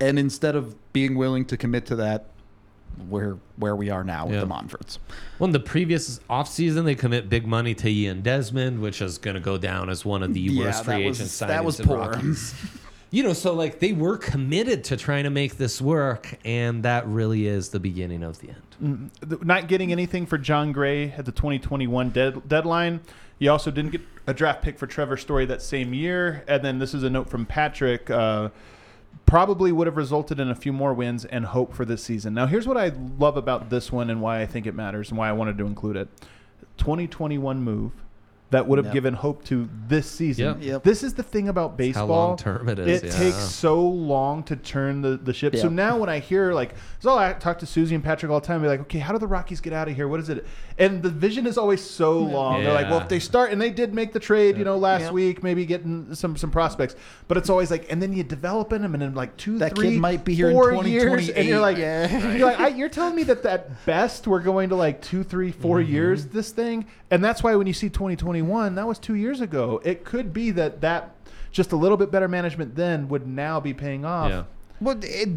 and 0.00 0.18
instead 0.18 0.54
of 0.54 0.76
being 0.92 1.16
willing 1.16 1.44
to 1.46 1.56
commit 1.56 1.86
to 1.86 1.96
that, 1.96 2.26
where 3.08 3.36
where 3.56 3.74
we 3.76 3.90
are 3.90 4.04
now 4.04 4.26
with 4.26 4.34
Yeah. 4.34 4.40
the 4.40 4.46
Monforts. 4.46 4.98
Well, 5.38 5.46
in 5.46 5.52
the 5.52 5.60
previous 5.60 6.18
offseason, 6.30 6.84
they 6.84 6.94
commit 6.94 7.28
big 7.28 7.46
money 7.46 7.74
to 7.74 7.88
Ian 7.90 8.22
Desmond, 8.22 8.80
which 8.80 9.00
is 9.02 9.18
going 9.18 9.34
to 9.34 9.40
go 9.40 9.58
down 9.58 9.88
as 9.90 10.04
one 10.04 10.22
of 10.22 10.34
the 10.34 10.40
Yeah, 10.40 10.64
worst 10.64 10.84
that 10.84 10.94
free 10.96 11.06
was- 11.06 11.18
agent 11.20 11.30
signings 11.30 11.48
that 11.48 11.64
was 11.64 11.80
in 11.80 11.86
poor. 11.86 11.98
Rockies. 11.98 12.54
You 13.12 13.22
know, 13.22 13.34
so 13.34 13.54
like 13.54 13.78
they 13.78 13.92
were 13.92 14.18
committed 14.18 14.82
to 14.84 14.96
trying 14.96 15.24
to 15.24 15.30
make 15.30 15.56
this 15.58 15.80
work, 15.80 16.36
and 16.44 16.82
that 16.82 17.06
really 17.06 17.46
is 17.46 17.68
the 17.68 17.78
beginning 17.78 18.24
of 18.24 18.40
the 18.40 18.48
end. 18.50 19.10
not 19.44 19.68
getting 19.68 19.92
anything 19.92 20.26
for 20.26 20.36
Jon 20.36 20.72
Gray 20.72 21.12
at 21.12 21.24
the 21.24 21.30
2021 21.32 22.10
dead, 22.10 22.46
deadline. 22.48 23.00
You 23.38 23.52
also 23.52 23.70
didn't 23.70 23.92
get 23.92 24.00
a 24.26 24.34
draft 24.34 24.60
pick 24.60 24.76
for 24.76 24.88
Trevor 24.88 25.16
Story 25.16 25.46
that 25.46 25.62
same 25.62 25.94
year. 25.94 26.42
And 26.48 26.64
then 26.64 26.78
this 26.80 26.94
is 26.94 27.04
a 27.04 27.08
note 27.10 27.30
from 27.30 27.46
Patrick. 27.46 28.10
Uh, 28.10 28.48
probably 29.24 29.72
would 29.72 29.86
have 29.86 29.96
resulted 29.96 30.38
in 30.38 30.50
a 30.50 30.54
few 30.54 30.72
more 30.72 30.92
wins 30.92 31.24
and 31.24 31.46
hope 31.46 31.72
for 31.74 31.84
this 31.84 32.02
season. 32.04 32.34
Now, 32.34 32.46
here's 32.46 32.68
what 32.68 32.76
I 32.76 32.92
love 33.18 33.36
about 33.36 33.70
this 33.70 33.90
one 33.90 34.10
and 34.10 34.20
why 34.20 34.40
I 34.42 34.46
think 34.46 34.66
it 34.66 34.74
matters 34.74 35.08
and 35.10 35.18
why 35.18 35.28
I 35.28 35.32
wanted 35.32 35.56
to 35.58 35.66
include 35.66 35.96
it 35.96 36.08
2021 36.78 37.60
move 37.62 37.92
that 38.50 38.68
would 38.68 38.78
have 38.78 38.86
Yep. 38.86 38.94
given 38.94 39.14
hope 39.14 39.42
to 39.46 39.68
this 39.88 40.08
season. 40.08 40.44
Yep. 40.44 40.56
Yep. 40.60 40.82
This 40.84 41.02
is 41.02 41.14
the 41.14 41.24
thing 41.24 41.48
about 41.48 41.70
how 41.70 41.76
baseball. 41.76 42.06
long-term 42.06 42.68
it 42.68 42.78
is, 42.78 43.02
It 43.02 43.06
yeah. 43.06 43.18
takes 43.18 43.36
so 43.38 43.80
long 43.80 44.44
to 44.44 44.54
turn 44.54 45.02
the, 45.02 45.16
the 45.16 45.32
ship. 45.32 45.56
So 45.56 45.68
now 45.68 45.98
when 45.98 46.08
I 46.08 46.20
hear 46.20 46.52
like, 46.52 46.74
so 47.00 47.18
I 47.18 47.32
talk 47.32 47.58
to 47.58 47.66
Susie 47.66 47.96
and 47.96 48.04
Patrick 48.04 48.30
all 48.30 48.38
the 48.38 48.46
time, 48.46 48.62
be 48.62 48.68
like, 48.68 48.80
okay, 48.82 49.00
how 49.00 49.12
do 49.12 49.18
the 49.18 49.26
Rockies 49.26 49.60
get 49.60 49.72
out 49.72 49.88
of 49.88 49.96
here? 49.96 50.06
What 50.06 50.20
is 50.20 50.28
it? 50.28 50.46
And 50.78 51.02
the 51.02 51.08
vision 51.08 51.46
is 51.46 51.56
always 51.56 51.80
so 51.82 52.18
long. 52.18 52.62
They're 52.62 52.72
like, 52.74 52.90
well, 52.90 53.00
if 53.00 53.08
they 53.08 53.18
start 53.18 53.50
and 53.50 53.58
they 53.60 53.70
did 53.70 53.94
make 53.94 54.12
the 54.12 54.20
trade, 54.20 54.58
you 54.58 54.64
know, 54.64 54.76
last 54.76 55.04
Yep. 55.04 55.12
week, 55.12 55.42
maybe 55.42 55.64
getting 55.64 56.14
some 56.14 56.36
some 56.36 56.50
prospects, 56.50 56.94
but 57.28 57.38
it's 57.38 57.48
always 57.48 57.70
like, 57.70 57.90
and 57.90 58.02
then 58.02 58.12
you 58.12 58.22
developing 58.22 58.82
them, 58.82 58.92
and 58.92 59.02
in 59.02 59.14
like 59.14 59.34
two, 59.38 59.56
That 59.58 59.74
kid 59.74 59.98
might 59.98 60.22
be 60.24 60.34
here 60.34 60.50
in 60.50 60.54
four 60.54 60.84
years, 60.84 61.28
and 61.30 61.48
you're 61.48 61.58
2028, 61.58 61.58
like, 61.60 61.78
yeah. 61.78 62.32
you're 62.36 62.46
like, 62.46 62.60
I, 62.60 62.68
you're 62.68 62.90
telling 62.90 63.16
me 63.16 63.22
that 63.22 63.44
at 63.46 63.86
best 63.86 64.26
we're 64.26 64.40
going 64.40 64.68
to 64.68 64.76
like 64.76 65.00
two, 65.00 65.24
three, 65.24 65.50
four 65.50 65.78
Mm-hmm. 65.80 65.92
years 65.92 66.26
this 66.26 66.50
thing, 66.50 66.84
and 67.10 67.24
that's 67.24 67.42
why 67.42 67.54
when 67.56 67.66
you 67.66 67.72
see 67.72 67.88
2021, 67.88 68.74
that 68.74 68.86
was 68.86 68.98
two 68.98 69.14
years 69.14 69.40
ago. 69.40 69.80
It 69.82 70.04
could 70.04 70.34
be 70.34 70.50
that 70.50 70.82
that 70.82 71.14
just 71.52 71.72
a 71.72 71.76
little 71.76 71.96
bit 71.96 72.10
better 72.10 72.28
management 72.28 72.74
then 72.76 73.08
would 73.08 73.26
now 73.26 73.60
be 73.60 73.72
paying 73.72 74.04
off. 74.04 74.28
Yeah. 74.30 74.44
Well, 74.80 74.98
it, 75.02 75.28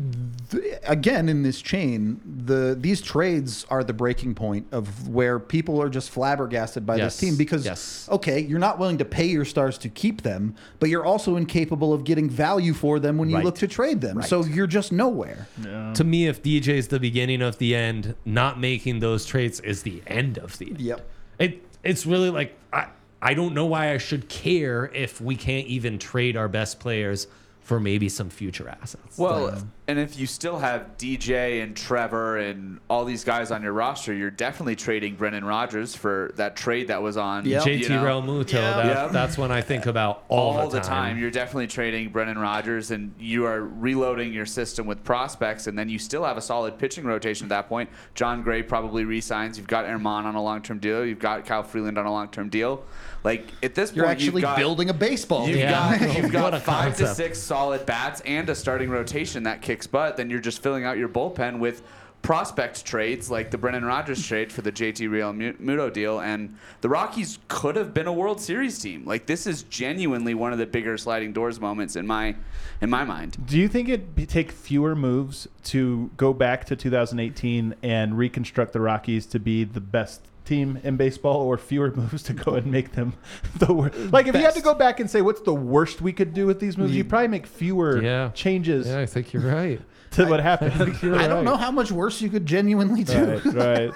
th- 0.52 0.80
again, 0.86 1.30
in 1.30 1.44
this 1.44 1.62
chain, 1.62 2.20
the 2.46 2.76
these 2.80 3.02
trades 3.02 3.66
are 3.70 3.84
the 3.84 3.94
breaking 3.94 4.36
point 4.36 4.68
of 4.72 5.08
where 5.08 5.40
people 5.40 5.82
are 5.82 5.88
just 5.90 6.10
flabbergasted 6.10 6.86
by 6.86 6.98
Yes, 6.98 7.14
this 7.18 7.20
team 7.30 7.38
because 7.38 7.64
yes. 7.66 8.08
okay, 8.12 8.40
you're 8.42 8.60
not 8.60 8.80
willing 8.80 8.98
to 8.98 9.06
pay 9.06 9.26
your 9.28 9.46
stars 9.46 9.78
to 9.80 9.90
keep 9.90 10.24
them, 10.24 10.56
but 10.80 10.90
you're 10.90 11.06
also 11.06 11.38
incapable 11.38 11.94
of 11.94 12.04
getting 12.04 12.30
value 12.30 12.74
for 12.74 13.00
them 13.00 13.18
when 13.18 13.30
you 13.30 13.36
Right. 13.38 13.46
look 13.46 13.56
to 13.60 13.68
trade 13.68 14.02
them. 14.02 14.22
So 14.24 14.44
you're 14.44 14.68
just 14.68 14.92
nowhere. 14.92 15.48
To 15.94 16.04
me, 16.04 16.28
if 16.28 16.44
DJ 16.44 16.78
is 16.78 16.90
the 16.90 17.00
beginning 17.00 17.42
of 17.42 17.58
the 17.60 17.74
end, 17.76 18.16
not 18.26 18.60
making 18.60 19.00
those 19.00 19.26
trades 19.26 19.60
is 19.62 19.84
the 19.84 20.02
end 20.08 20.38
of 20.38 20.58
the 20.58 20.68
end. 20.72 20.82
Yep. 20.82 21.10
It 21.40 21.64
it's 21.84 22.06
really 22.06 22.30
like 22.30 22.58
I 22.74 22.88
I 23.22 23.34
don't 23.34 23.54
know 23.54 23.66
why 23.68 23.94
I 23.94 23.98
should 24.00 24.28
care 24.30 24.92
if 24.94 25.22
we 25.22 25.36
can't 25.36 25.68
even 25.68 25.98
trade 26.00 26.36
our 26.36 26.48
best 26.50 26.80
players 26.80 27.28
for 27.70 27.80
maybe 27.80 28.10
some 28.10 28.32
future 28.32 28.68
assets. 28.82 29.16
Well, 29.16 29.56
and 29.88 30.00
if 30.00 30.18
you 30.18 30.26
still 30.26 30.58
have 30.58 30.98
DJ 30.98 31.62
and 31.62 31.78
Trevor 31.78 32.38
and 32.38 32.80
all 32.90 33.06
these 33.06 33.24
guys 33.24 33.52
on 33.52 33.62
your 33.62 33.74
roster, 33.74 34.12
you're 34.12 34.32
definitely 34.32 34.76
trading 34.76 35.14
Brendan 35.14 35.46
Rodgers 35.46 35.94
for 35.96 36.32
that 36.36 36.56
trade 36.56 36.88
that 36.88 37.00
was 37.04 37.16
on 37.16 37.46
Yep. 37.46 37.62
JT 37.64 37.80
you 37.82 37.90
know, 37.90 38.04
Realmuto, 38.04 38.54
that, 38.54 38.86
Yeah. 38.88 39.08
that's 39.12 39.38
when 39.38 39.52
I 39.52 39.62
think 39.62 39.86
about 39.86 40.24
all, 40.30 40.58
all, 40.58 40.68
the, 40.70 40.80
time. 40.80 41.20
You're 41.20 41.30
definitely 41.30 41.68
trading 41.68 42.10
Brendan 42.10 42.40
Rodgers, 42.40 42.90
and 42.90 43.14
you 43.20 43.46
are 43.46 43.62
reloading 43.62 44.34
your 44.34 44.48
system 44.48 44.88
with 44.88 45.04
prospects, 45.04 45.68
and 45.68 45.78
then 45.78 45.90
you 45.90 46.00
still 46.00 46.24
have 46.24 46.38
a 46.38 46.42
solid 46.42 46.80
pitching 46.80 47.04
rotation 47.04 47.46
at 47.46 47.50
that 47.50 47.70
point. 47.70 47.88
Jon 48.16 48.42
Gray 48.42 48.64
probably 48.64 49.06
resigns. 49.06 49.60
You've 49.60 49.68
got 49.68 49.86
Germán 49.86 50.26
on 50.26 50.34
a 50.34 50.42
long-term 50.42 50.80
deal. 50.80 51.06
You've 51.06 51.20
got 51.20 51.46
Kyle 51.46 51.62
Freeland 51.62 52.00
on 52.00 52.08
a 52.08 52.12
long-term 52.12 52.50
deal. 52.50 52.84
Like 53.24 53.52
at 53.62 53.76
this 53.76 53.90
point, 53.90 53.98
You're 53.98 54.06
point, 54.06 54.18
actually 54.18 54.42
you've 54.42 54.42
got, 54.44 54.58
building 54.58 54.90
a 54.90 54.94
baseball 54.94 55.46
You've 55.46 55.58
team. 55.58 55.66
Yeah. 55.70 56.00
got 56.00 56.18
you've 56.18 56.32
got 56.42 56.54
a 56.54 56.60
five 56.60 56.96
to 56.96 57.04
concept. 57.04 57.18
six 57.18 57.38
solid 57.60 57.86
bats 57.86 58.22
and 58.22 58.50
a 58.50 58.56
starting 58.56 58.90
rotation 58.90 59.44
that 59.44 59.62
kicks 59.62 59.86
butt. 59.86 60.16
Then 60.16 60.30
you're 60.30 60.40
just 60.40 60.64
filling 60.64 60.86
out 60.86 60.98
your 60.98 61.10
bullpen 61.10 61.60
with 61.60 61.84
prospect 62.22 62.86
trades 62.86 63.30
like 63.30 63.52
the 63.52 63.58
Brendan 63.58 63.84
Rodgers 63.84 64.26
trade 64.26 64.50
for 64.50 64.62
the 64.62 64.72
JT 64.72 65.10
Realmuto 65.10 65.92
deal, 65.92 66.22
and 66.22 66.56
the 66.80 66.88
Rockies 66.88 67.38
could 67.50 67.76
have 67.76 67.94
been 67.94 68.08
a 68.08 68.14
World 68.14 68.40
Series 68.40 68.80
team. 68.80 69.04
Like 69.04 69.26
this 69.26 69.46
is 69.46 69.64
genuinely 69.64 70.34
one 70.34 70.54
of 70.54 70.58
the 70.58 70.66
bigger 70.66 70.98
sliding 70.98 71.34
doors 71.34 71.60
moments 71.60 71.98
in 71.98 72.08
my 72.08 72.34
in 72.80 72.90
my 72.90 73.04
mind. 73.04 73.36
Do 73.46 73.58
you 73.58 73.68
think 73.68 73.90
it'd 73.90 74.30
take 74.30 74.54
fewer 74.54 74.96
moves 74.96 75.50
to 75.66 76.10
go 76.16 76.32
back 76.32 76.64
to 76.68 76.78
2018 76.78 77.76
and 77.84 78.18
reconstruct 78.18 78.72
the 78.72 78.80
Rockies 78.80 79.26
to 79.26 79.40
be 79.40 79.66
the 79.66 79.82
best 79.82 80.22
team 80.50 80.80
in 80.84 80.98
baseball, 80.98 81.42
or 81.42 81.58
fewer 81.58 81.92
moves 81.96 82.24
to 82.24 82.34
go 82.34 82.56
and 82.56 82.66
make 82.68 82.92
them 82.94 83.14
the 83.58 83.74
worst? 83.74 83.98
Like, 84.12 84.28
if 84.28 84.36
you 84.36 84.42
had 84.42 84.56
to 84.56 84.62
go 84.62 84.74
back 84.74 85.00
and 85.00 85.10
say 85.10 85.22
what's 85.22 85.42
the 85.42 85.54
worst 85.54 86.02
we 86.02 86.12
could 86.12 86.34
do 86.34 86.46
with 86.46 86.60
these 86.60 86.78
moves, 86.78 86.92
you 86.94 87.04
would 87.04 87.10
probably 87.10 87.28
make 87.30 87.48
fewer 87.48 88.02
Yeah. 88.02 88.30
changes 88.34 88.88
yeah, 88.88 89.00
I 89.00 89.06
think 89.06 89.32
you're 89.34 89.44
right. 89.44 89.80
to 90.12 90.26
what 90.26 90.40
happened. 90.40 90.74
I 91.16 91.28
don't 91.28 91.46
know 91.46 91.56
how 91.56 91.72
much 91.72 91.92
worse 91.92 92.20
you 92.22 92.30
could 92.30 92.46
genuinely 92.46 93.04
do. 93.04 93.26
right, 93.26 93.46
right. 93.56 93.92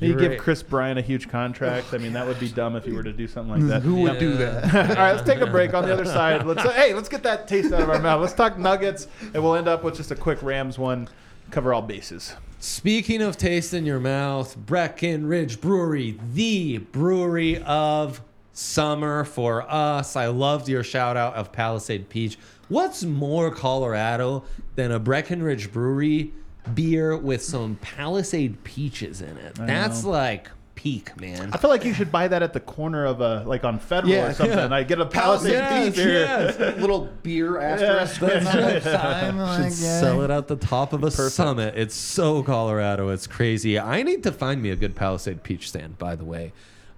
You 0.00 0.08
You're 0.08 0.18
give 0.18 0.30
right. 0.32 0.40
Kris 0.40 0.60
Bryant 0.62 0.98
a 0.98 1.02
huge 1.02 1.28
contract. 1.28 1.94
I 1.94 1.98
mean, 1.98 2.14
that 2.14 2.26
would 2.26 2.40
be 2.40 2.48
dumb 2.48 2.74
if 2.74 2.84
you 2.84 2.94
were 2.94 3.04
to 3.04 3.12
do 3.12 3.28
something 3.28 3.52
like 3.52 3.62
mm, 3.62 3.68
that. 3.68 3.82
Who 3.82 3.94
would 4.02 4.14
Yeah. 4.14 4.18
do 4.20 4.36
that? 4.38 4.74
All 4.74 4.96
right, 4.96 5.12
let's 5.12 5.26
take 5.26 5.40
a 5.40 5.46
break. 5.46 5.72
On 5.72 5.84
the 5.84 5.92
other 5.92 6.04
side, 6.04 6.44
let's 6.44 6.64
uh, 6.64 6.72
hey, 6.72 6.94
let's 6.94 7.08
get 7.08 7.22
that 7.22 7.46
taste 7.46 7.72
out 7.72 7.80
of 7.80 7.88
our 7.88 8.00
mouth. 8.00 8.20
Let's 8.20 8.32
talk 8.32 8.58
Nuggets, 8.58 9.06
and 9.32 9.40
we'll 9.42 9.54
end 9.54 9.68
up 9.68 9.84
with 9.84 9.94
just 9.96 10.10
a 10.10 10.16
quick 10.16 10.42
Rams 10.42 10.78
one. 10.78 11.08
Cover 11.52 11.72
all 11.72 11.80
bases. 11.82 12.34
Speaking 12.64 13.20
of 13.20 13.36
taste 13.36 13.74
in 13.74 13.84
your 13.84 14.00
mouth, 14.00 14.56
Breckenridge 14.56 15.60
Brewery, 15.60 16.18
the 16.32 16.78
brewery 16.78 17.62
of 17.62 18.22
summer 18.54 19.24
for 19.24 19.70
us. 19.70 20.16
I 20.16 20.28
loved 20.28 20.66
your 20.66 20.82
shout 20.82 21.14
out 21.18 21.34
of 21.34 21.52
Palisade 21.52 22.08
Peach. 22.08 22.38
What's 22.70 23.04
more 23.04 23.50
Colorado 23.50 24.44
than 24.76 24.92
a 24.92 24.98
Breckenridge 24.98 25.70
Brewery 25.74 26.32
beer 26.72 27.14
with 27.18 27.42
some 27.42 27.76
Palisade 27.82 28.64
peaches 28.64 29.20
in 29.20 29.36
it? 29.36 29.56
That's 29.56 30.02
like 30.02 30.48
peak, 30.74 31.18
man. 31.20 31.50
I 31.52 31.56
feel 31.56 31.70
like 31.70 31.84
you 31.84 31.94
should 31.94 32.10
buy 32.12 32.28
that 32.28 32.42
at 32.42 32.52
the 32.52 32.60
corner 32.60 33.04
of 33.04 33.20
a 33.20 33.44
like 33.46 33.64
on 33.64 33.78
Federal 33.78 34.12
Yeah, 34.12 34.26
or 34.28 34.34
something. 34.34 34.58
yeah. 34.58 34.74
I 34.74 34.82
get 34.82 35.00
a 35.00 35.06
Palisade 35.06 35.52
Yes, 35.52 35.86
Peach 35.86 35.96
beer. 36.04 36.18
yes. 36.20 36.58
Little 36.78 37.08
beer 37.22 37.60
asterisk 37.60 38.20
written 38.20 38.46
on 38.46 38.56
the 38.56 38.80
sign. 38.80 39.36
like, 39.38 39.54
Should 39.72 39.82
yeah. 39.82 40.00
sell 40.00 40.22
it 40.22 40.30
at 40.30 40.48
the 40.48 40.56
top 40.56 40.92
of 40.92 41.02
a 41.04 41.10
summit. 41.10 41.74
It's 41.76 41.94
so 41.94 42.42
Colorado. 42.42 43.08
It's 43.10 43.26
crazy. 43.26 43.78
I 43.78 44.02
need 44.02 44.22
to 44.24 44.32
find 44.32 44.62
me 44.62 44.70
a 44.70 44.76
good 44.76 44.94
Palisade 44.96 45.42
peach 45.42 45.68
stand, 45.68 45.98
by 45.98 46.16
the 46.16 46.24
way. 46.24 46.52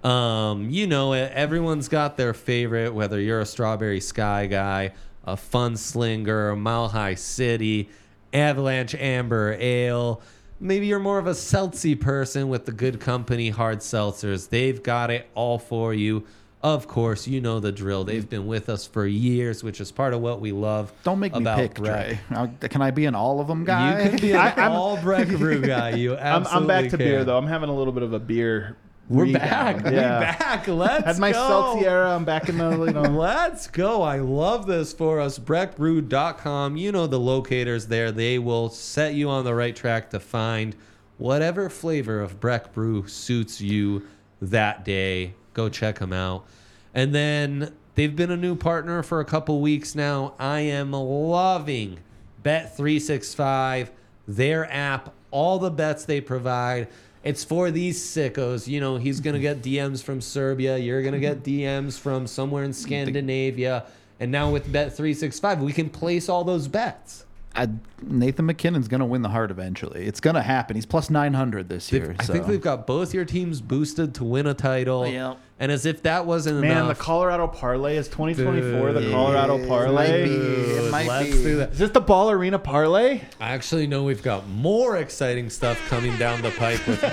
Um, 0.05 0.71
you 0.71 0.87
know 0.87 1.13
it. 1.15 1.33
Everyone's 1.33 1.89
got 1.89 2.17
their 2.17 2.33
favorite, 2.35 2.95
whether 2.95 3.21
you're 3.21 3.41
a 3.41 3.47
strawberry 3.47 4.01
sky 4.01 4.47
guy, 4.47 4.93
a 5.25 5.37
fun 5.37 5.77
slinger, 5.77 6.51
a 6.51 6.57
mile 6.57 6.89
high 6.89 7.15
city, 7.15 7.89
avalanche 8.33 8.95
amber 8.95 9.57
ale. 9.59 10.21
Maybe 10.59 10.87
you're 10.87 10.99
more 10.99 11.19
of 11.19 11.27
a 11.27 11.33
seltzy 11.33 12.01
person 12.01 12.49
with 12.49 12.65
the 12.65 12.73
good 12.73 12.99
company 13.01 13.51
hard 13.51 13.81
seltzers. 13.81 14.49
They've 14.49 14.83
got 14.83 15.11
it 15.11 15.29
all 15.35 15.59
for 15.59 15.93
you. 15.93 16.25
Of 16.63 16.89
course, 16.89 17.29
you 17.29 17.41
know 17.41 17.61
the 17.61 17.71
drill. 17.71 18.05
They've 18.05 18.25
mm. 18.25 18.31
been 18.31 18.47
with 18.47 18.69
us 18.69 18.87
for 18.87 19.07
years, 19.07 19.63
which 19.63 19.81
is 19.81 19.93
part 19.93 20.15
of 20.15 20.21
what 20.21 20.41
we 20.41 20.53
love. 20.53 20.93
Don't 21.05 21.21
make 21.21 21.35
me 21.35 21.45
pick, 21.55 21.75
Breck. 21.75 22.19
Trey. 22.29 22.69
Can 22.69 22.83
I 22.83 22.91
be 22.91 23.05
an 23.05 23.15
all 23.15 23.41
of 23.41 23.47
them 23.47 23.65
guy? 23.65 24.03
You 24.03 24.11
can 24.11 24.19
be 24.19 24.33
an 24.33 24.39
I- 24.59 24.69
all 24.69 25.01
Breck 25.01 25.29
brew 25.29 25.61
guy. 25.61 25.91
You 25.91 26.17
I'm, 26.17 26.47
I'm 26.47 26.67
back 26.67 26.85
to 26.85 26.91
can. 26.91 26.99
beer 26.99 27.25
though. 27.25 27.37
I'm 27.37 27.47
having 27.47 27.69
a 27.69 27.75
little 27.75 27.93
bit 27.93 28.03
of 28.03 28.15
a 28.15 28.19
beer. 28.19 28.77
We're 29.09 29.33
back. 29.33 29.85
We're 29.85 29.93
back. 29.93 30.67
Let's 30.67 31.05
Had 31.05 31.19
my 31.19 31.31
go. 31.31 31.79
I'm 32.09 32.25
back 32.25 32.49
in 32.49 32.59
the 32.59 32.71
you 32.87 32.93
know. 32.93 33.03
Let's 33.21 33.69
go. 33.69 34.03
I 34.03 34.19
love 34.19 34.67
this 34.67 34.93
for 34.93 35.21
us. 35.21 35.39
BreckBrew.com. 35.39 36.77
You 36.77 36.91
know 36.91 37.07
the 37.07 37.21
locators 37.21 37.87
there. 37.87 38.11
They 38.11 38.41
will 38.41 38.69
set 38.69 39.15
you 39.15 39.29
on 39.29 39.45
the 39.45 39.55
right 39.55 39.77
track 39.77 40.11
to 40.11 40.19
find 40.19 40.75
whatever 41.19 41.71
flavor 41.71 42.21
of 42.21 42.41
Breck 42.41 42.73
Brew 42.73 43.07
suits 43.07 43.61
you 43.61 44.03
that 44.43 44.85
day. 44.85 45.35
Go 45.55 45.69
check 45.69 46.01
them 46.01 46.13
out. 46.13 46.45
And 46.93 47.15
then 47.15 47.77
they've 47.95 48.15
been 48.15 48.33
a 48.33 48.37
new 48.37 48.57
partner 48.57 49.05
for 49.05 49.21
a 49.21 49.25
couple 49.25 49.61
weeks 49.61 49.95
now. 49.95 50.35
I 50.37 50.61
am 50.61 50.91
loving 50.91 52.01
Bet365, 52.43 53.91
their 54.27 54.69
app, 54.73 55.15
all 55.31 55.61
the 55.61 55.71
bets 55.71 56.05
they 56.05 56.21
provide. 56.21 56.89
It's 57.27 57.43
for 57.43 57.73
these 57.73 58.01
sickos. 58.01 58.69
You 58.69 58.79
know, 58.81 58.99
he's 58.99 59.19
going 59.19 59.35
to 59.35 59.41
get 59.41 59.61
DMs 59.61 60.01
from 60.01 60.21
Serbia. 60.21 60.79
You're 60.79 61.03
going 61.03 61.13
to 61.13 61.19
get 61.19 61.43
DMs 61.43 61.99
from 61.99 62.29
somewhere 62.29 62.63
in 62.63 62.73
Scandinavia. 62.73 63.85
And 64.21 64.31
now 64.31 64.53
with 64.53 64.73
Bet365, 64.73 65.59
we 65.59 65.73
can 65.73 65.91
place 65.91 66.29
all 66.29 66.45
those 66.45 66.69
bets. 66.69 67.26
I, 67.57 67.69
Nathan 68.03 68.45
MacKinnon's 68.47 68.87
going 68.89 69.01
to 69.01 69.07
win 69.07 69.23
the 69.23 69.31
Hart 69.31 69.51
eventually. 69.51 70.05
It's 70.07 70.21
going 70.21 70.37
to 70.37 70.43
happen. 70.43 70.77
He's 70.77 70.85
plus 70.87 71.09
900 71.11 71.69
this 71.69 71.89
They've- 71.89 72.03
year. 72.03 72.17
I 72.19 72.25
so. 72.25 72.33
think 72.35 72.47
they've 72.47 72.61
got 72.61 72.87
both 72.87 73.15
your 73.15 73.25
teams 73.25 73.61
boosted 73.61 74.15
to 74.17 74.25
win 74.25 74.47
a 74.47 74.55
title. 74.55 75.01
Oh, 75.01 75.05
yep. 75.07 75.39
And 75.59 75.73
as 75.73 75.87
if 75.87 76.03
that 76.03 76.27
wasn't 76.27 76.59
enough. 76.59 76.69
Man, 76.69 76.85
enough. 76.85 76.99
the 76.99 77.03
Colorado 77.03 77.47
Parlay 77.49 77.97
is 77.97 78.09
2024. 78.09 78.93
the 78.93 79.01
Dude. 79.01 79.11
Colorado 79.11 79.57
It 79.57 79.67
Parlay. 79.67 79.95
might 79.95 80.25
be. 80.25 80.31
It 80.35 80.91
might 80.93 81.09
let's 81.09 81.31
be. 81.35 81.43
do 81.43 81.57
that. 81.57 81.73
Is 81.73 81.79
this 81.79 81.91
the 81.93 82.01
Ball 82.03 82.31
Arena 82.31 82.59
Parlay? 82.59 83.23
I 83.41 83.55
actually 83.55 83.87
know 83.87 84.05
we've 84.05 84.23
got 84.23 84.47
more 84.51 84.99
exciting 84.99 85.49
stuff 85.49 85.81
coming 85.89 86.15
down 86.19 86.43
the 86.43 86.51
pipe 86.51 86.87
with 86.87 87.01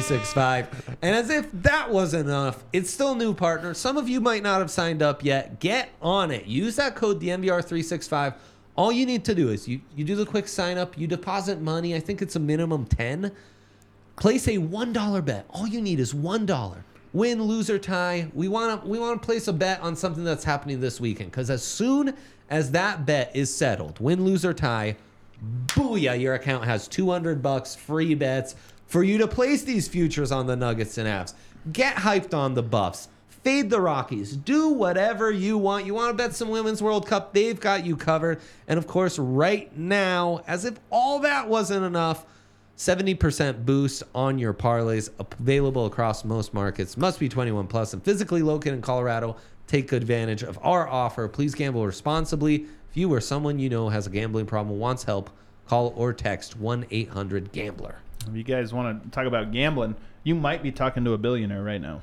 Bet365. 0.00 0.66
And 1.00 1.16
as 1.16 1.30
if 1.30 1.50
that 1.62 1.90
wasn't 1.90 2.26
enough, 2.28 2.62
it's 2.72 2.90
still 2.90 3.14
new 3.14 3.32
partner. 3.32 3.72
Some 3.72 3.96
of 3.96 4.10
you 4.10 4.20
might 4.20 4.42
not 4.42 4.58
have 4.60 4.70
signed 4.70 5.02
up 5.02 5.24
yet. 5.24 5.58
Get 5.60 5.88
on 6.02 6.30
it. 6.30 6.44
Use 6.44 6.76
that 6.76 6.96
code 6.96 7.20
DNVR365. 7.22 8.34
All 8.76 8.92
you 8.92 9.06
need 9.06 9.24
to 9.24 9.34
do 9.34 9.48
is 9.48 9.66
you, 9.66 9.80
you 9.94 10.04
do 10.04 10.14
the 10.14 10.26
quick 10.26 10.46
sign 10.46 10.76
up, 10.76 10.98
you 10.98 11.06
deposit 11.06 11.60
money. 11.60 11.94
I 11.94 12.00
think 12.00 12.20
it's 12.20 12.36
a 12.36 12.40
minimum 12.40 12.84
10. 12.84 13.32
Place 14.16 14.46
a 14.48 14.58
$1 14.58 15.24
bet. 15.24 15.46
All 15.50 15.66
you 15.66 15.80
need 15.80 15.98
is 15.98 16.12
$1. 16.12 16.76
Win, 17.12 17.42
lose, 17.42 17.70
or 17.70 17.78
tie. 17.78 18.30
We 18.34 18.48
want 18.48 18.82
to 18.82 18.88
we 18.88 18.98
want 18.98 19.20
to 19.22 19.24
place 19.24 19.48
a 19.48 19.52
bet 19.52 19.80
on 19.80 19.96
something 19.96 20.22
that's 20.22 20.44
happening 20.44 20.80
this 20.80 21.00
weekend 21.00 21.30
because 21.30 21.48
as 21.48 21.62
soon 21.62 22.14
as 22.50 22.72
that 22.72 23.06
bet 23.06 23.34
is 23.34 23.54
settled, 23.54 23.98
win, 24.00 24.22
lose, 24.22 24.44
or 24.44 24.52
tie, 24.52 24.96
booyah, 25.68 26.20
your 26.20 26.34
account 26.34 26.64
has 26.64 26.86
200 26.88 27.42
bucks 27.42 27.74
free 27.74 28.14
bets 28.14 28.54
for 28.86 29.02
you 29.02 29.16
to 29.16 29.26
place 29.26 29.62
these 29.62 29.88
futures 29.88 30.30
on 30.30 30.46
the 30.46 30.56
Nuggets 30.56 30.98
and 30.98 31.08
Avs. 31.08 31.32
Get 31.72 31.96
hyped 31.96 32.34
on 32.34 32.52
the 32.52 32.62
Buffs. 32.62 33.08
Fade 33.46 33.70
the 33.70 33.80
Rockies. 33.80 34.36
Do 34.36 34.70
whatever 34.70 35.30
you 35.30 35.56
want. 35.56 35.86
You 35.86 35.94
want 35.94 36.10
to 36.10 36.14
bet 36.20 36.34
some 36.34 36.48
Women's 36.48 36.82
World 36.82 37.06
Cup? 37.06 37.32
They've 37.32 37.60
got 37.60 37.86
you 37.86 37.96
covered. 37.96 38.40
And 38.66 38.76
of 38.76 38.88
course, 38.88 39.20
right 39.20 39.70
now, 39.78 40.42
as 40.48 40.64
if 40.64 40.80
all 40.90 41.20
that 41.20 41.48
wasn't 41.48 41.84
enough, 41.84 42.26
70% 42.76 43.64
boost 43.64 44.02
on 44.16 44.40
your 44.40 44.52
parlays 44.52 45.10
available 45.20 45.86
across 45.86 46.24
most 46.24 46.54
markets. 46.54 46.96
Must 46.96 47.20
be 47.20 47.28
21 47.28 47.68
plus 47.68 47.92
and 47.92 48.02
physically 48.02 48.42
located 48.42 48.74
in 48.74 48.82
Colorado. 48.82 49.36
Take 49.68 49.92
advantage 49.92 50.42
of 50.42 50.58
our 50.60 50.88
offer. 50.88 51.28
Please 51.28 51.54
gamble 51.54 51.86
responsibly. 51.86 52.66
If 52.90 52.96
you 52.96 53.14
or 53.14 53.20
someone 53.20 53.60
you 53.60 53.68
know 53.68 53.88
has 53.90 54.08
a 54.08 54.10
gambling 54.10 54.46
problem, 54.46 54.80
wants 54.80 55.04
help, 55.04 55.30
call 55.68 55.94
or 55.94 56.12
text 56.12 56.60
1-800-GAMBLER. 56.60 57.94
If 58.28 58.34
you 58.34 58.42
guys 58.42 58.74
want 58.74 59.04
to 59.04 59.08
talk 59.10 59.28
about 59.28 59.52
gambling, 59.52 59.94
you 60.24 60.34
might 60.34 60.64
be 60.64 60.72
talking 60.72 61.04
to 61.04 61.12
a 61.12 61.18
billionaire 61.18 61.62
right 61.62 61.80
now. 61.80 62.00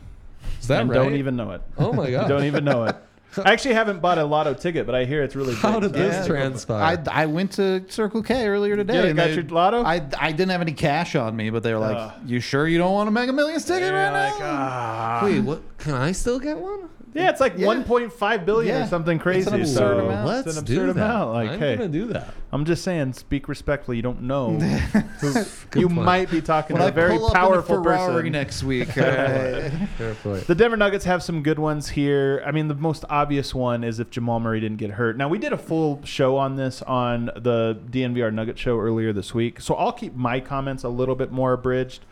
Is 0.61 0.67
that 0.67 0.81
and 0.81 0.89
right? 0.89 0.95
don't 0.95 1.15
even 1.15 1.35
know 1.35 1.51
it. 1.51 1.61
Oh 1.77 1.93
my 1.93 2.07
You 2.07 2.11
god. 2.17 2.27
don't 2.27 2.45
even 2.45 2.63
know 2.63 2.83
it. 2.85 2.95
I 3.43 3.51
actually 3.51 3.73
haven't 3.73 3.99
bought 3.99 4.19
a 4.19 4.23
lotto 4.25 4.53
ticket, 4.53 4.85
but 4.85 4.93
I 4.93 5.05
hear 5.05 5.23
it's 5.23 5.35
really. 5.35 5.55
How 5.55 5.79
big, 5.79 5.91
did 5.93 5.97
so- 5.99 6.09
this 6.19 6.27
transpire? 6.27 6.99
I, 7.09 7.23
I 7.23 7.25
went 7.25 7.53
to 7.53 7.83
Circle 7.89 8.21
K 8.21 8.47
earlier 8.47 8.75
today. 8.75 8.93
Yeah, 8.93 9.03
and 9.05 9.15
got 9.17 9.27
they- 9.29 9.33
your 9.33 9.43
lotto? 9.45 9.83
I, 9.83 10.07
I 10.19 10.31
didn't 10.31 10.49
have 10.51 10.61
any 10.61 10.73
cash 10.73 11.15
on 11.15 11.35
me, 11.35 11.49
but 11.49 11.63
they 11.63 11.73
were 11.73 11.79
like, 11.79 11.97
Ugh. 11.97 12.13
"You 12.27 12.39
sure 12.39 12.67
you 12.67 12.77
don't 12.77 12.93
want 12.93 13.07
a 13.07 13.11
Mega 13.11 13.33
Millions 13.33 13.65
ticket 13.65 13.91
right 13.91 14.11
like, 14.29 14.39
now?" 14.39 14.45
ah. 14.51 15.21
Wait, 15.23 15.39
what? 15.39 15.61
Can 15.79 15.95
I 15.95 16.11
still 16.11 16.39
get 16.39 16.57
one? 16.59 16.89
Yeah, 17.13 17.29
it's 17.29 17.39
like 17.39 17.53
Yeah. 17.57 17.67
1.5 17.67 18.45
billion 18.45 18.75
Yeah. 18.75 18.83
or 18.85 18.87
something 18.87 19.17
It's 19.17 19.23
crazy. 19.23 19.47
an 19.49 19.61
absurd 19.61 19.97
so 19.97 20.05
amount. 20.05 20.27
Let's 20.27 20.57
an 20.57 20.63
do 20.63 20.73
absurd 20.81 20.95
that. 20.95 21.03
amount. 21.05 21.33
Like, 21.33 21.49
I'm 21.51 21.59
hey, 21.59 21.75
gonna 21.75 21.89
do 21.89 22.05
that. 22.07 22.33
I'm 22.51 22.65
just 22.65 22.83
saying, 22.83 23.13
speak 23.13 23.47
respectfully. 23.47 23.97
You 23.97 24.03
don't 24.03 24.21
know. 24.23 24.51
who, 25.21 25.79
you 25.79 25.87
point. 25.89 26.05
might 26.05 26.29
be 26.31 26.41
talking 26.41 26.75
when 26.75 26.81
to 26.81 26.85
I 26.87 26.89
a 26.89 26.93
very 26.93 27.17
pull 27.17 27.27
up 27.27 27.33
powerful 27.33 27.75
in 27.75 27.81
a 27.81 27.83
person. 27.83 28.31
next 28.31 28.63
week, 28.63 28.87
Fair 28.91 30.15
point. 30.21 30.47
The 30.47 30.55
Denver 30.55 30.77
Nuggets 30.77 31.05
have 31.05 31.23
some 31.23 31.41
good 31.43 31.59
ones 31.59 31.89
here. 31.89 32.43
I 32.45 32.51
mean, 32.51 32.67
the 32.67 32.75
most 32.75 33.05
obvious 33.09 33.53
one 33.55 33.83
is 33.83 33.99
if 33.99 34.09
Jamal 34.09 34.39
Murray 34.39 34.59
didn't 34.59 34.77
get 34.77 34.91
hurt. 34.91 35.17
Now, 35.17 35.27
we 35.29 35.37
did 35.37 35.53
a 35.53 35.57
full 35.57 36.01
show 36.03 36.37
on 36.37 36.55
this 36.55 36.81
on 36.83 37.25
the 37.35 37.79
DNVR 37.89 38.31
Nugget 38.33 38.57
show 38.59 38.79
earlier 38.79 39.13
this 39.13 39.33
week, 39.33 39.59
so 39.61 39.75
I'll 39.75 39.91
keep 39.93 40.15
my 40.15 40.39
comments 40.39 40.83
a 40.83 40.89
little 40.89 41.15
bit 41.15 41.31
more 41.31 41.53
abridged. 41.53 42.05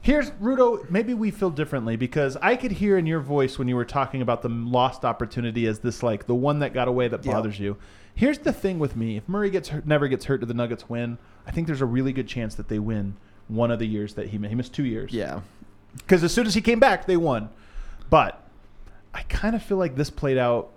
Here's 0.00 0.30
Rudo. 0.32 0.88
Maybe 0.90 1.12
we 1.12 1.30
feel 1.30 1.50
differently 1.50 1.96
because 1.96 2.36
I 2.40 2.56
could 2.56 2.72
hear 2.72 2.96
in 2.96 3.06
your 3.06 3.20
voice 3.20 3.58
when 3.58 3.68
you 3.68 3.76
were 3.76 3.84
talking 3.84 4.22
about 4.22 4.42
the 4.42 4.48
lost 4.48 5.04
opportunity 5.04 5.66
as 5.66 5.80
this 5.80 6.02
like 6.02 6.26
the 6.26 6.34
one 6.34 6.60
that 6.60 6.72
got 6.72 6.88
away 6.88 7.08
that 7.08 7.24
Yeah. 7.24 7.32
bothers 7.32 7.58
you. 7.58 7.76
Here's 8.14 8.38
the 8.38 8.52
thing 8.52 8.78
with 8.78 8.96
me: 8.96 9.16
if 9.16 9.28
Murray 9.28 9.50
gets 9.50 9.68
hurt, 9.68 9.86
never 9.86 10.08
gets 10.08 10.24
hurt, 10.26 10.40
do 10.40 10.46
the 10.46 10.54
Nuggets 10.54 10.88
win? 10.88 11.18
I 11.46 11.50
think 11.50 11.66
there's 11.66 11.80
a 11.82 11.86
really 11.86 12.12
good 12.12 12.28
chance 12.28 12.54
that 12.54 12.68
they 12.68 12.78
win 12.78 13.16
one 13.48 13.70
of 13.70 13.78
the 13.78 13.86
years 13.86 14.14
that 14.14 14.28
he 14.28 14.38
he 14.38 14.54
missed 14.54 14.72
two 14.74 14.84
years 14.84 15.12
yeah. 15.12 15.40
because 15.96 16.22
as 16.24 16.32
soon 16.32 16.46
as 16.46 16.54
he 16.54 16.60
came 16.60 16.80
back, 16.80 17.06
they 17.06 17.16
won. 17.16 17.48
But 18.10 18.42
I 19.12 19.22
kind 19.24 19.54
of 19.56 19.62
feel 19.62 19.78
like 19.78 19.96
this 19.96 20.10
played 20.10 20.38
out 20.38 20.70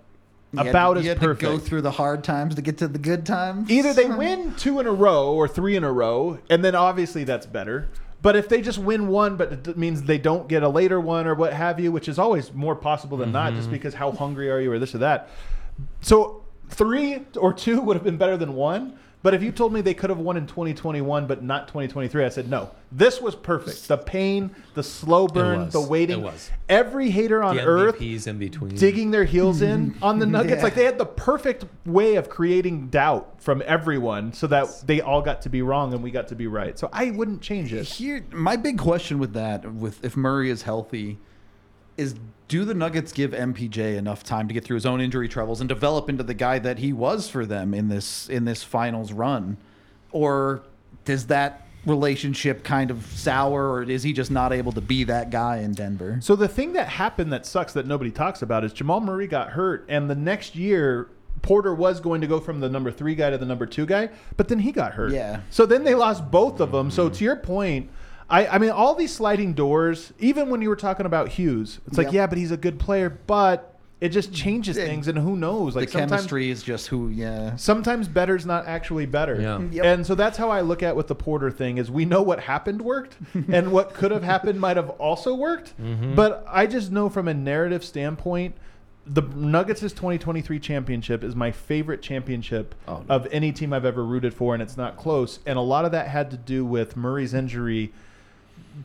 You 0.52 0.58
had- 0.58 0.68
about 0.68 0.94
you 0.96 1.00
as 1.00 1.06
had 1.06 1.20
perfect. 1.20 1.40
to 1.40 1.46
go 1.46 1.58
through 1.58 1.82
the 1.82 1.90
hard 1.92 2.24
times 2.24 2.54
to 2.56 2.62
get 2.62 2.78
to 2.78 2.88
the 2.88 2.98
good 2.98 3.24
times. 3.24 3.70
Either 3.70 3.92
they 3.92 4.06
win 4.16 4.54
two 4.56 4.80
in 4.80 4.86
a 4.86 4.92
row 4.92 5.32
or 5.32 5.46
three 5.48 5.76
in 5.76 5.84
a 5.84 5.92
row, 5.92 6.38
and 6.50 6.64
then 6.64 6.74
obviously 6.74 7.24
that's 7.24 7.46
better. 7.46 7.88
But 8.22 8.36
if 8.36 8.48
they 8.48 8.62
just 8.62 8.78
win 8.78 9.08
one, 9.08 9.36
but 9.36 9.66
it 9.66 9.76
means 9.76 10.02
they 10.04 10.18
don't 10.18 10.48
get 10.48 10.62
a 10.62 10.68
later 10.68 11.00
one 11.00 11.26
or 11.26 11.34
what 11.34 11.52
have 11.52 11.80
you, 11.80 11.90
which 11.90 12.08
is 12.08 12.20
always 12.20 12.52
more 12.52 12.76
possible 12.76 13.18
than 13.18 13.32
not, 13.32 13.52
just 13.52 13.64
mm-hmm. 13.64 13.72
because 13.72 13.94
how 13.94 14.12
hungry 14.12 14.48
are 14.48 14.60
you 14.60 14.70
or 14.70 14.78
this 14.78 14.94
or 14.94 14.98
that. 14.98 15.28
So 16.00 16.44
three 16.68 17.24
or 17.36 17.52
two 17.52 17.80
would 17.80 17.96
have 17.96 18.04
been 18.04 18.16
better 18.16 18.36
than 18.36 18.54
one. 18.54 18.96
But 19.22 19.34
if 19.34 19.42
you 19.42 19.52
told 19.52 19.72
me 19.72 19.80
they 19.80 19.94
could 19.94 20.10
have 20.10 20.18
won 20.18 20.36
in 20.36 20.46
2021 20.46 21.26
but 21.26 21.42
not 21.42 21.68
2023, 21.68 22.24
I 22.24 22.28
said 22.28 22.50
no. 22.50 22.70
This 22.90 23.20
was 23.20 23.36
perfect. 23.36 23.86
The 23.86 23.96
pain, 23.96 24.54
the 24.74 24.82
slow 24.82 25.28
burn, 25.28 25.66
was. 25.66 25.72
the 25.72 25.80
waiting. 25.80 26.20
It 26.20 26.24
was. 26.24 26.50
Every 26.68 27.10
hater 27.10 27.42
on 27.42 27.56
The 27.56 27.64
earth 27.64 27.98
MVPs 27.98 28.26
in 28.26 28.38
between. 28.38 28.74
digging 28.74 29.12
their 29.12 29.24
heels 29.24 29.62
in 29.62 29.94
on 30.02 30.18
the 30.18 30.26
Nuggets. 30.26 30.56
Yeah. 30.58 30.62
Like 30.64 30.74
they 30.74 30.84
had 30.84 30.98
the 30.98 31.06
perfect 31.06 31.64
way 31.86 32.16
of 32.16 32.28
creating 32.28 32.88
doubt 32.88 33.40
from 33.40 33.62
everyone 33.64 34.32
so 34.32 34.46
that 34.48 34.82
they 34.86 35.00
all 35.00 35.22
got 35.22 35.42
to 35.42 35.48
be 35.48 35.62
wrong 35.62 35.94
and 35.94 36.02
we 36.02 36.10
got 36.10 36.28
to 36.28 36.34
be 36.34 36.48
right. 36.48 36.78
So 36.78 36.88
I 36.92 37.12
wouldn't 37.12 37.42
change 37.42 37.72
it. 37.72 37.86
Here, 37.86 38.24
my 38.32 38.56
big 38.56 38.78
question 38.78 39.18
with 39.20 39.34
that, 39.34 39.72
with 39.72 40.04
if 40.04 40.16
Murray 40.16 40.50
is 40.50 40.62
healthy, 40.62 41.18
is 41.96 42.16
do 42.52 42.66
the 42.66 42.74
Nuggets 42.74 43.12
give 43.12 43.30
MPJ 43.30 43.96
enough 43.96 44.22
time 44.22 44.46
to 44.46 44.52
get 44.52 44.62
through 44.62 44.74
his 44.74 44.84
own 44.84 45.00
injury 45.00 45.26
troubles 45.26 45.62
and 45.62 45.68
develop 45.70 46.10
into 46.10 46.22
the 46.22 46.34
guy 46.34 46.58
that 46.58 46.80
he 46.80 46.92
was 46.92 47.26
for 47.26 47.46
them 47.46 47.72
in 47.72 47.88
this 47.88 48.28
in 48.28 48.44
this 48.44 48.62
finals 48.62 49.10
run, 49.10 49.56
or 50.10 50.62
does 51.06 51.28
that 51.28 51.66
relationship 51.86 52.62
kind 52.62 52.90
of 52.90 53.06
sour, 53.06 53.70
or 53.70 53.82
is 53.84 54.02
he 54.02 54.12
just 54.12 54.30
not 54.30 54.52
able 54.52 54.70
to 54.70 54.82
be 54.82 55.02
that 55.02 55.30
guy 55.30 55.60
in 55.60 55.72
Denver? 55.72 56.18
So 56.20 56.36
the 56.36 56.46
thing 56.46 56.74
that 56.74 56.88
happened 56.88 57.32
that 57.32 57.46
sucks 57.46 57.72
that 57.72 57.86
nobody 57.86 58.10
talks 58.10 58.42
about 58.42 58.64
is 58.64 58.74
Jamal 58.74 59.00
Murray 59.00 59.26
got 59.26 59.48
hurt 59.48 59.86
and 59.88 60.10
the 60.10 60.14
next 60.14 60.54
year 60.54 61.08
Porter 61.40 61.74
was 61.74 62.00
going 62.00 62.20
to 62.20 62.26
go 62.26 62.38
from 62.38 62.60
the 62.60 62.68
number 62.68 62.90
three 62.90 63.14
guy 63.14 63.30
to 63.30 63.38
the 63.38 63.46
number 63.46 63.64
two 63.64 63.86
guy, 63.86 64.10
but 64.36 64.48
then 64.48 64.58
he 64.58 64.72
got 64.72 64.92
hurt. 64.92 65.12
Yeah. 65.12 65.40
So 65.48 65.64
then 65.64 65.84
they 65.84 65.94
lost 65.94 66.30
both 66.30 66.60
of 66.60 66.70
them. 66.70 66.90
So 66.90 67.08
to 67.08 67.24
your 67.24 67.36
point, 67.36 67.88
I, 68.32 68.46
I 68.46 68.58
mean, 68.58 68.70
all 68.70 68.94
these 68.94 69.12
sliding 69.14 69.52
doors, 69.52 70.12
even 70.18 70.48
when 70.48 70.62
you 70.62 70.68
were 70.70 70.76
talking 70.76 71.06
about 71.06 71.28
Hughes, 71.28 71.80
it's 71.86 71.98
like, 71.98 72.06
Yep. 72.06 72.14
yeah, 72.14 72.26
but 72.26 72.38
he's 72.38 72.50
a 72.50 72.56
good 72.56 72.78
player, 72.80 73.10
but 73.10 73.78
it 74.00 74.08
just 74.08 74.32
changes 74.32 74.76
Yeah. 74.76 74.86
things 74.86 75.06
and 75.06 75.16
who 75.18 75.36
knows? 75.36 75.76
Like 75.76 75.86
the 75.86 75.92
sometimes 75.92 76.10
chemistry 76.12 76.50
is 76.50 76.62
just 76.62 76.88
who, 76.88 77.08
yeah. 77.08 77.54
sometimes 77.56 78.08
better's 78.08 78.44
not 78.46 78.66
actually 78.66 79.06
better. 79.06 79.40
Yeah. 79.40 79.60
Yep. 79.70 79.84
And 79.84 80.06
so 80.06 80.14
that's 80.16 80.36
how 80.38 80.50
I 80.50 80.62
look 80.62 80.82
at 80.82 80.96
with 80.96 81.06
the 81.06 81.14
Porter 81.14 81.50
thing 81.52 81.78
is 81.78 81.90
we 81.90 82.04
know 82.04 82.22
what 82.22 82.40
happened 82.40 82.82
worked 82.82 83.16
and 83.52 83.70
what 83.70 83.94
could 83.94 84.10
have 84.10 84.24
happened 84.24 84.58
might 84.58 84.76
have 84.76 84.90
also 84.90 85.34
worked. 85.34 85.74
Mm-hmm. 85.80 86.14
But 86.16 86.44
I 86.48 86.66
just 86.66 86.90
know 86.90 87.08
from 87.08 87.28
a 87.28 87.34
narrative 87.34 87.84
standpoint, 87.84 88.56
the 89.06 89.22
Nuggets' 89.22 89.80
2023 89.80 90.58
championship 90.58 91.22
is 91.22 91.34
my 91.36 91.50
favorite 91.52 92.02
championship 92.02 92.74
Oh, 92.88 93.04
no. 93.08 93.14
of 93.14 93.26
any 93.30 93.52
team 93.52 93.72
I've 93.72 93.84
ever 93.84 94.04
rooted 94.04 94.32
for, 94.32 94.54
and 94.54 94.62
it's 94.62 94.76
not 94.76 94.96
close. 94.96 95.40
And 95.44 95.58
a 95.58 95.62
lot 95.62 95.84
of 95.84 95.90
that 95.92 96.08
had 96.08 96.30
to 96.30 96.36
do 96.36 96.64
with 96.64 96.96
Murray's 96.96 97.34
injury 97.34 97.92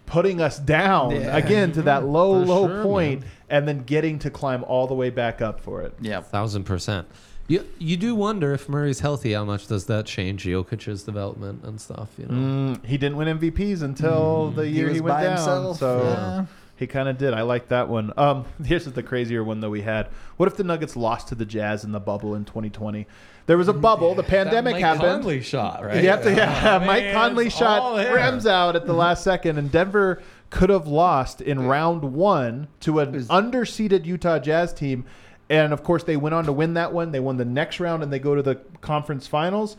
putting 0.05 0.41
us 0.41 0.59
down 0.59 1.11
Yeah. 1.11 1.35
again 1.38 1.71
to 1.73 1.81
that 1.83 2.05
low, 2.05 2.41
For 2.41 2.45
low 2.45 2.67
sure, 2.67 2.83
point, 2.83 3.23
and 3.49 3.67
then 3.67 3.83
getting 3.83 4.19
to 4.19 4.29
climb 4.29 4.63
all 4.65 4.88
the 4.88 4.93
way 4.95 5.09
back 5.09 5.41
up 5.41 5.59
for 5.59 5.81
it. 5.81 5.93
Yeah. 6.01 6.21
Thousand 6.21 6.63
percent. 6.65 7.07
You 7.49 7.65
you 7.79 7.95
do 7.95 8.13
wonder 8.13 8.53
if 8.53 8.67
Murray's 8.67 8.99
healthy, 8.99 9.31
how 9.33 9.45
much 9.45 9.67
does 9.67 9.85
that 9.85 10.05
change 10.05 10.43
Jokic's 10.43 11.03
development 11.03 11.63
and 11.63 11.79
stuff? 11.79 12.09
You 12.17 12.25
know, 12.25 12.33
Mm, 12.33 12.85
he 12.85 12.97
didn't 12.97 13.15
win 13.17 13.39
MVPs 13.39 13.81
until 13.81 14.51
the 14.51 14.67
year 14.67 14.88
he, 14.88 14.93
was 14.95 15.01
went 15.03 15.15
by 15.15 15.23
down. 15.23 15.35
himself, 15.38 15.77
So 15.79 16.03
yeah. 16.03 16.45
He 16.78 16.86
kind 16.86 17.09
of 17.09 17.17
did. 17.17 17.34
I 17.34 17.41
like 17.41 17.69
that 17.69 17.89
one. 17.89 18.13
Um, 18.17 18.45
here's 18.63 18.86
the 18.86 19.03
crazier 19.03 19.43
one 19.43 19.59
that 19.61 19.69
we 19.69 19.82
had. 19.82 20.07
What 20.38 20.47
if 20.47 20.55
the 20.55 20.63
Nuggets 20.63 20.95
lost 20.95 21.28
to 21.30 21.36
the 21.36 21.45
Jazz 21.45 21.84
in 21.84 21.91
the 21.91 21.99
bubble 21.99 22.36
in 22.36 22.45
2020? 22.45 23.07
There 23.47 23.57
was 23.57 23.67
a 23.67 23.73
bubble. 23.73 24.13
The 24.13 24.23
pandemic 24.38 24.73
Mike 24.73 24.84
happened. 24.84 25.23
Conley 25.23 25.41
shot 25.41 25.84
right. 25.84 26.03
Have 26.03 26.23
to, 26.23 26.34
yeah. 26.34 26.80
Oh, 26.82 26.86
Mike 26.86 27.11
Conley 27.13 27.49
shot 27.49 27.82
all 27.82 27.95
there. 27.95 28.13
Rams 28.13 28.45
out 28.45 28.75
at 28.75 28.86
the 28.86 28.93
last 28.93 29.23
second, 29.23 29.57
and 29.57 29.71
Denver 29.71 30.21
could 30.49 30.69
have 30.69 30.88
lost 30.88 31.41
in 31.41 31.65
round 31.65 32.03
one 32.13 32.67
to 32.82 32.99
an 32.99 33.13
was- 33.13 33.28
underseeded 33.28 34.05
Utah 34.05 34.39
Jazz 34.39 34.71
team. 34.73 35.05
And 35.49 35.73
of 35.73 35.82
course, 35.84 36.03
they 36.03 36.17
went 36.17 36.36
on 36.36 36.43
to 36.45 36.51
win 36.51 36.75
that 36.75 36.93
one. 36.93 37.11
They 37.11 37.21
won 37.21 37.38
the 37.38 37.45
next 37.45 37.80
round, 37.80 38.03
and 38.03 38.11
they 38.11 38.19
go 38.19 38.36
to 38.36 38.43
the 38.43 38.55
conference 38.82 39.28
finals. 39.28 39.78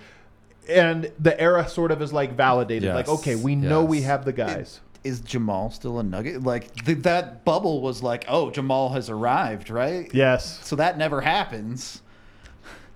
And 0.68 1.12
the 1.18 1.38
era 1.40 1.68
sort 1.68 1.92
of 1.92 2.02
is 2.02 2.12
like 2.12 2.32
validated. 2.32 2.84
Yes. 2.84 2.94
Like, 2.94 3.08
okay, 3.08 3.36
we 3.36 3.54
know 3.54 3.84
we 3.84 4.02
have 4.02 4.24
the 4.24 4.32
guys. 4.32 4.80
Is 5.08 5.20
Jamal 5.20 5.70
still 5.70 5.98
a 5.98 6.02
Nugget? 6.02 6.42
Like 6.42 6.74
th- 6.84 6.98
that 6.98 7.44
bubble 7.44 7.80
was 7.80 8.02
like, 8.02 8.24
oh, 8.28 8.50
Jamal 8.50 8.90
has 8.90 9.10
arrived, 9.10 9.70
right? 9.70 10.08
yes, 10.14 10.64
So 10.64 10.76
that 10.76 10.98
never 10.98 11.20
happens. 11.20 12.02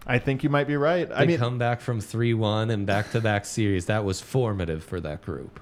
I 0.07 0.19
think 0.19 0.43
you 0.43 0.51
might 0.51 0.67
be 0.67 0.77
right. 0.77 1.09
They 1.09 1.15
I 1.15 1.27
mean, 1.27 1.39
come 1.39 1.59
back 1.59 1.81
from 1.81 2.01
three 2.01 2.35
one 2.35 2.71
and 2.71 2.87
back 2.87 3.11
to 3.13 3.21
back 3.21 3.45
series. 3.45 3.87
That 3.87 4.05
was 4.05 4.21
formative 4.21 4.83
for 4.83 5.01
that 5.01 5.23
group. 5.23 5.61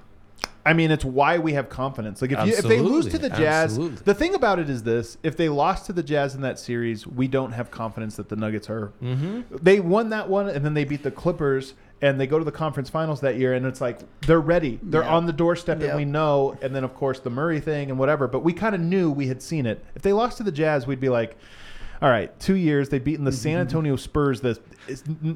I 0.65 0.73
mean, 0.73 0.91
it's 0.91 1.05
why 1.05 1.39
we 1.39 1.53
have 1.53 1.69
confidence. 1.69 2.21
Like 2.21 2.31
if, 2.31 2.45
you, 2.45 2.53
if 2.53 2.63
they 2.63 2.79
lose 2.79 3.07
to 3.07 3.17
the 3.17 3.29
Jazz, 3.29 3.71
Absolutely. 3.71 3.97
the 4.03 4.13
thing 4.13 4.35
about 4.35 4.59
it 4.59 4.69
is 4.69 4.83
this: 4.83 5.17
if 5.23 5.35
they 5.35 5.49
lost 5.49 5.85
to 5.87 5.93
the 5.93 6.03
Jazz 6.03 6.35
in 6.35 6.41
that 6.41 6.59
series, 6.59 7.07
we 7.07 7.27
don't 7.27 7.51
have 7.53 7.71
confidence 7.71 8.15
that 8.17 8.29
the 8.29 8.35
Nuggets 8.35 8.69
are. 8.69 8.91
Mm-hmm. 9.01 9.57
They 9.61 9.79
won 9.79 10.09
that 10.09 10.29
one, 10.29 10.49
and 10.49 10.63
then 10.63 10.73
they 10.73 10.83
beat 10.83 11.03
the 11.03 11.11
Clippers, 11.11 11.73
and 12.01 12.19
they 12.19 12.27
go 12.27 12.39
to 12.39 12.45
the 12.45 12.51
conference 12.51 12.89
finals 12.89 13.21
that 13.21 13.37
year, 13.37 13.53
and 13.53 13.65
it's 13.65 13.81
like 13.81 13.99
they're 14.21 14.39
ready, 14.39 14.79
they're 14.81 15.03
Yeah. 15.03 15.15
on 15.15 15.25
the 15.25 15.33
doorstep, 15.33 15.81
and 15.81 15.95
we 15.95 16.05
know. 16.05 16.57
And 16.61 16.75
then 16.75 16.83
of 16.83 16.95
course 16.95 17.19
the 17.19 17.29
Murray 17.29 17.59
thing 17.59 17.89
and 17.89 17.99
whatever, 17.99 18.27
but 18.27 18.43
we 18.43 18.53
kind 18.53 18.73
of 18.73 18.81
knew 18.81 19.11
we 19.11 19.27
had 19.27 19.41
seen 19.41 19.65
it. 19.65 19.83
If 19.95 20.01
they 20.01 20.13
lost 20.13 20.37
to 20.37 20.43
the 20.43 20.51
Jazz, 20.51 20.87
we'd 20.87 20.99
be 20.99 21.09
like. 21.09 21.37
All 22.03 22.09
right, 22.09 22.37
two 22.39 22.55
years 22.55 22.89
they've 22.89 23.03
beaten 23.03 23.25
the 23.25 23.31
San 23.31 23.51
mm-hmm. 23.51 23.61
Antonio 23.61 23.95
Spurs, 23.95 24.41
the 24.41 24.59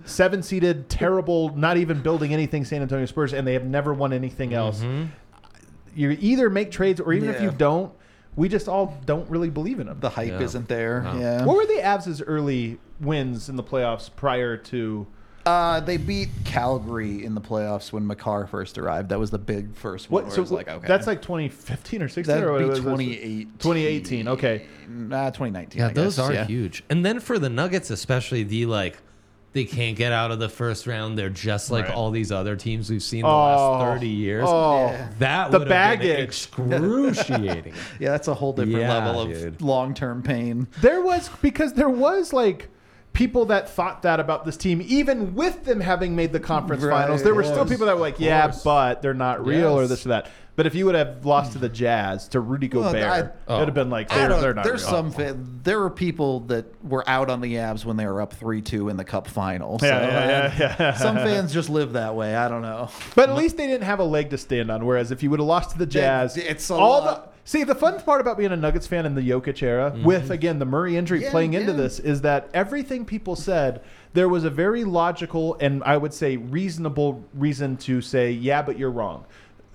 seven 0.05 0.41
seeded, 0.41 0.89
terrible, 0.89 1.55
not 1.55 1.77
even 1.77 2.01
building 2.01 2.33
anything 2.33 2.65
San 2.65 2.81
Antonio 2.81 3.05
Spurs, 3.05 3.33
and 3.33 3.45
they 3.45 3.53
have 3.53 3.65
never 3.65 3.93
won 3.93 4.11
anything 4.11 4.55
else 4.55 4.79
mm-hmm. 4.79 5.03
you 5.93 6.17
either 6.19 6.49
make 6.49 6.71
trades 6.71 6.99
or 6.99 7.13
even 7.13 7.29
if 7.29 7.39
you 7.39 7.51
don't, 7.51 7.93
we 8.35 8.49
just 8.49 8.67
all 8.67 8.97
don't 9.05 9.29
really 9.29 9.49
believe 9.51 9.79
in 9.79 9.87
them. 9.87 9.99
The 9.99 10.09
hype 10.09 10.29
Yeah. 10.29 10.41
isn't 10.41 10.67
there. 10.67 11.01
No. 11.03 11.19
Yeah. 11.19 11.45
What 11.45 11.55
were 11.55 11.65
the 11.65 11.81
Avs' 11.83 12.21
early 12.25 12.79
wins 12.99 13.47
in 13.47 13.55
the 13.55 13.63
playoffs 13.63 14.09
prior 14.15 14.57
to? 14.57 15.07
Uh, 15.45 15.79
they 15.79 15.97
beat 15.97 16.29
Calgary 16.43 17.23
in 17.23 17.35
the 17.35 17.41
playoffs 17.41 17.91
when 17.91 18.07
Makar 18.07 18.47
first 18.47 18.77
arrived. 18.79 19.09
That 19.09 19.19
was 19.19 19.29
the 19.29 19.37
big 19.37 19.75
first 19.75 20.09
one. 20.09 20.23
What? 20.23 20.33
So 20.33 20.41
was 20.41 20.51
like, 20.51 20.67
okay, 20.67 20.87
that's 20.87 21.05
like 21.05 21.21
2015 21.21 22.01
or 22.01 22.07
16 22.07 22.23
that'd 22.33 22.43
or 22.49 22.53
what 22.53 22.59
be 22.59 22.65
was 22.65 22.79
2018. 22.79 23.51
2018, 23.59 24.27
okay. 24.29 24.65
Nah, 24.89 25.25
2019. 25.29 25.79
Yeah, 25.79 25.87
I 25.89 25.93
those 25.93 26.15
guess, 26.15 26.25
are 26.25 26.33
yeah. 26.33 26.45
huge. 26.45 26.83
And 26.89 27.05
then 27.05 27.19
for 27.19 27.37
the 27.37 27.49
Nuggets, 27.49 27.91
especially 27.91 28.41
the 28.43 28.65
like, 28.65 28.97
they 29.53 29.65
can't 29.65 29.95
get 29.95 30.11
out 30.11 30.31
of 30.31 30.39
the 30.39 30.49
first 30.49 30.85
round. 30.87 31.17
They're 31.17 31.29
just 31.29 31.69
like 31.71 31.85
Right. 31.85 31.93
all 31.93 32.11
these 32.11 32.31
other 32.31 32.55
teams 32.57 32.89
we've 32.89 33.01
seen 33.03 33.21
the 33.21 33.27
Oh, 33.27 33.77
last 33.77 33.85
thirty 33.85 34.09
years. 34.09 34.45
Oh, 34.47 34.87
Yeah. 34.87 35.09
That 35.19 35.51
The 35.51 35.59
would 35.59 35.67
have 35.71 35.99
been 35.99 36.09
baggage. 36.09 36.23
excruciating. 36.25 37.73
Yeah, 37.99 38.09
that's 38.11 38.27
a 38.27 38.33
whole 38.33 38.51
different 38.51 38.79
Yeah, 38.79 39.05
level 39.05 39.21
of 39.21 39.61
long-term 39.61 40.23
pain. 40.23 40.67
there 40.81 41.01
was 41.01 41.29
because 41.41 41.73
there 41.73 41.87
was 41.89 42.33
like 42.33 42.67
people 43.15 43.45
that 43.45 43.67
thought 43.69 44.03
that 44.03 44.19
about 44.19 44.45
this 44.45 44.57
team, 44.57 44.83
even 44.85 45.33
with 45.33 45.63
them 45.65 45.79
having 45.79 46.15
made 46.15 46.31
the 46.31 46.39
conference 46.39 46.83
Right, 46.83 47.01
finals. 47.01 47.23
There 47.23 47.33
were 47.33 47.43
still 47.43 47.65
people 47.65 47.87
that 47.87 47.95
were 47.95 48.01
like, 48.01 48.19
"Yeah, 48.19 48.53
but 48.63 49.01
they're 49.01 49.13
not 49.13 49.43
real," 49.45 49.73
or 49.73 49.87
this 49.87 50.05
or 50.05 50.09
that. 50.09 50.27
But 50.55 50.65
if 50.65 50.73
you 50.75 50.85
would 50.85 50.95
have 50.95 51.25
lost 51.25 51.51
to 51.51 51.57
the 51.59 51.67
Jazz 51.67 52.29
to 52.29 52.39
Rudy 52.39 52.69
Well, 52.71 52.93
Gobert, 52.93 53.03
I- 53.47 53.51
oh. 53.51 53.55
it 53.55 53.59
would 53.59 53.67
have 53.67 53.75
been 53.75 53.89
like 53.89 54.11
I 54.11 54.19
they're, 54.19 54.27
don't- 54.29 54.41
they're 54.41 54.53
not. 54.53 54.63
there's 54.63 54.83
real. 54.83 54.91
some 54.91 55.11
fa- 55.11 55.37
there 55.63 55.83
are 55.83 55.89
people 55.89 56.41
that 56.41 56.65
were 56.83 57.03
out 57.09 57.29
on 57.29 57.41
the 57.41 57.55
Avs 57.55 57.83
when 57.83 57.97
they 57.97 58.05
were 58.05 58.21
up 58.21 58.33
three 58.33 58.61
two 58.61 58.87
in 58.89 58.95
the 58.97 59.03
Cup 59.03 59.27
final. 59.27 59.79
So, 59.79 59.87
Yeah, 59.87 59.99
yeah, 60.01 60.07
uh, 60.07 60.55
yeah, 60.57 60.75
yeah. 60.79 60.93
some 60.97 61.15
fans 61.17 61.53
just 61.53 61.69
live 61.69 61.93
that 61.93 62.15
way. 62.15 62.35
I 62.35 62.47
don't 62.47 62.61
know. 62.61 62.89
But 63.15 63.29
at 63.29 63.35
least 63.35 63.57
they 63.57 63.67
didn't 63.67 63.83
have 63.83 63.99
a 63.99 64.03
leg 64.05 64.29
to 64.29 64.37
stand 64.37 64.71
on. 64.71 64.85
Whereas 64.85 65.11
if 65.11 65.21
you 65.23 65.29
would 65.29 65.39
have 65.39 65.47
lost 65.47 65.71
to 65.71 65.77
the 65.77 65.85
Jazz, 65.85 66.37
it's 66.37 66.69
a 66.69 66.73
all 66.75 67.01
lot. 67.01 67.25
the 67.25 67.35
see 67.47 67.63
the 67.63 67.75
fun 67.75 67.99
part 68.01 68.21
about 68.21 68.37
being 68.37 68.51
a 68.51 68.55
Nuggets 68.57 68.87
fan 68.87 69.05
in 69.05 69.13
the 69.13 69.21
Jokic 69.21 69.61
era, 69.61 69.91
mm-hmm. 69.91 70.03
with 70.03 70.31
again 70.31 70.59
the 70.59 70.65
Murray 70.65 70.95
injury 70.97 71.21
Yeah, 71.21 71.31
playing 71.31 71.53
into 71.53 71.71
yeah. 71.71 71.77
this, 71.77 71.99
is 71.99 72.21
that 72.21 72.49
everything 72.53 73.03
people 73.05 73.35
said 73.35 73.81
there 74.13 74.29
was 74.29 74.45
a 74.45 74.49
very 74.49 74.83
logical 74.85 75.57
and 75.59 75.83
I 75.83 75.97
would 75.97 76.13
say 76.13 76.37
reasonable 76.37 77.23
reason 77.33 77.75
to 77.77 78.01
say, 78.01 78.31
yeah, 78.31 78.61
but 78.61 78.79
you're 78.79 78.89
wrong. 78.91 79.25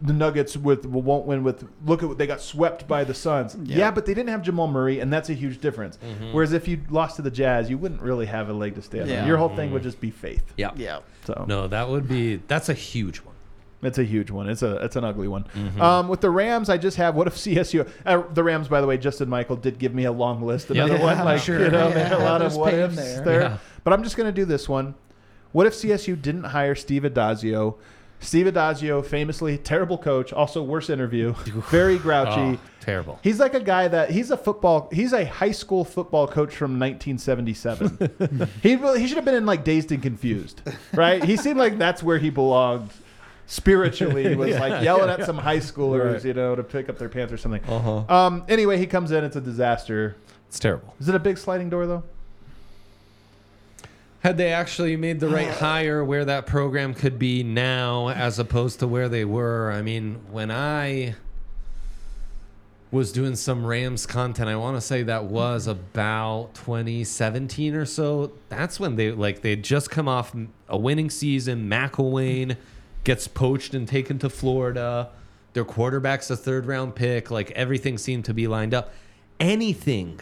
The 0.03 0.12
Nuggets 0.14 0.57
with 0.57 0.86
won't 0.86 1.26
win 1.26 1.42
with 1.44 1.68
look 1.84 2.03
at 2.03 2.09
what 2.09 2.16
they 2.16 2.26
got 2.26 2.40
swept 2.40 2.88
by 2.88 3.05
the 3.05 3.12
Suns. 3.12 3.57
Yeah, 3.62 3.90
but 3.90 4.07
they 4.07 4.14
didn't 4.14 4.30
have 4.30 4.40
Jamal 4.42 4.66
Murray, 4.66 4.98
and 5.01 5.12
that's 5.12 5.28
a 5.28 5.34
huge 5.34 5.61
difference. 5.61 5.98
Whereas 6.32 6.53
if 6.55 6.66
you 6.66 6.80
lost 6.88 7.16
to 7.16 7.22
the 7.22 7.30
Jazz, 7.30 7.68
you 7.68 7.76
wouldn't 7.76 8.01
really 8.01 8.26
have 8.26 8.48
a 8.48 8.53
leg 8.55 8.74
to 8.76 8.82
stand 8.82 9.09
Yeah. 9.11 9.22
on. 9.22 9.28
Your 9.28 9.36
whole 9.36 9.55
thing 9.55 9.72
would 9.72 9.82
just 9.82 10.01
be 10.01 10.11
faith. 10.11 10.42
Yeah. 10.57 10.70
Yeah. 10.74 11.01
So 11.26 11.44
No, 11.46 11.68
that 11.68 11.88
would 11.88 12.09
be 12.09 12.36
that's 12.48 12.68
a 12.70 12.74
huge 12.74 13.18
one. 13.18 13.34
It's 13.82 13.98
a 13.98 14.05
huge 14.05 14.30
one. 14.30 14.48
It's 14.48 14.62
a 14.62 14.76
it's 14.84 14.96
an 14.96 15.05
ugly 15.05 15.26
one. 15.28 15.44
Mm-hmm. 15.55 15.80
Um, 15.80 16.09
with 16.09 16.20
the 16.22 16.30
Rams, 16.30 16.68
I 16.70 16.76
just 16.78 16.96
have 16.98 17.14
what 17.14 17.26
if 17.26 17.34
CSU? 17.44 17.86
Uh, 18.07 18.22
the 18.32 18.42
Rams, 18.44 18.68
by 18.68 18.80
the 18.80 18.86
way, 18.86 18.96
Justin 18.98 19.28
Michael 19.28 19.57
did 19.57 19.78
give 19.78 19.94
me 19.94 20.05
a 20.05 20.12
long 20.12 20.42
list. 20.42 20.70
Another 20.70 20.96
Yeah, 20.96 21.03
one, 21.03 21.18
I'm 21.18 21.24
like 21.24 21.40
sure. 21.42 21.62
you 21.64 21.70
know, 21.70 21.88
Yeah, 21.88 22.16
a 22.16 22.24
lot 22.24 22.40
of 22.42 22.57
what 22.57 22.72
ifs 22.74 22.96
there. 22.96 23.24
there. 23.24 23.40
Yeah. 23.42 23.57
But 23.84 23.92
I'm 23.94 24.03
just 24.03 24.16
gonna 24.16 24.32
do 24.32 24.44
this 24.46 24.68
one. 24.68 24.94
What 25.53 25.66
if 25.66 25.72
CSU 25.74 26.20
didn't 26.20 26.44
hire 26.44 26.74
Steve 26.74 27.03
Addazio? 27.03 27.76
Steve 28.23 28.47
Addazio, 28.47 29.05
famously 29.05 29.57
terrible 29.57 29.97
coach, 29.99 30.33
also 30.33 30.62
worse 30.62 30.91
interview, 30.91 31.33
very 31.71 31.97
grouchy. 31.99 32.31
Oh, 32.39 32.59
terrible. 32.81 33.18
He's 33.23 33.41
like 33.41 33.55
a 33.55 33.61
guy 33.61 33.89
that 33.89 34.11
he's 34.11 34.31
a 34.31 34.37
football. 34.37 34.89
He's 34.93 35.12
a 35.14 35.25
high 35.25 35.53
school 35.53 35.85
football 35.87 36.29
coach 36.29 36.55
from 36.55 36.79
1977. 36.79 38.49
he 38.62 38.77
he 38.77 39.07
should 39.07 39.16
have 39.16 39.25
been 39.25 39.35
in 39.35 39.47
like 39.47 39.64
Dazed 39.64 39.91
and 39.93 40.03
Confused, 40.03 40.61
right? 40.93 41.25
He 41.25 41.37
seemed 41.39 41.59
like 41.59 41.79
that's 41.79 42.03
where 42.03 42.18
he 42.18 42.29
belonged 42.31 42.91
spiritually. 43.47 44.29
He 44.29 44.35
was 44.35 44.51
like 44.59 44.85
yelling 44.85 45.09
at 45.11 45.25
some 45.25 45.39
high 45.39 45.59
schoolers, 45.59 46.12
Right. 46.14 46.25
you 46.27 46.35
know, 46.35 46.55
to 46.55 46.62
pick 46.62 46.89
up 46.89 46.99
their 46.99 47.09
pants 47.09 47.33
or 47.33 47.39
something. 47.39 47.64
Uh-huh. 47.64 48.05
Um. 48.14 48.45
Anyway, 48.49 48.77
he 48.79 48.87
comes 48.87 49.12
in. 49.12 49.25
It's 49.25 49.37
a 49.37 49.41
disaster. 49.41 50.16
It's 50.49 50.59
terrible. 50.59 50.95
Is 51.01 51.09
it 51.09 51.14
a 51.14 51.18
big 51.18 51.39
sliding 51.39 51.71
door 51.71 51.87
though? 51.87 52.03
Had 54.21 54.37
they 54.37 54.53
actually 54.53 54.97
made 54.97 55.21
the 55.21 55.29
right 55.29 55.51
hire 55.61 56.05
where 56.05 56.25
that 56.25 56.47
program 56.47 56.95
could 56.95 57.18
be 57.18 57.43
now 57.43 58.11
as 58.11 58.39
opposed 58.39 58.79
to 58.81 58.87
where 58.87 59.09
they 59.09 59.25
were, 59.25 59.73
I 59.73 59.83
mean, 59.83 60.21
when 60.31 60.51
I 60.51 61.14
was 62.91 63.12
doing 63.12 63.37
some 63.37 63.64
Rams 63.64 64.05
content, 64.05 64.49
I 64.49 64.57
want 64.57 64.77
to 64.77 64.81
say 64.81 65.03
that 65.05 65.25
was 65.25 65.66
about 65.66 66.55
2017 66.55 67.75
or 67.75 67.87
so. 67.87 68.33
That's 68.49 68.81
when 68.81 68.97
they 68.97 69.12
like 69.12 69.43
they'd 69.43 69.62
just 69.62 69.91
come 69.91 70.09
off 70.09 70.35
a 70.68 70.77
winning 70.77 71.09
season. 71.09 71.68
McElwain 71.68 72.57
gets 73.05 73.29
poached 73.29 73.75
and 73.75 73.87
taken 73.87 74.18
to 74.18 74.29
Florida. 74.29 75.11
Their 75.53 75.64
quarterback's 75.64 76.31
a 76.31 76.37
third 76.37 76.66
round 76.66 76.95
pick. 76.95 77.31
Like 77.31 77.53
everything 77.53 77.97
seemed 77.97 78.25
to 78.27 78.35
be 78.35 78.47
lined 78.49 78.75
up. 78.75 78.93
Anything 79.39 80.21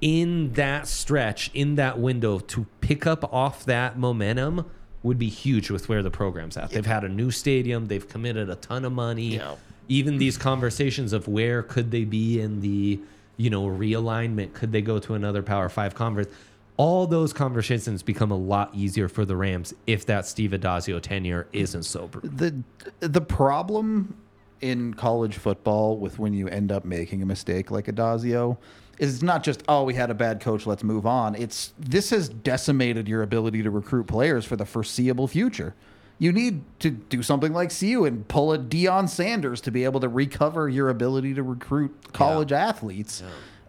in 0.00 0.52
that 0.52 0.86
stretch, 0.86 1.50
in 1.54 1.74
that 1.76 1.98
window, 1.98 2.38
to 2.38 2.66
pick 2.80 3.06
up 3.06 3.32
off 3.32 3.64
that 3.64 3.98
momentum 3.98 4.64
would 5.02 5.18
be 5.18 5.28
huge 5.28 5.70
with 5.70 5.88
where 5.88 6.02
the 6.02 6.10
program's 6.10 6.56
at. 6.56 6.70
They've 6.70 6.84
had 6.84 7.04
a 7.04 7.08
new 7.08 7.30
stadium, 7.30 7.86
they've 7.86 8.08
committed 8.08 8.50
a 8.50 8.56
ton 8.56 8.84
of 8.84 8.92
money. 8.92 9.36
Yeah. 9.36 9.56
Even 9.88 10.18
these 10.18 10.36
conversations 10.36 11.12
of 11.12 11.28
where 11.28 11.62
could 11.62 11.90
they 11.90 12.04
be 12.04 12.40
in 12.40 12.60
the, 12.60 13.00
you 13.38 13.48
know, 13.48 13.64
realignment, 13.64 14.52
could 14.52 14.70
they 14.70 14.82
go 14.82 14.98
to 14.98 15.14
another 15.14 15.42
Power 15.42 15.68
Five 15.68 15.94
conference? 15.94 16.28
All 16.76 17.06
those 17.06 17.32
conversations 17.32 18.02
become 18.02 18.30
a 18.30 18.36
lot 18.36 18.72
easier 18.74 19.08
for 19.08 19.24
the 19.24 19.34
Rams 19.34 19.74
if 19.86 20.04
that 20.06 20.26
Steve 20.26 20.50
Addazio 20.50 21.00
tenure 21.00 21.48
isn't 21.52 21.84
sober. 21.84 22.20
the 22.22 22.54
the 23.00 23.20
problem 23.20 24.14
in 24.60 24.94
college 24.94 25.36
football 25.36 25.96
with 25.96 26.18
when 26.18 26.34
you 26.34 26.48
end 26.48 26.70
up 26.70 26.84
making 26.84 27.22
a 27.22 27.26
mistake 27.26 27.70
like 27.70 27.86
Addazio 27.86 28.56
is 28.56 28.58
it's 28.98 29.22
not 29.22 29.42
just 29.42 29.62
oh 29.68 29.84
we 29.84 29.94
had 29.94 30.10
a 30.10 30.14
bad 30.14 30.40
coach 30.40 30.66
let's 30.66 30.84
move 30.84 31.06
on. 31.06 31.34
It's 31.34 31.72
this 31.78 32.10
has 32.10 32.28
decimated 32.28 33.08
your 33.08 33.22
ability 33.22 33.62
to 33.62 33.70
recruit 33.70 34.06
players 34.06 34.44
for 34.44 34.56
the 34.56 34.66
foreseeable 34.66 35.28
future. 35.28 35.74
You 36.18 36.32
need 36.32 36.62
to 36.80 36.90
do 36.90 37.22
something 37.22 37.52
like 37.52 37.76
CU 37.76 38.04
and 38.04 38.26
pull 38.26 38.52
a 38.52 38.58
Deion 38.58 39.08
Sanders 39.08 39.60
to 39.62 39.70
be 39.70 39.84
able 39.84 40.00
to 40.00 40.08
recover 40.08 40.68
your 40.68 40.88
ability 40.88 41.34
to 41.34 41.44
recruit 41.44 42.12
college 42.12 42.50
athletes. 42.50 43.22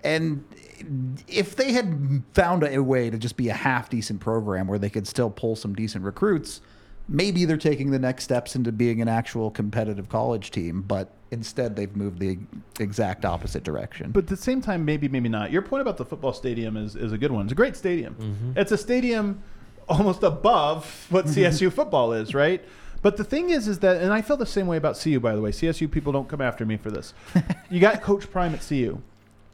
And 0.04 0.44
if 1.28 1.56
they 1.56 1.74
had 1.74 2.24
found 2.34 2.64
a 2.64 2.82
way 2.82 3.10
to 3.10 3.18
just 3.18 3.38
be 3.38 3.50
a 3.50 3.54
half 3.54 3.90
decent 3.90 4.20
program 4.20 4.66
where 4.66 4.80
they 4.80 4.90
could 4.90 5.08
still 5.08 5.30
pull 5.30 5.56
some 5.56 5.76
decent 5.76 6.04
recruits, 6.04 6.62
maybe 7.08 7.46
they're 7.46 7.58
taking 7.58 7.92
the 7.92 8.00
next 8.00 8.24
steps 8.24 8.56
into 8.56 8.72
being 8.72 9.02
an 9.02 9.08
actual 9.08 9.52
competitive 9.52 10.10
college 10.10 10.52
team. 10.52 10.82
But 10.82 11.12
instead, 11.32 11.76
they've 11.76 11.96
moved 11.96 12.20
the 12.20 12.38
exact 12.80 13.26
opposite 13.26 13.64
direction. 13.64 14.12
But 14.12 14.26
at 14.26 14.30
the 14.30 14.38
same 14.38 14.62
time, 14.62 14.86
maybe, 14.86 15.08
maybe 15.08 15.30
not. 15.30 15.52
Your 15.52 15.62
point 15.62 15.82
about 15.82 15.98
the 15.98 16.06
football 16.06 16.34
stadium 16.34 16.78
is, 16.78 16.96
is 16.96 17.12
a 17.12 17.18
good 17.18 17.32
one. 17.32 17.46
It's 17.46 17.52
a 17.52 17.56
great 17.56 17.76
stadium. 17.76 18.16
Mm-hmm. 18.16 18.60
It's 18.60 18.72
a 18.72 18.78
stadium 18.78 19.42
almost 19.88 20.24
above 20.24 21.08
what 21.10 21.26
CSU 21.26 21.72
football 21.74 22.14
is, 22.14 22.34
right? 22.34 22.64
But 23.02 23.18
the 23.18 23.24
thing 23.24 23.50
is, 23.50 23.68
is 23.68 23.80
that, 23.80 24.02
and 24.02 24.12
I 24.12 24.22
feel 24.22 24.38
the 24.38 24.46
same 24.46 24.68
way 24.68 24.78
about 24.78 25.00
CU, 25.00 25.20
by 25.20 25.36
the 25.36 25.42
way. 25.42 25.52
CSU 25.52 25.90
people 25.90 26.12
don't 26.12 26.28
come 26.28 26.42
after 26.42 26.66
me 26.66 26.78
for 26.78 26.92
this. 26.92 27.14
you 27.70 27.80
got 27.80 28.02
Coach 28.02 28.30
Prime 28.30 28.54
at 28.54 28.66
CU. 28.68 29.02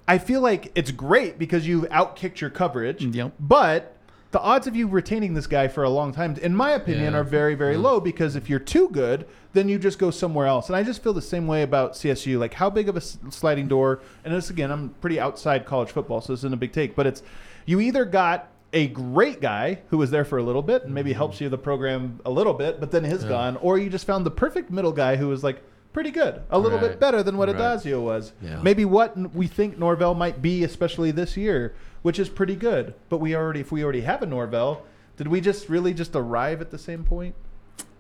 I 0.08 0.18
feel 0.18 0.42
like 0.42 0.72
it's 0.76 0.92
great 0.92 1.40
because 1.40 1.68
you've 1.68 1.86
outkicked 1.86 2.40
your 2.40 2.50
coverage. 2.50 3.04
Yep. 3.04 3.34
But 3.40 3.95
the 4.36 4.42
odds 4.42 4.68
of 4.68 4.76
you 4.76 4.86
retaining 4.86 5.34
this 5.34 5.48
guy 5.48 5.66
for 5.66 5.84
a 5.86 5.90
long 5.90 6.12
time, 6.12 6.36
in 6.42 6.54
my 6.54 6.72
opinion, 6.72 7.14
Yeah. 7.14 7.20
are 7.20 7.24
very, 7.24 7.56
very 7.56 7.78
low 7.78 8.02
because 8.02 8.36
if 8.36 8.50
you're 8.50 8.60
too 8.60 8.90
good, 8.90 9.26
then 9.54 9.70
you 9.70 9.80
just 9.80 9.98
go 9.98 10.12
somewhere 10.12 10.46
else. 10.46 10.68
And 10.68 10.76
I 10.76 10.84
just 10.84 11.02
feel 11.02 11.14
the 11.14 11.22
same 11.22 11.48
way 11.48 11.62
about 11.62 11.96
CSU. 11.96 12.38
Like, 12.38 12.54
how 12.56 12.70
big 12.70 12.90
of 12.90 12.98
a 12.98 13.02
sliding 13.02 13.70
door? 13.70 14.02
And 14.26 14.34
this, 14.34 14.50
again, 14.50 14.72
I'm 14.72 14.90
pretty 15.00 15.22
outside 15.22 15.66
college 15.66 15.90
football, 15.90 16.20
so 16.20 16.34
this 16.34 16.42
isn't 16.42 16.54
a 16.54 16.58
big 16.58 16.74
take, 16.74 16.98
but 16.98 17.08
it's 17.08 17.24
you 17.66 17.80
either 17.80 18.04
got 18.04 18.50
a 18.74 18.88
great 18.88 19.40
guy 19.40 19.80
who 19.88 19.98
was 19.98 20.12
there 20.12 20.26
for 20.26 20.38
a 20.38 20.44
little 20.44 20.62
bit 20.62 20.84
and 20.84 20.94
maybe 20.94 21.12
mm-hmm. 21.12 21.18
helps 21.20 21.40
you 21.40 21.48
the 21.48 21.58
program 21.58 22.20
a 22.26 22.30
little 22.30 22.54
bit, 22.54 22.82
but 22.82 22.92
then 22.92 23.06
has 23.06 23.24
gone, 23.24 23.56
or 23.62 23.78
you 23.78 23.90
just 23.90 24.06
found 24.06 24.26
the 24.26 24.32
perfect 24.32 24.70
middle 24.70 24.92
guy 24.92 25.16
who 25.16 25.30
was 25.30 25.46
like 25.46 25.64
pretty 25.96 26.12
good, 26.12 26.42
a 26.50 26.60
little 26.60 26.78
bit 26.78 27.00
better 27.00 27.24
than 27.24 27.38
what 27.38 27.48
Right. 27.48 27.56
Addazio 27.58 28.04
was. 28.04 28.34
Yeah. 28.42 28.62
Maybe 28.62 28.84
what 28.84 29.16
we 29.34 29.48
think 29.48 29.80
Norvell 29.80 30.14
might 30.14 30.42
be, 30.42 30.62
especially 30.66 31.10
this 31.12 31.38
year, 31.38 31.74
which 32.02 32.20
is 32.20 32.28
pretty 32.28 32.58
good. 32.58 32.94
But 33.08 33.20
we 33.20 33.34
already, 33.34 33.62
if 33.62 33.72
we 33.72 33.82
already 33.82 34.02
have 34.02 34.22
a 34.22 34.26
Norvell, 34.26 34.84
did 35.16 35.30
we 35.30 35.40
just 35.40 35.70
really 35.70 35.94
just 35.94 36.14
arrive 36.14 36.60
at 36.60 36.70
the 36.70 36.78
same 36.78 37.06
point? 37.06 37.34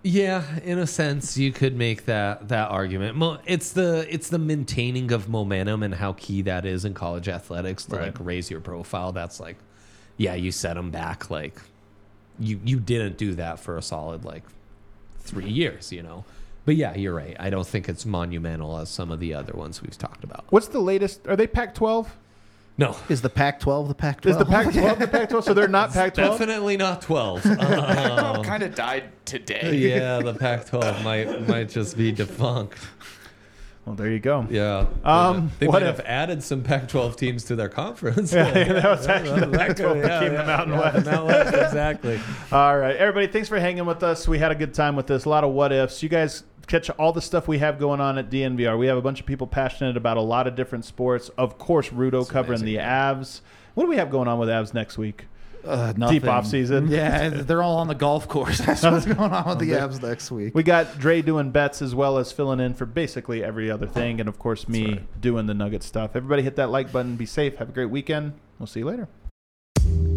Yeah, 0.04 0.44
in 0.60 0.78
a 0.78 0.86
sense, 0.86 1.38
you 1.38 1.54
could 1.54 1.78
make 1.78 2.04
that 2.04 2.50
that 2.50 2.70
argument. 2.70 3.16
Mo- 3.16 3.40
It's 3.46 3.72
the 3.72 4.06
it's 4.14 4.28
the 4.28 4.40
maintaining 4.40 5.14
of 5.14 5.30
momentum 5.30 5.82
and 5.82 5.96
how 5.96 6.12
key 6.14 6.42
that 6.42 6.66
is 6.66 6.84
in 6.84 6.94
college 6.94 7.30
athletics 7.30 7.86
to 7.86 7.96
Right. 7.96 8.06
like 8.08 8.18
raise 8.20 8.52
your 8.52 8.60
profile. 8.60 9.14
That's 9.14 9.40
like, 9.40 9.56
yeah, 10.18 10.36
you 10.36 10.52
set 10.52 10.74
them 10.74 10.92
back. 10.92 11.30
Like, 11.32 11.56
you 12.40 12.60
you 12.66 12.78
didn't 12.82 13.18
do 13.18 13.36
that 13.36 13.58
for 13.62 13.78
a 13.78 13.82
solid 13.82 14.26
like 14.26 14.44
three 15.22 15.50
years, 15.50 15.94
you 15.94 16.04
know. 16.04 16.26
But 16.66 16.76
yeah, 16.76 16.96
you're 16.96 17.14
right. 17.14 17.36
I 17.40 17.50
don't 17.50 17.68
think 17.68 17.88
it's 17.88 18.06
monumental 18.06 18.78
as 18.78 18.90
some 18.90 19.12
of 19.12 19.20
the 19.20 19.34
other 19.36 19.54
ones 19.54 19.82
we've 19.82 19.98
talked 19.98 20.24
about. 20.24 20.46
What's 20.50 20.68
the 20.68 20.80
latest? 20.80 21.28
Are 21.28 21.36
they 21.36 21.48
Pac-12? 21.48 22.08
No, 22.78 22.96
is 23.08 23.22
the 23.22 23.30
Pac-12 23.30 23.88
the 23.88 23.94
Pac-12? 23.94 24.26
Is 24.32 24.38
the 24.38 24.46
Pac-12 24.46 25.00
the 25.00 25.08
Pac-12? 25.08 25.44
So 25.44 25.54
they're 25.54 25.68
not 25.68 25.94
Pac-12. 25.94 26.16
definitely 26.16 26.76
not 26.76 27.02
twelve. 27.02 27.46
Um, 28.26 28.44
kind 28.44 28.64
of 28.64 28.76
died 28.76 29.06
today. 29.24 29.76
yeah, 29.96 30.20
the 30.20 30.34
Pac-12 30.34 31.04
might 31.04 31.48
might 31.48 31.70
just 31.70 31.96
be 31.98 32.12
defunct. 32.12 32.80
Well, 33.86 33.94
there 33.96 34.10
you 34.10 34.20
go. 34.20 34.48
Yeah. 34.50 34.88
Um, 35.04 35.52
they 35.60 35.68
might 35.68 35.84
if- 35.84 35.98
have 35.98 36.00
added 36.08 36.42
some 36.44 36.64
Pac-12 36.64 37.16
teams 37.18 37.44
to 37.46 37.56
their 37.56 37.70
conference. 37.70 38.34
Yeah, 38.34 38.48
yeah, 38.58 38.74
that 38.74 38.90
was 38.90 39.08
actually 39.08 39.42
the 39.42 39.58
Pac-12 39.58 39.76
could- 39.76 40.02
became 40.02 40.34
the 40.34 40.44
Mountain 40.44 40.74
yeah, 40.74 40.80
West. 40.80 41.06
Mountain 41.06 41.26
West, 41.28 41.54
exactly. 41.54 42.20
All 42.52 42.78
right, 42.78 42.96
everybody, 42.96 43.28
thanks 43.28 43.48
for 43.48 43.60
hanging 43.60 43.86
with 43.86 44.02
us. 44.02 44.28
We 44.28 44.40
had 44.40 44.52
a 44.52 44.56
good 44.56 44.74
time 44.74 44.96
with 44.96 45.06
this. 45.08 45.26
A 45.26 45.30
lot 45.30 45.44
of 45.44 45.52
what 45.52 45.72
ifs. 45.72 46.02
You 46.02 46.10
guys 46.10 46.44
catch 46.68 46.90
all 46.92 47.14
the 47.14 47.22
stuff 47.22 47.48
we 47.48 47.60
have 47.60 47.80
going 47.80 48.02
on 48.02 48.18
at 48.18 48.30
DNVR. 48.30 48.78
We 48.78 48.88
have 48.88 48.98
a 48.98 49.02
bunch 49.02 49.20
of 49.20 49.26
people 49.26 49.48
passionate 49.48 49.98
about 49.98 50.18
a 50.18 50.22
lot 50.22 50.48
of 50.48 50.56
different 50.56 50.86
sports. 50.86 51.30
Of 51.38 51.58
course, 51.58 51.90
Rudo 51.90 52.28
covering 52.28 52.64
the 52.64 52.76
Avs. 52.78 53.42
What 53.74 53.84
do 53.84 53.90
we 53.90 53.98
have 53.98 54.10
going 54.10 54.28
on 54.28 54.40
with 54.40 54.50
Avs 54.50 54.74
next 54.74 54.98
week? 54.98 55.26
Uh, 55.66 55.94
nothing. 55.98 56.20
Deep 56.20 56.28
off 56.30 56.46
season. 56.46 56.88
Yeah, 56.96 57.30
they're 57.30 57.64
all 57.64 57.78
on 57.78 57.88
the 57.88 57.96
golf 57.96 58.28
course. 58.28 58.58
That's 58.66 58.84
what's 58.84 59.06
going 59.06 59.32
on 59.32 59.50
with 59.50 59.60
the 59.60 59.72
Avs 59.72 60.02
next 60.02 60.32
week. 60.32 60.54
We 60.54 60.64
got 60.64 61.00
Dre 61.00 61.22
doing 61.22 61.52
bets 61.52 61.82
as 61.82 61.96
well 61.96 62.18
as 62.18 62.32
filling 62.32 62.60
in 62.60 62.74
for 62.74 62.86
basically 62.86 63.44
every 63.44 63.72
other 63.72 63.88
thing, 63.88 64.20
and 64.20 64.30
of 64.30 64.38
course 64.40 64.68
me 64.68 65.02
doing 65.20 65.48
the 65.48 65.54
Nugget 65.54 65.84
stuff. 65.84 66.16
Everybody 66.16 66.44
hit 66.44 66.56
that 66.58 66.70
like 66.70 66.92
button. 66.92 67.16
Be 67.16 67.26
safe. 67.26 67.58
Have 67.58 67.70
a 67.70 67.74
great 67.74 67.90
weekend. 67.90 68.34
We'll 68.60 68.68
see 68.68 68.82
you 68.82 68.86
later. 68.86 70.15